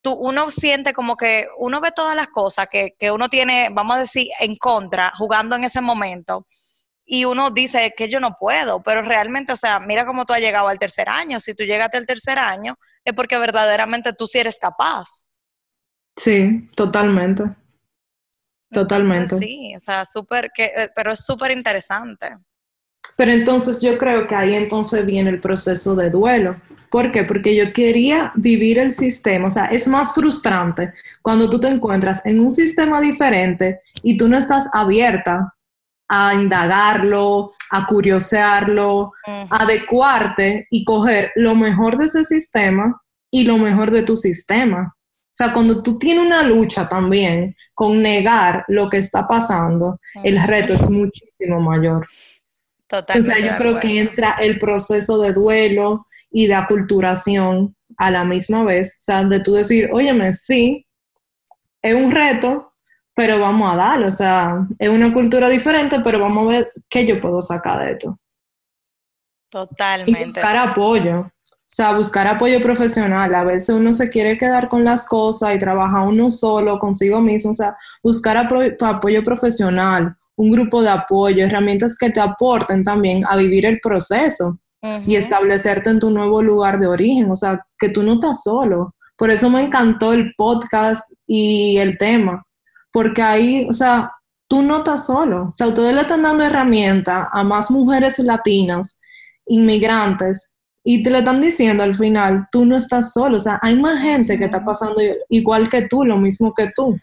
tú, 0.00 0.12
uno 0.14 0.50
siente 0.50 0.94
como 0.94 1.16
que 1.16 1.46
uno 1.58 1.80
ve 1.80 1.92
todas 1.92 2.16
las 2.16 2.28
cosas 2.28 2.66
que, 2.70 2.94
que 2.98 3.10
uno 3.10 3.28
tiene, 3.28 3.68
vamos 3.70 3.96
a 3.96 4.00
decir, 4.00 4.28
en 4.40 4.56
contra, 4.56 5.12
jugando 5.16 5.56
en 5.56 5.64
ese 5.64 5.82
momento, 5.82 6.46
y 7.04 7.26
uno 7.26 7.50
dice 7.50 7.92
que 7.94 8.08
yo 8.08 8.18
no 8.18 8.36
puedo, 8.38 8.82
pero 8.82 9.02
realmente, 9.02 9.52
o 9.52 9.56
sea, 9.56 9.78
mira 9.78 10.06
cómo 10.06 10.24
tú 10.24 10.32
has 10.32 10.40
llegado 10.40 10.68
al 10.68 10.78
tercer 10.78 11.10
año, 11.10 11.38
si 11.38 11.54
tú 11.54 11.64
llegaste 11.64 11.98
al 11.98 12.06
tercer 12.06 12.38
año, 12.38 12.76
es 13.04 13.14
porque 13.14 13.38
verdaderamente 13.38 14.12
tú 14.12 14.26
sí 14.26 14.38
eres 14.38 14.58
capaz. 14.58 15.24
Sí, 16.16 16.68
totalmente. 16.74 17.44
Totalmente. 18.70 19.36
sí, 19.36 19.74
o 19.76 19.80
sea, 19.80 20.06
súper, 20.06 20.50
eh, 20.56 20.88
pero 20.94 21.12
es 21.12 21.24
súper 21.24 21.50
interesante. 21.50 22.36
Pero 23.16 23.32
entonces 23.32 23.82
yo 23.82 23.98
creo 23.98 24.26
que 24.26 24.34
ahí 24.34 24.54
entonces 24.54 25.04
viene 25.04 25.30
el 25.30 25.40
proceso 25.40 25.94
de 25.94 26.08
duelo. 26.08 26.56
¿Por 26.90 27.12
qué? 27.12 27.24
Porque 27.24 27.54
yo 27.54 27.72
quería 27.72 28.32
vivir 28.34 28.78
el 28.78 28.92
sistema, 28.92 29.48
o 29.48 29.50
sea, 29.50 29.66
es 29.66 29.88
más 29.88 30.14
frustrante 30.14 30.92
cuando 31.22 31.48
tú 31.48 31.58
te 31.58 31.68
encuentras 31.68 32.24
en 32.26 32.40
un 32.40 32.50
sistema 32.50 33.00
diferente 33.00 33.80
y 34.02 34.16
tú 34.16 34.28
no 34.28 34.36
estás 34.36 34.68
abierta 34.72 35.54
a 36.08 36.34
indagarlo, 36.34 37.50
a 37.70 37.86
curiosearlo, 37.86 39.12
a 39.26 39.62
adecuarte 39.62 40.66
y 40.70 40.84
coger 40.84 41.32
lo 41.36 41.54
mejor 41.54 41.98
de 41.98 42.06
ese 42.06 42.24
sistema 42.24 43.00
y 43.30 43.44
lo 43.44 43.56
mejor 43.56 43.90
de 43.90 44.02
tu 44.02 44.16
sistema. 44.16 44.94
O 44.94 45.34
sea, 45.34 45.52
cuando 45.54 45.82
tú 45.82 45.98
tienes 45.98 46.26
una 46.26 46.42
lucha 46.42 46.86
también 46.86 47.56
con 47.72 48.02
negar 48.02 48.64
lo 48.68 48.90
que 48.90 48.98
está 48.98 49.26
pasando, 49.26 49.98
el 50.22 50.42
reto 50.42 50.74
es 50.74 50.90
muchísimo 50.90 51.58
mayor. 51.58 52.06
Totalmente 52.86 53.30
o 53.30 53.34
sea, 53.34 53.50
yo 53.50 53.56
creo 53.56 53.80
que 53.80 53.98
entra 53.98 54.36
el 54.38 54.58
proceso 54.58 55.18
de 55.22 55.32
duelo 55.32 56.04
y 56.30 56.46
de 56.46 56.54
aculturación 56.54 57.74
a 57.96 58.10
la 58.10 58.24
misma 58.24 58.64
vez. 58.64 58.98
O 58.98 59.02
sea, 59.02 59.24
de 59.24 59.40
tú 59.40 59.54
decir, 59.54 59.88
óyeme, 59.90 60.32
sí, 60.32 60.86
es 61.80 61.94
un 61.94 62.10
reto, 62.10 62.71
pero 63.14 63.38
vamos 63.38 63.72
a 63.72 63.76
darlo, 63.76 64.08
o 64.08 64.10
sea, 64.10 64.66
es 64.78 64.88
una 64.88 65.12
cultura 65.12 65.48
diferente, 65.48 66.00
pero 66.00 66.18
vamos 66.18 66.46
a 66.46 66.50
ver 66.50 66.72
qué 66.88 67.06
yo 67.06 67.20
puedo 67.20 67.42
sacar 67.42 67.84
de 67.84 67.92
esto. 67.92 68.16
Totalmente. 69.50 70.22
Y 70.22 70.24
buscar 70.24 70.56
apoyo, 70.56 71.20
o 71.20 71.30
sea, 71.66 71.94
buscar 71.94 72.26
apoyo 72.26 72.60
profesional. 72.60 73.34
A 73.34 73.44
veces 73.44 73.74
uno 73.74 73.92
se 73.92 74.08
quiere 74.08 74.38
quedar 74.38 74.68
con 74.68 74.82
las 74.82 75.06
cosas 75.06 75.54
y 75.54 75.58
trabaja 75.58 76.02
uno 76.02 76.30
solo 76.30 76.78
consigo 76.78 77.20
mismo, 77.20 77.50
o 77.50 77.54
sea, 77.54 77.76
buscar 78.02 78.38
apoyo 78.38 79.22
profesional, 79.22 80.16
un 80.36 80.50
grupo 80.50 80.82
de 80.82 80.88
apoyo, 80.88 81.44
herramientas 81.44 81.96
que 81.98 82.10
te 82.10 82.20
aporten 82.20 82.82
también 82.82 83.22
a 83.28 83.36
vivir 83.36 83.66
el 83.66 83.78
proceso 83.80 84.58
y 85.06 85.14
establecerte 85.14 85.90
en 85.90 86.00
tu 86.00 86.10
nuevo 86.10 86.42
lugar 86.42 86.80
de 86.80 86.88
origen, 86.88 87.30
o 87.30 87.36
sea, 87.36 87.64
que 87.78 87.90
tú 87.90 88.02
no 88.02 88.14
estás 88.14 88.42
solo. 88.42 88.94
Por 89.16 89.30
eso 89.30 89.48
me 89.48 89.60
encantó 89.60 90.12
el 90.12 90.34
podcast 90.36 91.08
y 91.26 91.76
el 91.76 91.98
tema, 91.98 92.44
porque 92.92 93.22
ahí, 93.22 93.66
o 93.68 93.72
sea, 93.72 94.12
tú 94.48 94.62
no 94.62 94.78
estás 94.78 95.06
solo. 95.06 95.44
O 95.44 95.52
sea, 95.56 95.68
ustedes 95.68 95.94
le 95.94 96.02
están 96.02 96.22
dando 96.22 96.44
herramientas 96.44 97.26
a 97.32 97.42
más 97.42 97.70
mujeres 97.70 98.18
latinas, 98.18 99.00
inmigrantes, 99.46 100.58
y 100.84 101.02
te 101.02 101.10
le 101.10 101.18
están 101.18 101.40
diciendo 101.40 101.84
al 101.84 101.94
final, 101.94 102.48
tú 102.50 102.64
no 102.64 102.76
estás 102.76 103.12
solo. 103.12 103.36
O 103.36 103.40
sea, 103.40 103.58
hay 103.62 103.76
más 103.76 104.00
gente 104.00 104.38
que 104.38 104.46
está 104.46 104.64
pasando 104.64 105.00
igual 105.28 105.68
que 105.68 105.82
tú, 105.82 106.04
lo 106.04 106.16
mismo 106.16 106.52
que 106.52 106.70
tú. 106.74 106.98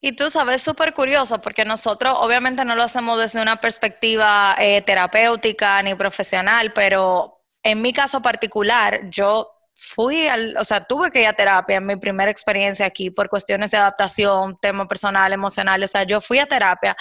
Y 0.00 0.12
tú 0.12 0.28
sabes, 0.30 0.62
súper 0.62 0.92
curioso, 0.94 1.40
porque 1.40 1.64
nosotros 1.64 2.16
obviamente 2.18 2.64
no 2.64 2.74
lo 2.74 2.82
hacemos 2.82 3.18
desde 3.18 3.40
una 3.40 3.60
perspectiva 3.60 4.56
eh, 4.58 4.82
terapéutica 4.82 5.80
ni 5.84 5.94
profesional, 5.94 6.72
pero 6.72 7.38
en 7.62 7.80
mi 7.80 7.92
caso 7.92 8.20
particular, 8.20 9.08
yo 9.10 9.48
fui 9.94 10.26
al, 10.28 10.56
o 10.56 10.64
sea, 10.64 10.84
tuve 10.84 11.10
que 11.10 11.22
ir 11.22 11.26
a 11.26 11.32
terapia 11.32 11.76
en 11.76 11.86
mi 11.86 11.96
primera 11.96 12.30
experiencia 12.30 12.86
aquí 12.86 13.10
por 13.10 13.28
cuestiones 13.28 13.70
de 13.72 13.78
adaptación, 13.78 14.58
tema 14.60 14.86
personal, 14.86 15.32
emocional, 15.32 15.82
o 15.82 15.88
sea, 15.88 16.04
yo 16.04 16.20
fui 16.20 16.38
a 16.38 16.46
terapia 16.46 16.96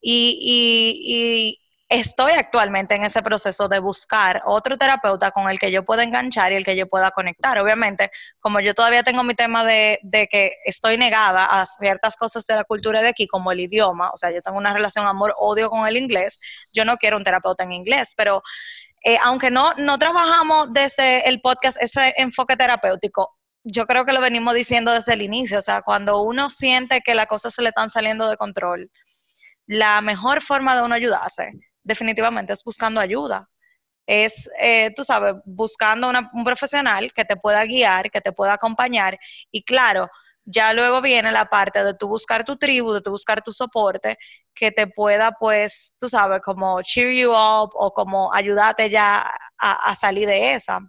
y, 0.00 0.38
y 1.58 1.64
estoy 1.88 2.32
actualmente 2.32 2.94
en 2.94 3.04
ese 3.04 3.22
proceso 3.22 3.68
de 3.68 3.78
buscar 3.78 4.42
otro 4.46 4.76
terapeuta 4.78 5.30
con 5.30 5.48
el 5.48 5.58
que 5.58 5.70
yo 5.70 5.84
pueda 5.84 6.02
enganchar 6.02 6.52
y 6.52 6.56
el 6.56 6.64
que 6.64 6.76
yo 6.76 6.88
pueda 6.88 7.10
conectar. 7.10 7.58
Obviamente, 7.58 8.10
como 8.40 8.60
yo 8.60 8.74
todavía 8.74 9.02
tengo 9.02 9.22
mi 9.22 9.34
tema 9.34 9.64
de, 9.64 10.00
que 10.30 10.52
estoy 10.64 10.96
negada 10.96 11.60
a 11.60 11.66
ciertas 11.66 12.16
cosas 12.16 12.46
de 12.46 12.56
la 12.56 12.64
cultura 12.64 13.02
de 13.02 13.08
aquí, 13.08 13.26
como 13.26 13.52
el 13.52 13.60
idioma, 13.60 14.10
o 14.12 14.16
sea, 14.16 14.32
yo 14.32 14.42
tengo 14.42 14.58
una 14.58 14.72
relación 14.72 15.06
amor-odio 15.06 15.70
con 15.70 15.86
el 15.86 15.96
inglés, 15.96 16.40
yo 16.72 16.84
no 16.84 16.96
quiero 16.96 17.16
un 17.16 17.24
terapeuta 17.24 17.64
en 17.64 17.72
inglés, 17.72 18.14
pero 18.16 18.42
eh, 19.04 19.18
aunque 19.22 19.50
no, 19.50 19.72
no 19.74 19.98
trabajamos 19.98 20.72
desde 20.72 21.28
el 21.28 21.40
podcast 21.40 21.80
ese 21.80 22.14
enfoque 22.16 22.56
terapéutico, 22.56 23.36
yo 23.62 23.86
creo 23.86 24.04
que 24.04 24.12
lo 24.12 24.20
venimos 24.20 24.54
diciendo 24.54 24.92
desde 24.92 25.14
el 25.14 25.22
inicio, 25.22 25.58
o 25.58 25.62
sea, 25.62 25.82
cuando 25.82 26.22
uno 26.22 26.50
siente 26.50 27.00
que 27.00 27.14
las 27.14 27.26
cosas 27.26 27.54
se 27.54 27.62
le 27.62 27.68
están 27.68 27.90
saliendo 27.90 28.28
de 28.28 28.36
control, 28.36 28.90
la 29.66 30.00
mejor 30.00 30.42
forma 30.42 30.74
de 30.76 30.82
uno 30.82 30.94
ayudarse 30.94 31.50
definitivamente 31.84 32.52
es 32.52 32.64
buscando 32.64 33.00
ayuda. 33.00 33.48
Es, 34.06 34.50
eh, 34.60 34.90
tú 34.94 35.04
sabes, 35.04 35.34
buscando 35.44 36.10
un 36.32 36.44
profesional 36.44 37.12
que 37.12 37.24
te 37.24 37.36
pueda 37.36 37.64
guiar, 37.64 38.10
que 38.10 38.20
te 38.20 38.32
pueda 38.32 38.54
acompañar. 38.54 39.18
Y 39.50 39.64
claro, 39.64 40.10
ya 40.44 40.72
luego 40.72 41.00
viene 41.02 41.32
la 41.32 41.46
parte 41.46 41.84
de 41.84 41.94
tú 41.94 42.08
buscar 42.08 42.44
tu 42.44 42.56
tribu, 42.56 42.92
de 42.92 43.00
tú 43.00 43.10
buscar 43.10 43.42
tu 43.42 43.52
soporte, 43.52 44.16
que 44.54 44.70
te 44.70 44.86
pueda, 44.86 45.32
pues, 45.32 45.94
tú 45.98 46.08
sabes, 46.08 46.40
como 46.42 46.80
cheer 46.82 47.12
you 47.14 47.30
up 47.30 47.70
o 47.74 47.92
como 47.94 48.32
ayudarte 48.32 48.90
ya 48.90 49.22
a, 49.58 49.90
a 49.90 49.96
salir 49.96 50.26
de 50.28 50.52
esa. 50.54 50.80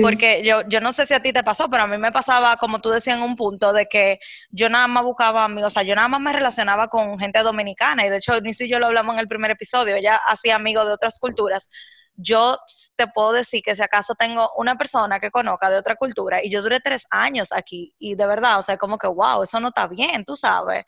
Porque 0.00 0.42
yo, 0.44 0.62
yo 0.68 0.80
no 0.80 0.92
sé 0.92 1.06
si 1.06 1.14
a 1.14 1.20
ti 1.20 1.32
te 1.32 1.42
pasó, 1.44 1.68
pero 1.70 1.84
a 1.84 1.86
mí 1.86 1.98
me 1.98 2.12
pasaba, 2.12 2.56
como 2.56 2.80
tú 2.80 2.90
decías 2.90 3.16
en 3.16 3.22
un 3.22 3.36
punto, 3.36 3.72
de 3.72 3.86
que 3.86 4.18
yo 4.50 4.68
nada 4.68 4.88
más 4.88 5.04
buscaba 5.04 5.44
amigos, 5.44 5.68
o 5.68 5.74
sea, 5.74 5.82
yo 5.82 5.94
nada 5.94 6.08
más 6.08 6.20
me 6.20 6.32
relacionaba 6.32 6.88
con 6.88 7.18
gente 7.18 7.40
dominicana, 7.42 8.06
y 8.06 8.10
de 8.10 8.16
hecho, 8.18 8.40
ni 8.40 8.52
si 8.54 8.68
yo 8.68 8.78
lo 8.78 8.86
hablamos 8.86 9.14
en 9.14 9.20
el 9.20 9.28
primer 9.28 9.50
episodio, 9.50 9.96
ella 9.96 10.16
hacía 10.26 10.56
amigos 10.56 10.86
de 10.86 10.92
otras 10.92 11.18
culturas. 11.18 11.68
Yo 12.14 12.56
te 12.96 13.06
puedo 13.08 13.32
decir 13.32 13.62
que 13.62 13.74
si 13.74 13.82
acaso 13.82 14.14
tengo 14.14 14.50
una 14.56 14.76
persona 14.76 15.18
que 15.18 15.30
conozca 15.30 15.70
de 15.70 15.78
otra 15.78 15.96
cultura, 15.96 16.44
y 16.44 16.50
yo 16.50 16.62
duré 16.62 16.80
tres 16.80 17.06
años 17.10 17.52
aquí, 17.52 17.94
y 17.98 18.14
de 18.14 18.26
verdad, 18.26 18.58
o 18.58 18.62
sea, 18.62 18.76
como 18.76 18.98
que, 18.98 19.06
wow, 19.06 19.42
eso 19.42 19.60
no 19.60 19.68
está 19.68 19.86
bien, 19.86 20.24
tú 20.24 20.36
sabes. 20.36 20.84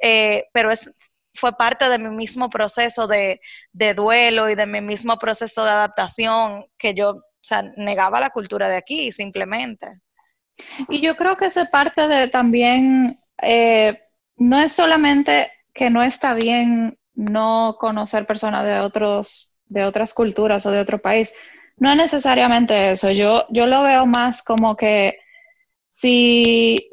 Eh, 0.00 0.44
pero 0.52 0.70
es, 0.70 0.90
fue 1.34 1.52
parte 1.52 1.88
de 1.88 1.98
mi 1.98 2.14
mismo 2.14 2.50
proceso 2.50 3.06
de, 3.06 3.40
de 3.72 3.94
duelo 3.94 4.48
y 4.50 4.54
de 4.54 4.66
mi 4.66 4.80
mismo 4.80 5.16
proceso 5.18 5.64
de 5.64 5.70
adaptación 5.70 6.66
que 6.76 6.94
yo 6.94 7.22
negaba 7.76 8.20
la 8.20 8.30
cultura 8.30 8.68
de 8.68 8.76
aquí 8.76 9.12
simplemente. 9.12 10.00
Y 10.88 11.00
yo 11.00 11.16
creo 11.16 11.36
que 11.36 11.46
es 11.46 11.58
parte 11.70 12.08
de 12.08 12.28
también, 12.28 13.20
eh, 13.42 14.00
no 14.36 14.60
es 14.60 14.72
solamente 14.72 15.50
que 15.72 15.90
no 15.90 16.02
está 16.02 16.34
bien 16.34 16.98
no 17.14 17.76
conocer 17.78 18.26
personas 18.26 18.64
de 18.64 18.80
otros, 18.80 19.52
de 19.68 19.84
otras 19.84 20.14
culturas 20.14 20.64
o 20.66 20.70
de 20.70 20.80
otro 20.80 20.98
país. 20.98 21.34
No 21.76 21.90
es 21.90 21.96
necesariamente 21.96 22.90
eso. 22.90 23.10
Yo, 23.10 23.46
yo 23.50 23.66
lo 23.66 23.82
veo 23.82 24.06
más 24.06 24.42
como 24.42 24.76
que 24.76 25.18
si 25.88 26.90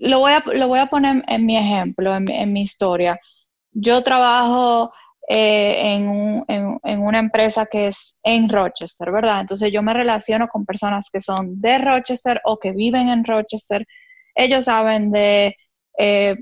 lo 0.00 0.20
voy 0.20 0.32
a, 0.32 0.42
lo 0.46 0.68
voy 0.68 0.78
a 0.78 0.86
poner 0.86 1.22
en 1.26 1.46
mi 1.46 1.56
ejemplo, 1.56 2.14
en, 2.14 2.28
en 2.30 2.52
mi 2.52 2.62
historia. 2.62 3.18
Yo 3.72 4.02
trabajo 4.02 4.92
eh, 5.32 5.94
en, 5.94 6.44
en, 6.48 7.00
una 7.00 7.20
empresa 7.20 7.66
que 7.66 7.86
es 7.86 8.18
en 8.24 8.48
Rochester, 8.48 9.12
¿verdad? 9.12 9.42
Entonces 9.42 9.70
yo 9.70 9.80
me 9.80 9.94
relaciono 9.94 10.48
con 10.48 10.66
personas 10.66 11.08
que 11.08 11.20
son 11.20 11.60
de 11.60 11.78
Rochester 11.78 12.40
o 12.44 12.58
que 12.58 12.72
viven 12.72 13.08
en 13.08 13.24
Rochester. 13.24 13.86
Ellos 14.34 14.64
saben 14.64 15.12
de 15.12 15.56
eh, 15.98 16.34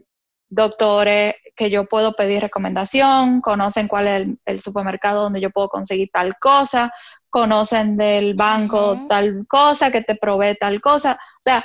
doctores 0.48 1.34
que 1.58 1.68
yo 1.68 1.84
puedo 1.84 2.14
pedir 2.14 2.40
recomendación, 2.40 3.42
conocen 3.42 3.88
cuál 3.88 4.06
es 4.06 4.28
el, 4.46 4.60
supermercado 4.60 5.24
donde 5.24 5.40
yo 5.40 5.50
puedo 5.50 5.68
conseguir 5.68 6.08
tal 6.12 6.38
cosa, 6.38 6.92
conocen 7.28 7.96
del 7.96 8.34
banco 8.34 9.06
tal 9.08 9.46
cosa, 9.46 9.90
que 9.90 10.02
te 10.02 10.14
provee 10.14 10.54
tal 10.58 10.80
cosa. 10.80 11.14
O 11.14 11.42
sea, 11.42 11.64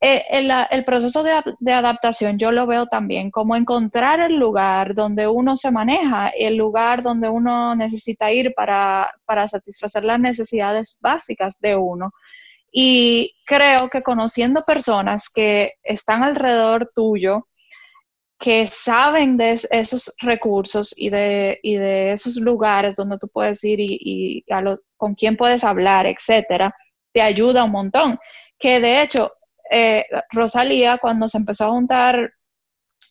eh, 0.00 0.24
el, 0.30 0.84
proceso 0.84 1.22
de, 1.22 1.72
adaptación 1.72 2.38
yo 2.38 2.52
lo 2.52 2.66
veo 2.66 2.86
también 2.86 3.30
como 3.30 3.56
encontrar 3.56 4.20
el 4.20 4.36
lugar 4.36 4.94
donde 4.94 5.26
uno 5.26 5.56
se 5.56 5.70
maneja, 5.70 6.28
el 6.28 6.56
lugar 6.56 7.02
donde 7.02 7.30
uno 7.30 7.74
necesita 7.74 8.30
ir 8.30 8.52
para, 8.54 9.10
satisfacer 9.48 10.04
las 10.04 10.20
necesidades 10.20 10.98
básicas 11.00 11.58
de 11.60 11.76
uno. 11.76 12.12
Y 12.70 13.34
creo 13.46 13.88
que 13.90 14.02
conociendo 14.02 14.64
personas 14.64 15.30
que 15.30 15.74
están 15.82 16.22
alrededor 16.22 16.90
tuyo, 16.94 17.48
que 18.38 18.66
saben 18.66 19.36
de 19.36 19.58
esos 19.70 20.12
recursos 20.20 20.94
y 20.96 21.08
de, 21.08 21.58
de 21.62 22.12
esos 22.12 22.36
lugares 22.36 22.96
donde 22.96 23.18
tú 23.18 23.28
puedes 23.28 23.62
ir 23.64 23.78
y, 23.80 24.44
con 24.96 25.14
quién 25.14 25.36
puedes 25.36 25.64
hablar, 25.64 26.06
etcétera, 26.06 26.74
te 27.12 27.22
ayuda 27.22 27.64
un 27.64 27.70
montón. 27.70 28.18
Que 28.58 28.80
de 28.80 29.02
hecho, 29.02 29.32
eh, 29.70 30.04
Rosalía, 30.30 30.98
cuando 30.98 31.28
se 31.28 31.38
empezó 31.38 31.64
a 31.66 31.70
juntar 31.70 32.32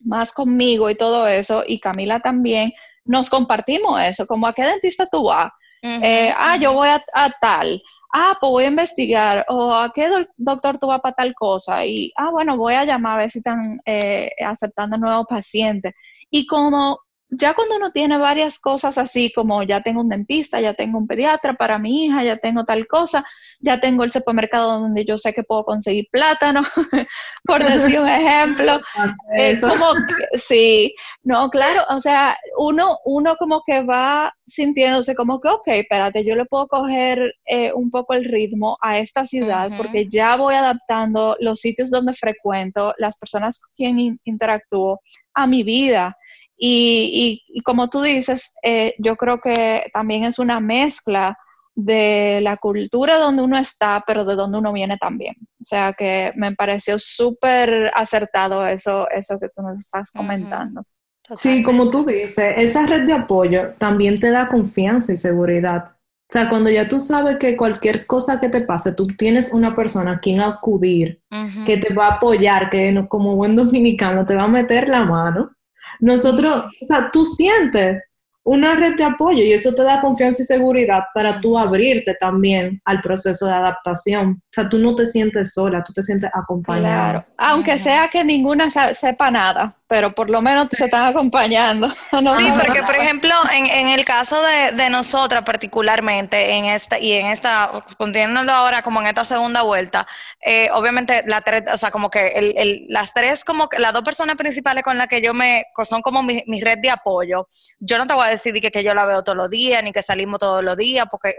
más 0.05 0.31
conmigo 0.31 0.89
y 0.89 0.95
todo 0.95 1.27
eso, 1.27 1.63
y 1.65 1.79
Camila 1.79 2.19
también, 2.19 2.73
nos 3.03 3.29
compartimos 3.29 4.01
eso, 4.01 4.25
como 4.27 4.47
a 4.47 4.53
qué 4.53 4.63
dentista 4.63 5.07
tú 5.07 5.25
vas. 5.25 5.51
Eh, 5.81 6.33
ah, 6.35 6.57
yo 6.57 6.73
voy 6.73 6.89
a, 6.89 7.03
tal. 7.39 7.81
Ah, 8.17 8.37
pues 8.39 8.49
voy 8.49 8.63
a 8.63 8.67
investigar. 8.69 9.45
O 9.49 9.73
a 9.73 9.91
qué 9.93 10.09
doctor 10.37 10.77
tú 10.77 10.87
vas 10.87 11.01
para 11.01 11.15
tal 11.15 11.33
cosa. 11.35 11.85
Y, 11.85 12.13
ah, 12.15 12.31
bueno, 12.31 12.55
voy 12.57 12.73
a 12.73 12.85
llamar 12.85 13.15
a 13.15 13.21
ver 13.23 13.29
si 13.29 13.39
están 13.39 13.81
eh, 13.85 14.31
aceptando 14.45 14.97
nuevos 14.97 15.25
pacientes. 15.27 15.93
Y 16.29 16.47
como 16.47 16.97
ya 17.37 17.53
cuando 17.53 17.77
uno 17.77 17.91
tiene 17.91 18.17
varias 18.17 18.59
cosas 18.59 18.97
así, 18.97 19.31
como 19.33 19.63
ya 19.63 19.81
tengo 19.81 20.01
un 20.01 20.09
dentista, 20.09 20.59
ya 20.61 20.73
tengo 20.73 20.97
un 20.97 21.07
pediatra 21.07 21.53
para 21.53 21.79
mi 21.79 22.05
hija, 22.05 22.23
ya 22.23 22.37
tengo 22.37 22.65
tal 22.65 22.87
cosa, 22.87 23.25
ya 23.59 23.79
tengo 23.79 24.03
el 24.03 24.11
supermercado 24.11 24.79
donde 24.79 25.05
yo 25.05 25.17
sé 25.17 25.33
que 25.33 25.43
puedo 25.43 25.63
conseguir 25.63 26.07
plátano, 26.11 26.63
por 27.45 27.63
decir 27.63 27.99
un 27.99 28.09
ejemplo. 28.09 28.79
Es 29.37 29.61
como, 29.61 29.85
sí, 30.33 30.93
no, 31.23 31.49
claro, 31.49 31.83
o 31.89 31.99
sea, 31.99 32.37
uno, 32.57 32.99
uno 33.05 33.35
como 33.37 33.61
que 33.65 33.81
va 33.81 34.33
sintiéndose 34.47 35.15
como 35.15 35.41
que, 35.41 35.49
ok, 35.49 35.67
espérate, 35.67 36.23
yo 36.23 36.35
le 36.35 36.45
puedo 36.45 36.67
coger 36.67 37.33
eh, 37.45 37.73
un 37.73 37.89
poco 37.89 38.13
el 38.13 38.25
ritmo 38.25 38.77
a 38.81 38.99
esta 38.99 39.25
ciudad 39.25 39.71
porque 39.77 40.07
ya 40.09 40.35
voy 40.35 40.55
adaptando 40.55 41.35
los 41.39 41.59
sitios 41.59 41.89
donde 41.89 42.13
frecuento, 42.13 42.93
las 42.97 43.17
personas 43.17 43.59
con 43.59 43.71
quien 43.75 44.19
interactúo 44.23 45.01
a 45.33 45.47
mi 45.47 45.63
vida. 45.63 46.17
Y, 46.57 47.43
y, 47.47 47.61
como 47.61 47.89
tú 47.89 48.01
dices, 48.01 48.55
eh, 48.63 48.95
yo 48.97 49.17
creo 49.17 49.39
que 49.41 49.89
también 49.93 50.23
es 50.23 50.39
una 50.39 50.59
mezcla 50.59 51.37
de 51.75 52.39
la 52.41 52.55
cultura 52.57 53.17
donde 53.17 53.43
uno 53.43 53.57
está, 53.57 54.01
pero 54.07 54.23
de 54.23 54.35
donde 54.35 54.57
uno 54.57 54.71
viene 54.71 54.97
también. 54.97 55.35
O 55.59 55.63
sea 55.63 55.93
que 55.93 56.31
me 56.35 56.55
pareció 56.55 56.97
súper 56.97 57.91
acertado 57.93 58.65
eso, 58.65 59.09
eso 59.09 59.37
que 59.39 59.49
tú 59.49 59.61
nos 59.61 59.81
estás 59.81 60.11
comentando. 60.11 60.83
Sí, 61.31 61.63
como 61.63 61.89
tú 61.89 62.05
dices, 62.05 62.57
esa 62.57 62.85
red 62.85 63.05
de 63.05 63.13
apoyo 63.13 63.73
también 63.77 64.17
te 64.17 64.29
da 64.29 64.47
confianza 64.47 65.11
y 65.11 65.17
seguridad. 65.17 65.95
O 66.27 66.31
sea, 66.31 66.49
cuando 66.49 66.69
ya 66.69 66.87
tú 66.87 66.99
sabes 66.99 67.37
que 67.37 67.57
cualquier 67.57 68.07
cosa 68.07 68.39
que 68.39 68.49
te 68.49 68.61
pase, 68.61 68.93
tú 68.93 69.03
tienes 69.03 69.53
una 69.53 69.75
persona 69.75 70.13
a 70.13 70.19
quien 70.19 70.41
acudir, 70.41 71.21
que 71.65 71.77
te 71.77 71.93
va 71.93 72.07
a 72.07 72.13
apoyar, 72.15 72.69
que 72.69 73.05
como 73.09 73.35
buen 73.35 73.55
dominicano 73.55 74.25
te 74.25 74.35
va 74.35 74.43
a 74.43 74.47
meter 74.47 74.87
la 74.87 75.03
mano 75.03 75.54
nosotros, 75.99 76.65
o 76.81 76.85
sea, 76.85 77.09
tú 77.11 77.25
sientes 77.25 78.01
una 78.45 78.75
red 78.75 78.95
de 78.95 79.03
apoyo 79.03 79.43
y 79.43 79.53
eso 79.53 79.73
te 79.73 79.81
da 79.81 79.99
confianza 79.99 80.43
y 80.43 80.45
seguridad 80.45 81.05
para 81.15 81.41
tú 81.41 81.57
abrirte 81.57 82.15
también 82.19 82.79
al 82.85 83.01
proceso 83.01 83.47
de 83.47 83.53
adaptación. 83.53 84.39
O 84.39 84.51
sea, 84.51 84.69
tú 84.69 84.77
no 84.77 84.93
te 84.93 85.07
sientes 85.07 85.53
sola, 85.53 85.83
tú 85.83 85.91
te 85.93 86.03
sientes 86.03 86.29
acompañada. 86.31 87.09
Claro, 87.09 87.25
aunque 87.37 87.79
sea 87.79 88.07
que 88.07 88.23
ninguna 88.23 88.69
sepa 88.69 89.31
nada. 89.31 89.75
Pero 89.87 90.15
por 90.15 90.29
lo 90.29 90.41
menos 90.41 90.67
se 90.71 90.85
están 90.85 91.05
acompañando. 91.05 91.89
sí, 92.37 92.51
porque 92.59 92.81
por 92.83 92.95
ejemplo, 92.95 93.31
en, 93.51 93.87
el 93.87 94.03
caso 94.03 94.41
de, 94.41 94.71
de 94.71 94.89
nosotras 94.89 95.43
particularmente, 95.43 96.55
en 96.55 96.65
esta, 96.65 96.97
y 96.97 97.13
en 97.13 97.27
esta, 97.27 97.71
continuando 97.97 98.51
ahora 98.51 98.81
como 98.81 98.99
en 99.01 99.07
esta 99.07 99.23
segunda 99.25 99.61
vuelta, 99.61 100.07
eh, 100.41 100.69
obviamente 100.73 101.23
la 101.25 101.41
tres, 101.41 101.63
o 101.73 101.77
sea, 101.77 101.91
como 101.91 102.09
que 102.09 102.27
el, 102.27 102.85
las 102.89 103.13
tres, 103.13 103.43
como 103.43 103.67
que 103.67 103.79
las 103.79 103.93
dos 103.93 104.03
personas 104.03 104.35
principales 104.35 104.83
con 104.83 104.97
las 104.97 105.07
que 105.07 105.21
yo 105.21 105.33
me, 105.33 105.63
son 105.83 106.01
como 106.01 106.23
mi, 106.23 106.43
red 106.61 106.79
de 106.79 106.89
apoyo, 106.89 107.47
yo 107.79 107.97
no 107.97 108.07
te 108.07 108.13
voy 108.13 108.25
a 108.25 108.29
decir 108.29 108.53
que, 108.59 108.71
que 108.71 108.83
yo 108.83 108.93
la 108.93 109.05
veo 109.05 109.23
todos 109.23 109.37
los 109.37 109.49
días, 109.49 109.83
ni 109.83 109.91
que 109.91 110.01
salimos 110.01 110.39
todos 110.39 110.63
los 110.63 110.77
días, 110.77 111.05
porque 111.11 111.35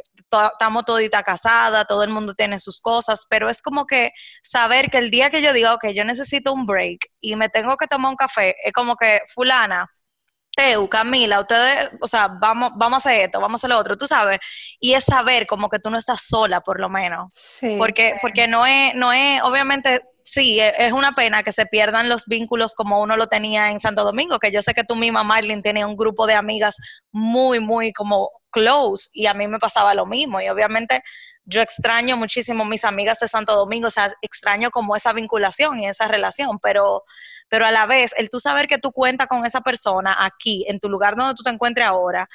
estamos 0.53 0.85
todita 0.85 1.23
casada, 1.23 1.85
todo 1.85 2.03
el 2.03 2.11
mundo 2.11 2.35
tiene 2.35 2.59
sus 2.59 2.81
cosas, 2.81 3.27
pero 3.29 3.49
es 3.49 3.63
como 3.63 3.87
que 3.87 4.13
saber 4.43 4.91
que 4.91 4.99
el 4.99 5.11
día 5.11 5.31
que 5.31 5.43
yo 5.43 5.53
diga, 5.53 5.75
ok, 5.75 5.89
yo 5.89 6.05
necesito 6.05 6.53
un 6.53 6.67
break 6.67 7.11
y 7.21 7.37
me 7.37 7.49
tengo 7.49 7.77
que 7.77 7.87
tomar 7.87 8.11
un 8.11 8.17
café, 8.17 8.36
es 8.39 8.73
como 8.73 8.97
que 8.97 9.21
fulana, 9.29 9.89
Eu, 10.57 10.89
Camila, 10.89 11.41
ustedes, 11.41 11.91
o 12.01 12.09
sea, 12.09 12.29
vamos, 12.29 12.71
vamos 12.77 12.95
a 12.95 13.09
hacer 13.09 13.27
esto, 13.27 13.41
vamos 13.41 13.59
a 13.59 13.61
hacer 13.61 13.71
lo 13.71 13.79
otro, 13.79 13.99
tú 13.99 14.07
sabes, 14.07 14.39
y 14.81 14.95
es 14.95 15.05
saber 15.05 15.47
como 15.47 15.69
que 15.69 15.79
tú 15.79 15.91
no 15.91 15.99
estás 15.99 16.23
sola, 16.27 16.63
por 16.63 16.81
lo 16.81 16.89
menos, 16.89 17.29
sí, 17.31 17.77
porque, 17.77 18.17
porque 18.23 18.49
no 18.49 18.65
es, 18.65 18.95
no 18.95 19.13
es, 19.13 19.43
obviamente, 19.43 20.01
sí, 20.25 20.59
e, 20.59 20.73
es 20.79 20.95
una 20.95 21.13
pena 21.13 21.43
que 21.43 21.53
se 21.53 21.67
pierdan 21.67 22.09
los 22.09 22.25
vínculos 22.25 22.75
como 22.75 23.03
uno 23.03 23.19
lo 23.19 23.27
tenía 23.27 23.71
en 23.71 23.81
Santo 23.81 24.03
Domingo, 24.03 24.39
que 24.39 24.51
yo 24.51 24.63
sé 24.63 24.73
que 24.73 24.85
tú 24.85 24.97
misma, 24.97 25.25
Marlene, 25.25 25.61
tiene 25.61 25.85
un 25.85 25.95
grupo 25.95 26.27
de 26.27 26.35
amigas 26.35 26.77
muy, 27.13 27.61
muy 27.61 27.93
como 27.93 28.31
close, 28.49 29.11
y 29.13 29.27
a 29.27 29.35
mí 29.35 29.47
me 29.49 29.59
pasaba 29.59 29.93
lo 29.93 30.07
mismo, 30.07 30.41
y 30.41 30.49
obviamente 30.49 31.03
yo 31.45 31.61
extraño 31.61 32.17
muchísimo 32.17 32.65
mis 32.65 32.85
amigas 32.87 33.19
de 33.19 33.29
Santo 33.29 33.55
Domingo, 33.55 33.89
o 33.89 33.91
sea, 33.91 34.11
extraño 34.23 34.71
como 34.71 34.97
esa 34.97 35.13
vinculación 35.13 35.81
y 35.81 35.87
esa 35.87 36.09
relación, 36.09 36.59
pero, 36.63 37.05
pero 37.49 37.67
a 37.67 37.71
la 37.71 37.87
vez, 37.87 38.13
el 38.19 38.31
tú 38.31 38.41
saber 38.41 38.67
que 38.69 38.79
tú 38.79 38.93
cuentas 38.93 39.27
con 39.29 39.45
esa 39.47 39.61
persona 39.61 40.17
aquí, 40.19 40.65
en 40.69 40.81
tu 40.81 40.89
lugar 40.89 41.17
donde 41.17 41.35
tú 41.35 41.43
te 41.43 41.51
encuentres 41.51 41.87
ahora, 41.87 42.29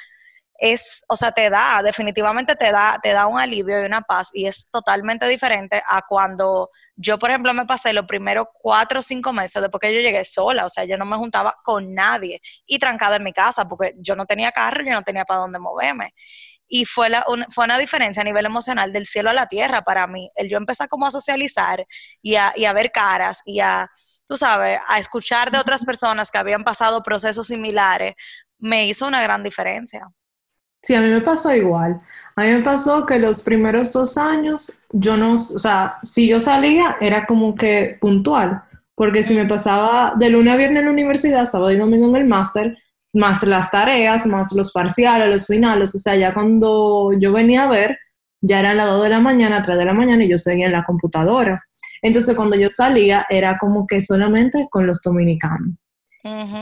es, 0.58 1.04
o 1.08 1.16
sea, 1.16 1.32
te 1.32 1.50
da, 1.50 1.82
definitivamente 1.82 2.54
te 2.54 2.70
da, 2.70 2.98
te 3.02 3.12
da 3.12 3.26
un 3.26 3.38
alivio 3.38 3.82
y 3.82 3.84
una 3.84 4.00
paz 4.02 4.30
y 4.32 4.46
es 4.46 4.68
totalmente 4.70 5.26
diferente 5.28 5.82
a 5.88 6.02
cuando 6.08 6.70
yo, 6.94 7.18
por 7.18 7.30
ejemplo, 7.30 7.52
me 7.52 7.66
pasé 7.66 7.92
los 7.92 8.06
primeros 8.06 8.46
cuatro 8.60 9.00
o 9.00 9.02
cinco 9.02 9.32
meses 9.32 9.60
después 9.60 9.80
que 9.80 9.92
yo 9.92 10.00
llegué 10.00 10.24
sola, 10.24 10.64
o 10.66 10.68
sea, 10.68 10.84
yo 10.84 10.96
no 10.96 11.04
me 11.04 11.16
juntaba 11.16 11.56
con 11.64 11.92
nadie 11.94 12.40
y 12.66 12.78
trancada 12.78 13.16
en 13.16 13.24
mi 13.24 13.32
casa 13.32 13.68
porque 13.68 13.94
yo 13.98 14.14
no 14.14 14.24
tenía 14.26 14.52
carro, 14.52 14.84
yo 14.84 14.92
no 14.92 15.02
tenía 15.02 15.24
para 15.24 15.40
dónde 15.40 15.58
moverme 15.58 16.14
y 16.68 16.84
fue, 16.86 17.10
la, 17.10 17.24
fue 17.50 17.64
una 17.64 17.78
diferencia 17.78 18.22
a 18.22 18.24
nivel 18.24 18.46
emocional 18.46 18.92
del 18.92 19.06
cielo 19.06 19.30
a 19.30 19.34
la 19.34 19.46
tierra 19.46 19.82
para 19.82 20.06
mí. 20.06 20.30
El 20.34 20.48
yo 20.48 20.56
empecé 20.56 20.88
como 20.88 21.06
a 21.06 21.10
socializar 21.10 21.86
y 22.22 22.36
a, 22.36 22.52
y 22.56 22.64
a 22.64 22.72
ver 22.72 22.90
caras 22.92 23.42
y 23.44 23.60
a, 23.60 23.90
tú 24.32 24.38
sabes, 24.38 24.78
a 24.88 24.98
escuchar 24.98 25.50
de 25.50 25.58
otras 25.58 25.84
personas 25.84 26.30
que 26.30 26.38
habían 26.38 26.64
pasado 26.64 27.02
procesos 27.02 27.48
similares, 27.48 28.14
me 28.58 28.86
hizo 28.86 29.06
una 29.06 29.22
gran 29.22 29.42
diferencia. 29.42 30.08
Sí, 30.80 30.94
a 30.94 31.02
mí 31.02 31.08
me 31.08 31.20
pasó 31.20 31.54
igual. 31.54 31.98
A 32.34 32.42
mí 32.42 32.48
me 32.48 32.62
pasó 32.62 33.04
que 33.04 33.18
los 33.18 33.42
primeros 33.42 33.92
dos 33.92 34.16
años, 34.16 34.72
yo 34.90 35.18
no, 35.18 35.34
o 35.34 35.58
sea, 35.58 35.98
si 36.04 36.26
yo 36.26 36.40
salía 36.40 36.96
era 36.98 37.26
como 37.26 37.54
que 37.54 37.98
puntual, 38.00 38.62
porque 38.94 39.22
si 39.22 39.34
me 39.34 39.44
pasaba 39.44 40.14
de 40.16 40.30
lunes 40.30 40.54
a 40.54 40.56
viernes 40.56 40.78
en 40.78 40.86
la 40.86 40.92
universidad, 40.92 41.44
sábado 41.44 41.70
y 41.70 41.76
domingo 41.76 42.08
en 42.08 42.16
el 42.16 42.26
máster, 42.26 42.78
más 43.12 43.42
las 43.42 43.70
tareas, 43.70 44.24
más 44.26 44.50
los 44.52 44.72
parciales, 44.72 45.28
los 45.28 45.46
finales, 45.46 45.94
o 45.94 45.98
sea, 45.98 46.16
ya 46.16 46.32
cuando 46.32 47.10
yo 47.20 47.32
venía 47.32 47.64
a 47.64 47.68
ver, 47.68 47.98
ya 48.42 48.58
eran 48.58 48.76
las 48.76 48.88
2 48.88 49.04
de 49.04 49.08
la 49.10 49.20
mañana, 49.20 49.62
3 49.62 49.78
de 49.78 49.84
la 49.84 49.94
mañana 49.94 50.24
y 50.24 50.28
yo 50.28 50.36
seguía 50.36 50.66
en 50.66 50.72
la 50.72 50.84
computadora. 50.84 51.64
Entonces 52.02 52.36
cuando 52.36 52.56
yo 52.56 52.68
salía 52.70 53.24
era 53.30 53.56
como 53.58 53.86
que 53.86 54.02
solamente 54.02 54.66
con 54.70 54.86
los 54.86 55.00
dominicanos. 55.00 55.74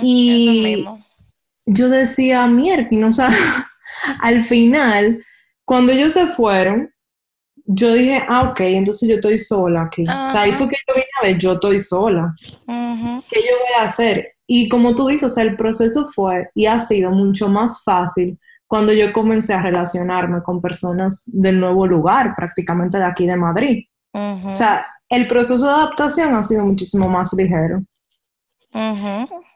y 0.02 0.84
yo 1.66 1.88
decía, 1.88 2.46
mierda, 2.46 2.88
o 3.06 3.12
sea, 3.12 3.28
al 4.20 4.44
final, 4.44 5.24
cuando 5.64 5.92
ellos 5.92 6.12
se 6.12 6.26
fueron, 6.26 6.92
yo 7.72 7.94
dije, 7.94 8.22
ah, 8.28 8.50
ok, 8.50 8.60
entonces 8.60 9.08
yo 9.08 9.14
estoy 9.16 9.38
sola 9.38 9.82
aquí. 9.82 10.02
O 10.02 10.30
sea, 10.30 10.42
ahí 10.42 10.52
fue 10.52 10.68
que 10.68 10.76
yo 10.86 10.94
vine 10.94 11.06
a 11.20 11.26
ver, 11.26 11.38
yo 11.38 11.52
estoy 11.52 11.78
sola. 11.78 12.34
¿Qué 12.66 13.40
yo 13.40 13.56
voy 13.58 13.74
a 13.78 13.84
hacer? 13.84 14.34
Y 14.46 14.68
como 14.68 14.94
tú 14.94 15.06
dices, 15.06 15.36
el 15.36 15.56
proceso 15.56 16.06
fue 16.12 16.50
y 16.54 16.66
ha 16.66 16.80
sido 16.80 17.10
mucho 17.12 17.48
más 17.48 17.84
fácil 17.84 18.38
cuando 18.70 18.92
yo 18.92 19.12
comencé 19.12 19.52
a 19.52 19.62
relacionarme 19.62 20.44
con 20.44 20.60
personas 20.60 21.24
del 21.26 21.58
nuevo 21.58 21.88
lugar, 21.88 22.36
prácticamente 22.36 22.98
de 22.98 23.04
aquí 23.04 23.26
de 23.26 23.34
Madrid. 23.34 23.84
O 24.12 24.54
sea, 24.54 24.86
el 25.08 25.26
proceso 25.26 25.66
de 25.66 25.72
adaptación 25.72 26.36
ha 26.36 26.42
sido 26.44 26.64
muchísimo 26.64 27.08
más 27.08 27.32
ligero. 27.32 27.82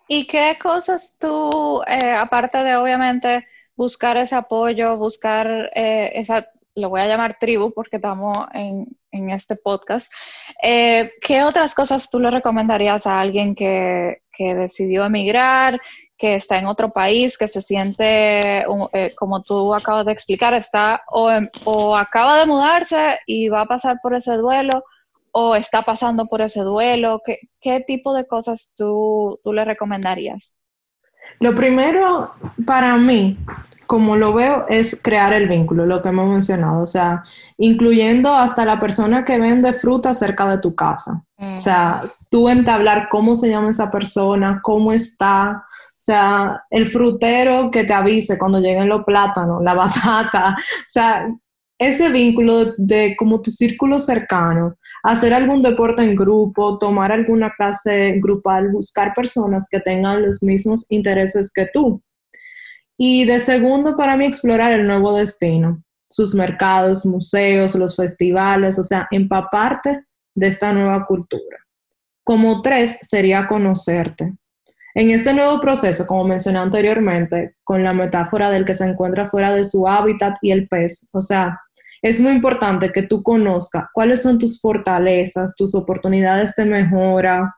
¿Y 0.09 0.27
qué 0.27 0.59
cosas 0.61 1.17
tú, 1.17 1.81
eh, 1.87 2.11
aparte 2.11 2.59
de 2.59 2.75
obviamente 2.75 3.47
buscar 3.77 4.17
ese 4.17 4.35
apoyo, 4.35 4.97
buscar 4.97 5.71
eh, 5.77 6.11
esa 6.17 6.49
lo 6.75 6.89
voy 6.89 7.01
a 7.05 7.07
llamar 7.07 7.39
tribu 7.39 7.73
porque 7.73 7.97
estamos 7.97 8.37
en, 8.53 8.87
este 9.31 9.55
podcast. 9.55 10.13
Eh, 10.61 11.13
¿Qué 11.23 11.45
otras 11.45 11.73
cosas 11.73 12.11
tú 12.11 12.19
le 12.19 12.33
recomendarías 12.33 13.07
a 13.07 13.21
alguien 13.21 13.55
que, 13.55 14.19
decidió 14.37 15.05
emigrar, 15.05 15.81
que 16.17 16.37
está 16.37 16.59
en 16.59 16.67
otro 16.67 16.91
país, 16.91 17.37
que 17.37 17.49
se 17.49 17.61
siente, 17.61 18.61
eh, 18.61 19.15
como 19.17 19.43
tú 19.43 19.75
acabas 19.75 20.07
de 20.07 20.13
explicar, 20.13 20.55
está 20.55 21.03
o, 21.11 21.31
o, 21.65 21.97
acaba 21.97 22.39
de 22.39 22.47
mudarse 22.47 23.19
y 23.27 23.49
va 23.49 23.63
a 23.63 23.67
pasar 23.67 23.99
por 24.03 24.15
ese 24.15 24.37
duelo, 24.37 24.85
o 25.33 25.57
está 25.57 25.83
pasando 25.83 26.27
por 26.27 26.43
ese 26.43 26.61
duelo? 26.61 27.21
¿Qué, 27.25 27.41
qué 27.61 27.81
tipo 27.81 28.15
de 28.15 28.27
cosas 28.27 28.75
tú, 28.77 29.41
tú 29.43 29.53
le 29.53 29.65
recomendarías? 29.65 30.57
Lo 31.41 31.55
primero 31.55 32.33
para 32.65 32.97
mí 32.97 33.37
como 33.87 34.17
lo 34.17 34.33
veo, 34.33 34.67
es 34.69 35.01
crear 35.01 35.33
el 35.33 35.49
vínculo, 35.49 35.87
lo 35.87 36.03
que 36.03 36.09
hemos 36.09 36.29
mencionado, 36.29 36.83
o 36.83 36.87
sea, 36.87 37.25
incluyendo 37.59 38.35
hasta 38.35 38.65
la 38.65 38.79
persona 38.79 39.25
que 39.25 39.39
vende 39.39 39.73
fruta 39.73 40.15
cerca 40.15 40.49
de 40.49 40.59
tu 40.59 40.75
casa. 40.75 41.23
O 41.39 41.61
sea, 41.61 42.01
tú 42.31 42.49
entablar 42.49 43.09
cómo 43.11 43.37
se 43.37 43.51
llama 43.51 43.71
esa 43.71 43.91
persona, 43.91 44.61
cómo 44.63 44.93
está, 44.93 45.65
sea, 46.05 46.65
el 46.71 46.87
frutero 46.87 47.71
que 47.71 47.85
te 47.85 47.93
avise 47.93 48.39
cuando 48.39 48.61
lleguen 48.61 48.89
los 48.89 49.05
plátanos, 49.05 49.63
la 49.63 49.75
batata, 49.75 50.57
o 50.59 50.89
sea, 50.89 51.29
ese 51.79 52.11
vínculo 52.11 52.75
de 52.77 53.17
como 53.17 53.41
tu 53.41 53.51
círculo 53.51 53.99
cercano, 53.99 54.77
hacer 55.03 55.35
algún 55.35 55.63
deporte 55.63 56.03
en 56.03 56.15
grupo, 56.15 56.79
tomar 56.79 57.11
alguna 57.11 57.53
clase 57.57 58.19
grupal, 58.21 58.71
buscar 58.71 59.13
personas 59.15 59.69
que 59.71 59.81
tengan 59.81 60.23
los 60.23 60.43
mismos 60.43 60.87
intereses 60.91 61.53
que 61.53 61.67
tú. 61.73 62.03
Y 62.97 63.25
de 63.25 63.41
segundo, 63.41 63.97
para 63.97 64.17
mí, 64.17 64.25
explorar 64.25 64.73
el 64.73 64.87
nuevo 64.87 65.17
destino, 65.17 65.83
sus 66.09 66.35
mercados, 66.35 67.05
museos, 67.05 67.75
los 67.75 67.97
festivales, 67.97 68.79
o 68.79 68.83
sea, 68.83 69.09
empaparte 69.11 70.05
de 70.37 70.47
esta 70.47 70.73
nueva 70.73 71.05
cultura. 71.05 71.59
Como 72.23 72.63
tres, 72.63 72.99
sería 73.03 73.47
conocerte. 73.47 74.35
En 74.95 75.11
este 75.11 75.35
nuevo 75.35 75.61
proceso, 75.61 76.07
como 76.07 76.25
mencioné 76.25 76.59
anteriormente, 76.59 77.57
con 77.65 77.83
la 77.83 77.91
metáfora 77.91 78.51
del 78.51 78.65
que 78.65 78.75
se 78.75 78.85
encuentra 78.85 79.27
fuera 79.27 79.53
de 79.53 79.65
su 79.65 79.89
hábitat 79.89 80.37
y 80.41 80.53
el 80.53 80.69
pez, 80.69 81.09
o 81.13 81.21
sea, 81.21 81.61
es 82.01 82.21
muy 82.21 82.33
importante 82.33 82.93
que 82.93 83.03
tú 83.03 83.23
conozcas 83.23 83.87
cuáles 83.93 84.23
son 84.23 84.39
tus 84.39 84.61
fortalezas, 84.61 85.57
tus 85.57 85.75
oportunidades 85.75 86.55
de 86.55 86.65
mejora, 86.67 87.53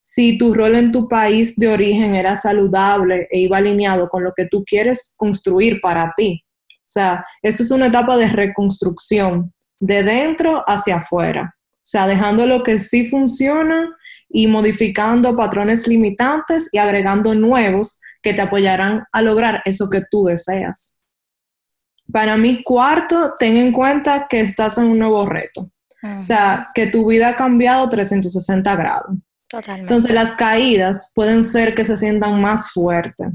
si 0.00 0.38
tu 0.38 0.54
rol 0.54 0.76
en 0.76 0.92
tu 0.92 1.08
país 1.08 1.56
de 1.56 1.66
origen 1.68 2.14
era 2.14 2.36
saludable 2.36 3.26
e 3.32 3.40
iba 3.40 3.56
alineado 3.56 4.08
con 4.08 4.22
lo 4.22 4.32
que 4.36 4.46
tú 4.46 4.64
quieres 4.64 5.14
construir 5.16 5.80
para 5.80 6.12
ti. 6.16 6.44
O 6.70 6.88
sea, 6.88 7.24
esto 7.42 7.64
es 7.64 7.72
una 7.72 7.86
etapa 7.86 8.16
de 8.16 8.28
reconstrucción 8.28 9.52
de 9.80 10.04
dentro 10.04 10.62
hacia 10.68 10.96
afuera. 10.96 11.56
O 11.58 11.88
sea, 11.88 12.06
dejando 12.06 12.46
lo 12.46 12.62
que 12.62 12.78
sí 12.78 13.06
funciona 13.06 13.96
y 14.28 14.46
modificando 14.46 15.36
patrones 15.36 15.86
limitantes 15.86 16.68
y 16.72 16.78
agregando 16.78 17.34
nuevos 17.34 18.00
que 18.22 18.34
te 18.34 18.42
apoyarán 18.42 19.04
a 19.12 19.22
lograr 19.22 19.62
eso 19.64 19.88
que 19.88 20.02
tú 20.10 20.24
deseas. 20.24 21.00
Para 22.12 22.36
mí, 22.36 22.62
cuarto, 22.62 23.34
ten 23.38 23.56
en 23.56 23.72
cuenta 23.72 24.26
que 24.28 24.40
estás 24.40 24.78
en 24.78 24.84
un 24.84 24.98
nuevo 24.98 25.26
reto. 25.26 25.70
O 26.02 26.22
sea, 26.22 26.68
que 26.74 26.86
tu 26.86 27.08
vida 27.08 27.28
ha 27.28 27.34
cambiado 27.34 27.88
360 27.88 28.76
grados. 28.76 29.16
Entonces 29.78 30.12
las 30.12 30.34
caídas 30.34 31.12
pueden 31.14 31.44
ser 31.44 31.74
que 31.74 31.84
se 31.84 31.96
sientan 31.96 32.40
más 32.40 32.70
fuertes. 32.72 33.28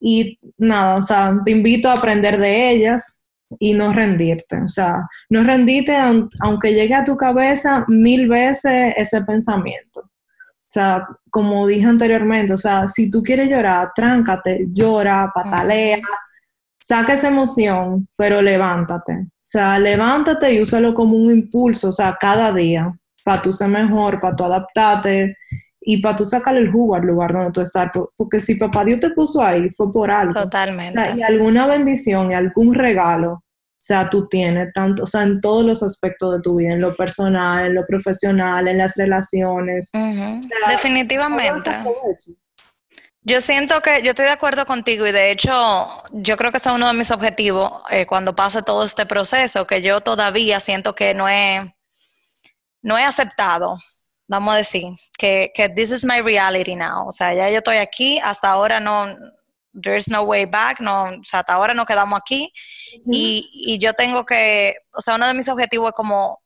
Y 0.00 0.38
nada, 0.56 0.96
o 0.96 1.02
sea, 1.02 1.40
te 1.44 1.50
invito 1.50 1.88
a 1.88 1.94
aprender 1.94 2.38
de 2.38 2.70
ellas 2.70 3.24
y 3.58 3.74
no 3.74 3.92
rendirte. 3.92 4.60
O 4.62 4.68
sea, 4.68 5.08
no 5.30 5.42
rendirte 5.42 5.96
aunque 6.40 6.74
llegue 6.74 6.94
a 6.94 7.04
tu 7.04 7.16
cabeza 7.16 7.84
mil 7.88 8.28
veces 8.28 8.94
ese 8.96 9.22
pensamiento. 9.22 10.00
O 10.00 10.70
sea, 10.70 11.06
como 11.30 11.66
dije 11.66 11.86
anteriormente, 11.86 12.52
o 12.52 12.58
sea, 12.58 12.86
si 12.88 13.10
tú 13.10 13.22
quieres 13.22 13.48
llorar, 13.48 13.90
tráncate, 13.94 14.66
llora, 14.70 15.30
patalea, 15.34 15.98
saca 16.78 17.14
esa 17.14 17.28
emoción, 17.28 18.06
pero 18.16 18.42
levántate. 18.42 19.12
O 19.12 19.26
sea, 19.40 19.78
levántate 19.78 20.52
y 20.52 20.60
úsalo 20.60 20.92
como 20.92 21.16
un 21.16 21.32
impulso, 21.32 21.88
o 21.88 21.92
sea, 21.92 22.16
cada 22.20 22.52
día 22.52 22.92
para 23.24 23.42
tú 23.42 23.52
ser 23.52 23.68
mejor, 23.68 24.20
para 24.20 24.36
tú 24.36 24.44
adaptarte 24.44 25.36
y 25.90 25.96
para 26.02 26.14
tú 26.14 26.22
sacarle 26.26 26.60
el 26.60 26.70
jugo 26.70 26.96
al 26.96 27.06
lugar 27.06 27.32
donde 27.32 27.50
tú 27.50 27.62
estás, 27.62 27.88
porque 28.14 28.40
si 28.40 28.56
papá 28.56 28.84
Dios 28.84 29.00
te 29.00 29.08
puso 29.08 29.42
ahí, 29.42 29.70
fue 29.70 29.90
por 29.90 30.10
algo. 30.10 30.34
Totalmente. 30.34 31.14
y 31.16 31.22
alguna 31.22 31.66
bendición 31.66 32.30
y 32.30 32.34
algún 32.34 32.74
regalo, 32.74 33.32
o 33.32 33.42
sea, 33.78 34.10
tú 34.10 34.28
tienes, 34.28 34.70
tanto, 34.74 35.04
o 35.04 35.06
sea, 35.06 35.22
en 35.22 35.40
todos 35.40 35.64
los 35.64 35.82
aspectos 35.82 36.36
de 36.36 36.42
tu 36.42 36.56
vida, 36.56 36.74
en 36.74 36.82
lo 36.82 36.94
personal, 36.94 37.68
en 37.68 37.74
lo 37.74 37.86
profesional, 37.86 38.68
en 38.68 38.76
las 38.76 38.96
relaciones. 38.98 39.90
Definitivamente. 40.68 41.70
Yo 43.22 43.40
siento 43.40 43.80
que 43.80 44.02
yo 44.02 44.10
estoy 44.10 44.26
de 44.26 44.32
acuerdo 44.32 44.66
contigo 44.66 45.06
y 45.06 45.12
de 45.12 45.30
hecho 45.30 45.50
yo 46.12 46.36
creo 46.36 46.50
que 46.50 46.58
ese 46.58 46.68
es 46.68 46.74
uno 46.74 46.88
de 46.88 46.94
mis 46.98 47.10
objetivos 47.10 47.72
eh, 47.88 48.04
cuando 48.04 48.36
pase 48.36 48.62
todo 48.62 48.84
este 48.84 49.06
proceso, 49.06 49.66
que 49.66 49.80
yo 49.80 50.02
todavía 50.02 50.60
siento 50.60 50.94
que 50.94 51.14
no 51.14 51.30
he, 51.30 51.74
no 52.82 52.98
he 52.98 53.04
aceptado, 53.04 53.78
vamos 54.28 54.54
a 54.54 54.58
decir, 54.58 54.84
que, 55.18 55.50
que 55.54 55.68
this 55.68 55.90
is 55.90 56.04
my 56.04 56.20
reality 56.20 56.76
now. 56.76 57.08
O 57.08 57.12
sea, 57.12 57.34
ya 57.34 57.50
yo 57.50 57.58
estoy 57.58 57.78
aquí, 57.78 58.18
hasta 58.20 58.50
ahora 58.50 58.78
no, 58.78 59.16
there's 59.82 60.08
no 60.08 60.22
way 60.22 60.44
back, 60.46 60.80
no, 60.80 61.04
o 61.04 61.24
sea, 61.24 61.40
hasta 61.40 61.54
ahora 61.54 61.74
no 61.74 61.86
quedamos 61.86 62.18
aquí 62.18 62.52
y, 63.06 63.48
y 63.52 63.78
yo 63.78 63.94
tengo 63.94 64.24
que, 64.24 64.76
o 64.92 65.00
sea, 65.00 65.16
uno 65.16 65.26
de 65.26 65.34
mis 65.34 65.48
objetivos 65.48 65.88
es 65.88 65.94
como 65.94 66.40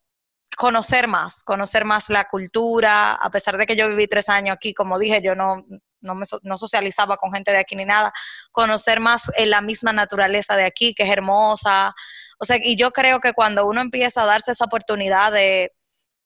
conocer 0.56 1.08
más, 1.08 1.42
conocer 1.44 1.84
más 1.84 2.08
la 2.10 2.28
cultura, 2.28 3.12
a 3.12 3.30
pesar 3.30 3.56
de 3.56 3.66
que 3.66 3.76
yo 3.76 3.88
viví 3.88 4.06
tres 4.06 4.28
años 4.28 4.54
aquí, 4.54 4.74
como 4.74 4.98
dije, 4.98 5.20
yo 5.22 5.34
no, 5.34 5.64
no, 6.00 6.14
me, 6.14 6.26
no 6.42 6.56
socializaba 6.56 7.16
con 7.16 7.32
gente 7.32 7.52
de 7.52 7.58
aquí 7.58 7.74
ni 7.74 7.84
nada, 7.84 8.12
conocer 8.50 9.00
más 9.00 9.30
en 9.36 9.50
la 9.50 9.60
misma 9.60 9.92
naturaleza 9.92 10.56
de 10.56 10.64
aquí, 10.64 10.94
que 10.94 11.04
es 11.04 11.10
hermosa. 11.10 11.94
O 12.38 12.44
sea, 12.44 12.58
y 12.62 12.76
yo 12.76 12.90
creo 12.90 13.20
que 13.20 13.32
cuando 13.32 13.66
uno 13.66 13.80
empieza 13.80 14.22
a 14.22 14.26
darse 14.26 14.52
esa 14.52 14.64
oportunidad 14.64 15.32
de, 15.32 15.72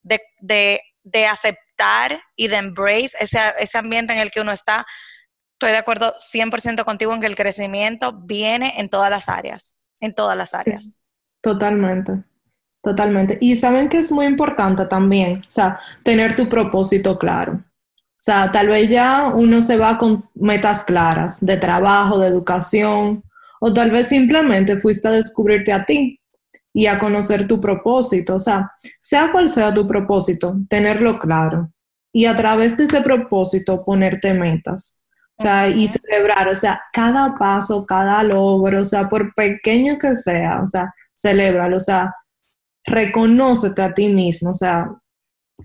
de, 0.02 0.20
de, 0.40 0.80
de 1.07 1.26
aceptar 1.26 2.20
y 2.34 2.48
de 2.48 2.57
embrace 2.57 3.16
ese, 3.20 3.38
ese 3.59 3.78
ambiente 3.78 4.12
en 4.12 4.18
el 4.18 4.30
que 4.30 4.40
uno 4.40 4.52
está, 4.52 4.84
estoy 5.52 5.70
de 5.70 5.78
acuerdo 5.78 6.14
100% 6.18 6.84
contigo 6.84 7.14
en 7.14 7.20
que 7.20 7.26
el 7.26 7.36
crecimiento 7.36 8.12
viene 8.12 8.74
en 8.78 8.88
todas 8.88 9.09
las 9.09 9.28
áreas, 9.28 9.76
en 10.00 10.14
todas 10.14 10.36
las 10.36 10.52
áreas. 10.52 10.98
totalmente. 11.40 12.24
Totalmente. 12.82 13.36
Y 13.40 13.57
saben 13.57 13.88
que 13.88 13.98
es 13.98 14.12
muy 14.12 14.26
importante 14.26 14.86
también, 14.86 15.40
o 15.40 15.50
sea, 15.50 15.80
tener 16.04 16.36
tu 16.36 16.48
propósito 16.48 17.18
claro. 17.18 17.54
O 17.54 18.18
sea, 18.18 18.48
tal 18.52 18.68
vez 18.68 18.88
ya 18.88 19.32
uno 19.34 19.61
se 19.61 19.76
va 19.76 19.98
con 19.98 20.30
metas 20.34 20.84
claras 20.84 21.44
de 21.44 21.57
trabajo, 21.57 22.20
de 22.20 22.28
educación, 22.28 23.24
o 23.61 23.74
tal 23.74 23.90
vez 23.90 24.09
simplemente 24.09 24.78
fuiste 24.78 25.09
a 25.09 25.12
descubrirte 25.12 25.72
a 25.72 25.84
ti 25.84 26.20
y 26.76 26.88
a 26.88 26.98
conocer 26.98 27.48
tu 27.48 27.58
propósito. 27.58 28.34
O 28.34 28.38
sea, 28.38 28.70
sea 29.00 29.32
cual 29.32 29.48
sea 29.48 29.72
tu 29.72 29.88
propósito, 29.88 30.54
tenerlo 30.68 31.18
claro. 31.18 31.72
Y 32.12 32.26
a 32.26 32.36
través 32.36 32.76
de 32.76 32.84
ese 32.84 33.00
propósito 33.00 33.82
ponerte 33.82 34.34
metas. 34.34 35.02
O 35.38 35.42
sea, 35.42 35.68
y 35.68 35.88
celebrar, 35.88 36.48
o 36.48 36.54
sea, 36.54 36.82
cada 36.92 37.34
paso, 37.38 37.86
cada 37.86 38.22
logro, 38.22 38.82
o 38.82 38.84
sea, 38.84 39.08
por 39.08 39.32
pequeño 39.34 39.96
que 39.98 40.14
sea, 40.14 40.60
o 40.62 40.66
sea, 40.66 40.92
celébralo, 41.18 41.78
o 41.78 41.80
sea, 41.80 42.14
reconócete 42.84 43.80
a 43.82 43.94
ti 43.94 44.08
mismo, 44.08 44.50
o 44.50 44.54
sea, 44.54 44.90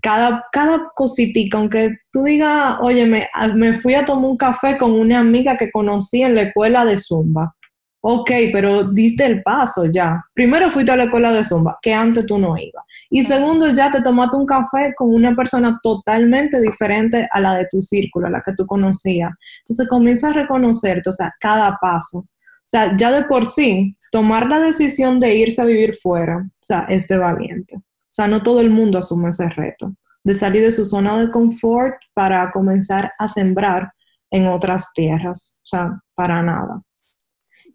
cada, 0.02 0.46
cada 0.52 0.92
cositica, 0.96 1.58
aunque 1.58 1.98
tú 2.12 2.24
digas, 2.24 2.78
oye, 2.82 3.06
me, 3.06 3.30
me 3.56 3.74
fui 3.74 3.96
a 3.96 4.06
tomar 4.06 4.32
un 4.32 4.38
café 4.38 4.78
con 4.78 4.92
una 4.92 5.20
amiga 5.20 5.58
que 5.58 5.72
conocí 5.72 6.22
en 6.22 6.36
la 6.36 6.44
escuela 6.44 6.86
de 6.86 6.98
Zumba. 6.98 7.56
Ok, 8.04 8.32
pero 8.52 8.84
diste 8.84 9.26
el 9.26 9.44
paso 9.44 9.86
ya. 9.86 10.26
Primero 10.34 10.72
fuiste 10.72 10.92
a 10.92 10.98
la 10.98 11.04
escuela 11.04 11.32
de 11.32 11.44
Zumba, 11.44 11.78
que 11.82 11.94
antes 11.94 12.26
tú 12.26 12.40
no 12.40 12.58
ibas. 12.58 12.84
Y 13.12 13.24
segundo, 13.24 13.72
ya 13.74 13.92
te 13.92 14.02
tomaste 14.02 14.38
un 14.38 14.46
café 14.48 14.94
con 14.96 15.14
una 15.14 15.36
persona 15.36 15.80
totalmente 15.84 16.60
diferente 16.60 17.28
a 17.32 17.40
la 17.40 17.56
de 17.56 17.68
tu 17.70 17.80
círculo, 17.80 18.26
a 18.26 18.32
la 18.32 18.42
que 18.42 18.54
tú 18.54 18.66
conocías. 18.66 19.32
Entonces 19.60 19.88
comienza 19.88 20.30
a 20.30 20.34
reconocerte, 20.34 21.10
o 21.10 21.14
sea, 21.14 21.32
cada 21.40 21.78
paso. 21.80 22.20
O 22.20 22.28
sea, 22.72 22.96
ya 22.98 23.12
de 23.12 23.24
por 23.26 23.46
sí, 23.46 23.96
tomar 24.12 24.48
la 24.48 24.60
decisión 24.60 25.20
de 25.20 25.36
irse 25.36 25.62
a 25.62 25.66
vivir 25.66 25.94
fuera, 25.94 26.38
o 26.38 26.60
sea, 26.60 26.88
es 26.90 27.08
de 27.08 27.18
valiente. 27.18 27.76
O 27.76 28.14
sea, 28.14 28.28
no 28.28 28.42
todo 28.42 28.62
el 28.62 28.72
mundo 28.72 28.98
asume 28.98 29.30
ese 29.30 29.48
reto, 29.50 29.94
de 30.24 30.34
salir 30.34 30.64
de 30.64 30.72
su 30.72 30.86
zona 30.86 31.20
de 31.20 31.30
confort 31.30 31.96
para 32.14 32.50
comenzar 32.52 33.12
a 33.20 33.28
sembrar 33.28 33.92
en 34.32 34.48
otras 34.48 34.92
tierras. 34.94 35.60
O 35.60 35.68
sea, 35.68 36.02
para 36.16 36.42
nada. 36.42 36.82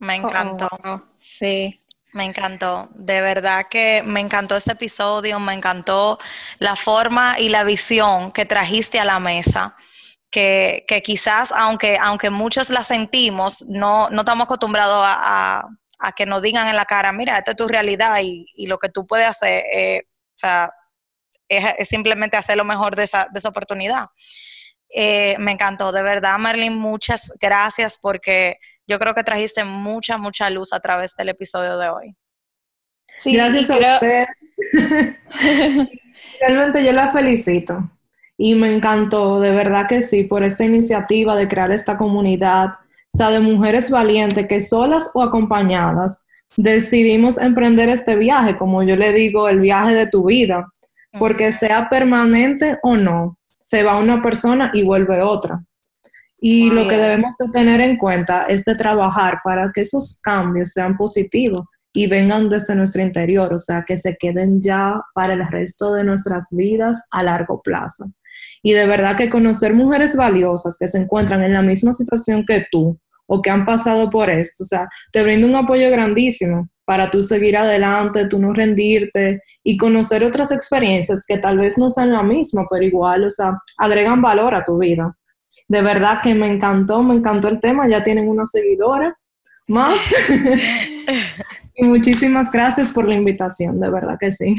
Me 0.01 0.17
encantó. 0.17 0.69
Oh, 0.85 1.01
sí. 1.21 1.81
Me 2.13 2.25
encantó, 2.25 2.89
de 2.95 3.21
verdad 3.21 3.67
que 3.69 4.03
me 4.03 4.21
encantó 4.21 4.57
este 4.57 4.73
episodio, 4.73 5.39
me 5.39 5.53
encantó 5.53 6.19
la 6.59 6.75
forma 6.75 7.37
y 7.39 7.51
la 7.51 7.63
visión 7.63 8.33
que 8.33 8.47
trajiste 8.47 8.99
a 8.99 9.05
la 9.05 9.21
mesa. 9.21 9.75
Que, 10.31 10.85
que 10.89 11.03
quizás, 11.03 11.53
aunque, 11.53 11.99
aunque 12.01 12.31
muchos 12.31 12.71
la 12.71 12.85
sentimos, 12.85 13.63
no, 13.69 14.09
no 14.11 14.23
estamos 14.23 14.45
acostumbrados 14.45 14.99
a, 14.99 15.63
a 15.99 16.13
que 16.13 16.27
nos 16.27 16.43
digan 16.43 16.69
en 16.69 16.77
la 16.77 16.85
cara, 16.85 17.13
mira, 17.13 17.39
esta 17.39 17.53
es 17.53 17.57
tu 17.57 17.69
realidad 17.69 18.19
y, 18.23 18.47
y 18.55 18.67
lo 18.67 18.79
que 18.79 18.89
tú 18.89 19.07
puedes 19.07 19.27
hacer, 19.27 19.65
eh, 19.73 20.03
o 20.07 20.39
sea, 20.39 20.71
es, 21.49 21.89
simplemente 21.89 22.37
hacer 22.37 22.57
lo 22.57 22.65
mejor 22.65 22.97
de 22.97 23.05
esa, 23.05 23.29
de 23.31 23.39
esa 23.39 23.49
oportunidad. 23.49 24.07
Eh, 24.89 25.37
me 25.39 25.53
encantó, 25.53 25.93
de 25.93 26.03
verdad, 26.03 26.39
Marlene, 26.39 26.75
muchas 26.75 27.33
gracias 27.41 27.99
porque 27.99 28.59
yo 28.87 28.99
creo 28.99 29.15
que 29.15 29.25
trajiste 29.25 29.65
mucha, 29.65 30.19
mucha 30.19 30.51
luz 30.51 30.73
a 30.73 30.81
través 30.81 31.15
del 31.17 31.29
episodio 31.31 31.79
de 31.79 31.89
hoy. 31.89 32.17
Sí, 33.19 33.35
gracias 33.35 33.71
a 33.71 33.77
usted. 33.77 34.25
Realmente 36.41 36.85
yo 36.85 36.93
la 36.93 37.09
felicito 37.09 37.91
y 38.37 38.55
me 38.55 38.75
encantó, 38.75 39.41
de 39.41 39.53
verdad 39.53 39.87
que 39.89 40.03
sí, 40.03 40.25
por 40.25 40.43
esta 40.43 40.65
iniciativa 40.65 41.35
de 41.37 41.49
crear 41.49 41.73
esta 41.73 41.97
comunidad 41.97 42.75
o 43.15 43.17
sea, 43.17 43.31
de 43.31 43.41
mujeres 43.41 43.91
valientes 43.91 44.47
que 44.47 44.61
solas 44.61 45.11
o 45.15 45.23
acompañadas 45.23 46.27
decidimos 46.57 47.39
emprender 47.39 47.89
este 47.89 48.17
viaje, 48.17 48.57
como 48.57 48.83
yo 48.83 48.97
le 48.97 49.13
digo, 49.13 49.49
el 49.49 49.61
viaje 49.61 49.95
de 49.95 50.09
tu 50.09 50.27
vida, 50.27 50.71
porque 51.19 51.53
sea 51.53 51.89
permanente 51.89 52.79
o 52.83 52.97
no, 52.97 53.39
se 53.45 53.83
va 53.83 53.99
una 53.99 54.23
persona 54.23 54.71
y 54.75 54.83
vuelve 54.83 55.23
otra. 55.23 55.65
Y 56.49 56.71
lo 56.71 56.87
que 56.87 56.97
debemos 56.97 57.37
de 57.39 57.49
tener 57.49 57.81
en 57.81 57.97
cuenta 57.97 58.43
es 58.43 58.63
de 58.63 58.77
trabajar 58.77 59.41
para 59.43 59.73
que 59.75 59.81
esos 59.81 60.21
cambios 60.23 60.69
sean 60.69 60.95
positivos 60.95 61.67
y 61.93 62.07
vengan 62.07 62.49
desde 62.49 62.77
nuestro 62.77 63.03
interior, 63.03 63.53
o 63.53 63.59
sea, 63.59 63.83
que 63.85 63.99
se 63.99 64.17
queden 64.17 64.61
ya 64.61 65.03
para 65.13 65.33
el 65.33 65.45
resto 65.49 65.93
de 65.93 66.05
nuestras 66.05 66.51
vidas 66.53 67.03
a 67.11 67.25
largo 67.25 67.61
plazo. 67.63 68.05
Y 68.63 68.75
de 68.75 68.87
verdad 68.87 69.17
que 69.17 69.29
conocer 69.29 69.75
mujeres 69.75 70.15
valiosas 70.15 70.77
que 70.79 70.87
se 70.87 70.99
encuentran 70.99 71.43
en 71.43 71.53
la 71.53 71.63
misma 71.63 71.93
situación 71.93 72.45
que 72.47 72.65
tú, 72.71 72.97
o 73.27 73.43
que 73.43 73.51
han 73.51 73.67
pasado 73.67 74.09
por 74.09 74.31
esto. 74.31 74.63
O 74.63 74.67
sea, 74.67 74.89
te 75.11 75.25
brinda 75.25 75.49
un 75.49 75.57
apoyo 75.57 75.91
grandísimo 75.91 76.69
para 76.85 77.11
tú 77.11 77.25
seguir 77.25 77.57
adelante, 77.57 78.29
tú 78.29 78.39
no 78.39 78.53
rendirte 78.53 79.43
y 79.65 79.77
conocer 79.77 80.23
otras 80.23 80.53
experiencias 80.53 81.25
que 81.27 81.39
tal 81.39 81.59
vez 81.59 81.77
no 81.77 81.91
sean 81.91 82.13
la 82.13 82.23
misma, 82.23 82.69
pero 82.71 82.85
igual, 82.85 83.25
o 83.25 83.31
sea, 83.31 83.59
agregan 83.79 84.23
valor 84.23 84.55
a 84.55 84.65
tu 84.65 84.79
vida. 84.79 85.13
De 85.69 85.83
verdad 85.83 86.21
que 86.23 86.35
me 86.35 86.47
encantó, 86.47 87.03
me 87.03 87.15
encantó 87.15 87.49
el 87.49 87.61
tema, 87.61 87.89
ya 87.89 88.03
tienen 88.03 88.29
una 88.29 88.47
seguidora 88.47 89.19
más. 89.67 89.99
y 91.75 91.85
muchísimas 91.85 92.51
gracias 92.51 92.93
por 92.93 93.09
la 93.09 93.15
invitación, 93.15 93.81
de 93.81 93.91
verdad 93.91 94.17
que 94.19 94.31
sí. 94.33 94.57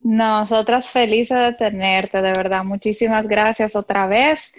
Nosotras 0.00 0.90
felices 0.90 1.38
de 1.38 1.52
tenerte, 1.54 2.22
de 2.22 2.32
verdad. 2.36 2.64
Muchísimas 2.64 3.26
gracias 3.26 3.74
otra 3.74 4.06
vez. 4.06 4.52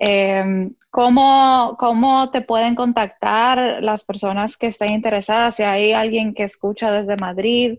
Eh, 0.00 0.70
¿cómo, 0.90 1.76
¿Cómo 1.78 2.30
te 2.30 2.40
pueden 2.40 2.74
contactar 2.74 3.82
las 3.82 4.04
personas 4.04 4.56
que 4.56 4.68
estén 4.68 4.92
interesadas? 4.92 5.56
Si 5.56 5.62
hay 5.62 5.92
alguien 5.92 6.34
que 6.34 6.44
escucha 6.44 6.90
desde 6.90 7.16
Madrid, 7.16 7.78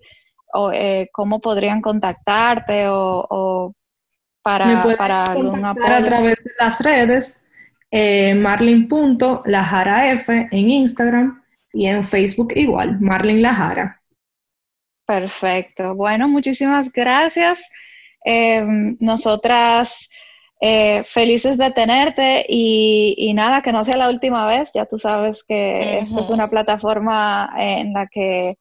o, 0.54 0.72
eh, 0.72 1.10
¿cómo 1.12 1.40
podrían 1.42 1.82
contactarte 1.82 2.88
o, 2.88 3.59
para, 4.58 4.98
para 4.98 5.24
algún 5.24 5.66
apoyo? 5.66 5.88
A 5.88 6.04
través 6.04 6.44
de 6.44 6.52
las 6.60 6.82
redes, 6.82 7.46
eh, 7.92 8.34
marlin.lajaraf 8.36 10.30
en 10.30 10.70
Instagram 10.70 11.44
y 11.74 11.88
en 11.88 12.04
Facebook 12.04 12.54
igual, 12.56 13.00
Marlin 13.00 13.42
Lajara. 13.42 14.02
Perfecto. 15.06 15.96
Bueno, 15.96 16.28
muchísimas 16.28 16.92
gracias. 16.92 17.70
Eh, 18.26 18.64
nosotras 19.00 20.10
eh, 20.62 21.04
felices 21.04 21.58
de 21.58 21.72
tenerte 21.72 22.46
y, 22.48 23.32
nada, 23.34 23.62
que 23.62 23.72
no 23.72 23.86
sea 23.86 23.98
la 23.98 24.10
última 24.10 24.46
vez. 24.46 24.72
Ya 24.74 24.86
tú 24.86 24.98
sabes 24.98 25.44
que 25.44 26.00
esto 26.00 26.22
es 26.22 26.30
una 26.30 26.50
plataforma 26.50 27.52
en 27.58 27.94
la 27.94 28.08
que 28.08 28.56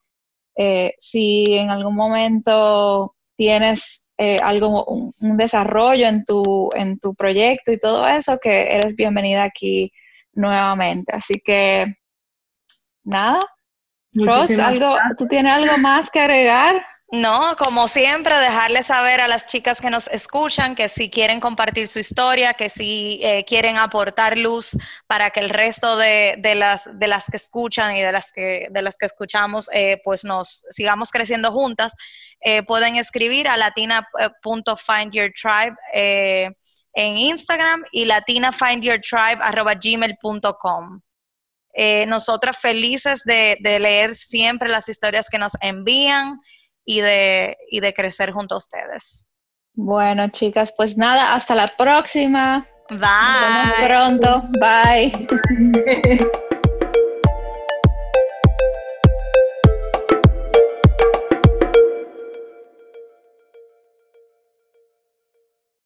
eh, 0.56 0.94
si 0.98 1.44
en 1.48 1.70
algún 1.70 1.94
momento 1.94 3.14
tienes 3.36 4.07
eh, 4.18 4.36
algo, 4.42 4.84
un, 4.84 5.36
desarrollo 5.36 6.06
en 6.06 6.24
tu, 6.24 6.70
en 6.74 6.98
tu 6.98 7.14
proyecto 7.14 7.70
y 7.72 7.78
todo 7.78 8.06
eso, 8.06 8.38
que 8.38 8.74
eres 8.76 8.96
bienvenida 8.96 9.44
aquí 9.44 9.92
nuevamente. 10.32 11.14
Así 11.14 11.40
que 11.44 11.86
nada. 13.04 13.40
Ross, 14.12 14.58
¿algo, 14.58 14.96
¿tú 15.16 15.26
tienes 15.28 15.52
algo 15.52 15.78
más 15.78 16.10
que 16.10 16.20
agregar? 16.20 16.84
No, 17.10 17.56
como 17.56 17.88
siempre, 17.88 18.36
dejarles 18.36 18.86
saber 18.86 19.22
a 19.22 19.28
las 19.28 19.46
chicas 19.46 19.80
que 19.80 19.88
nos 19.88 20.08
escuchan 20.08 20.74
que 20.74 20.90
si 20.90 21.08
quieren 21.08 21.40
compartir 21.40 21.88
su 21.88 21.98
historia, 21.98 22.52
que 22.52 22.68
si 22.68 23.18
eh, 23.22 23.46
quieren 23.46 23.78
aportar 23.78 24.36
luz 24.36 24.76
para 25.06 25.30
que 25.30 25.40
el 25.40 25.48
resto 25.48 25.96
de, 25.96 26.36
las, 26.54 26.98
de 26.98 27.08
las 27.08 27.24
que 27.24 27.38
escuchan 27.38 27.96
y 27.96 28.02
de 28.02 28.12
las 28.12 28.30
que, 28.30 28.68
de 28.70 28.82
las 28.82 28.98
que 28.98 29.06
escuchamos, 29.06 29.70
eh, 29.72 30.02
pues 30.04 30.22
nos 30.22 30.66
sigamos 30.68 31.10
creciendo 31.10 31.50
juntas, 31.50 31.94
eh, 32.40 32.62
pueden 32.62 32.94
escribir 32.96 33.48
a 33.48 33.56
latina.findyourtribe 33.56 35.76
en 36.94 37.18
Instagram 37.18 37.84
y 37.92 38.06
latinafindyourtribe.gmail.com. 38.06 41.00
nosotras 42.06 42.56
felices 42.58 43.22
de, 43.24 43.58
de 43.60 43.78
leer 43.78 44.16
siempre 44.16 44.68
las 44.68 44.88
historias 44.88 45.28
que 45.28 45.38
nos 45.38 45.52
envían 45.60 46.40
y 46.84 47.02
de, 47.02 47.56
y 47.70 47.78
de 47.80 47.92
crecer 47.92 48.32
junto 48.32 48.54
a 48.54 48.58
ustedes. 48.58 49.26
Bueno, 49.74 50.28
chicas, 50.30 50.72
pues 50.76 50.96
nada, 50.96 51.34
hasta 51.34 51.54
la 51.54 51.68
próxima. 51.68 52.66
Bye. 52.88 52.98
Nos 52.98 53.40
vemos 53.44 53.74
pronto. 53.84 54.42
Bye. 54.58 55.28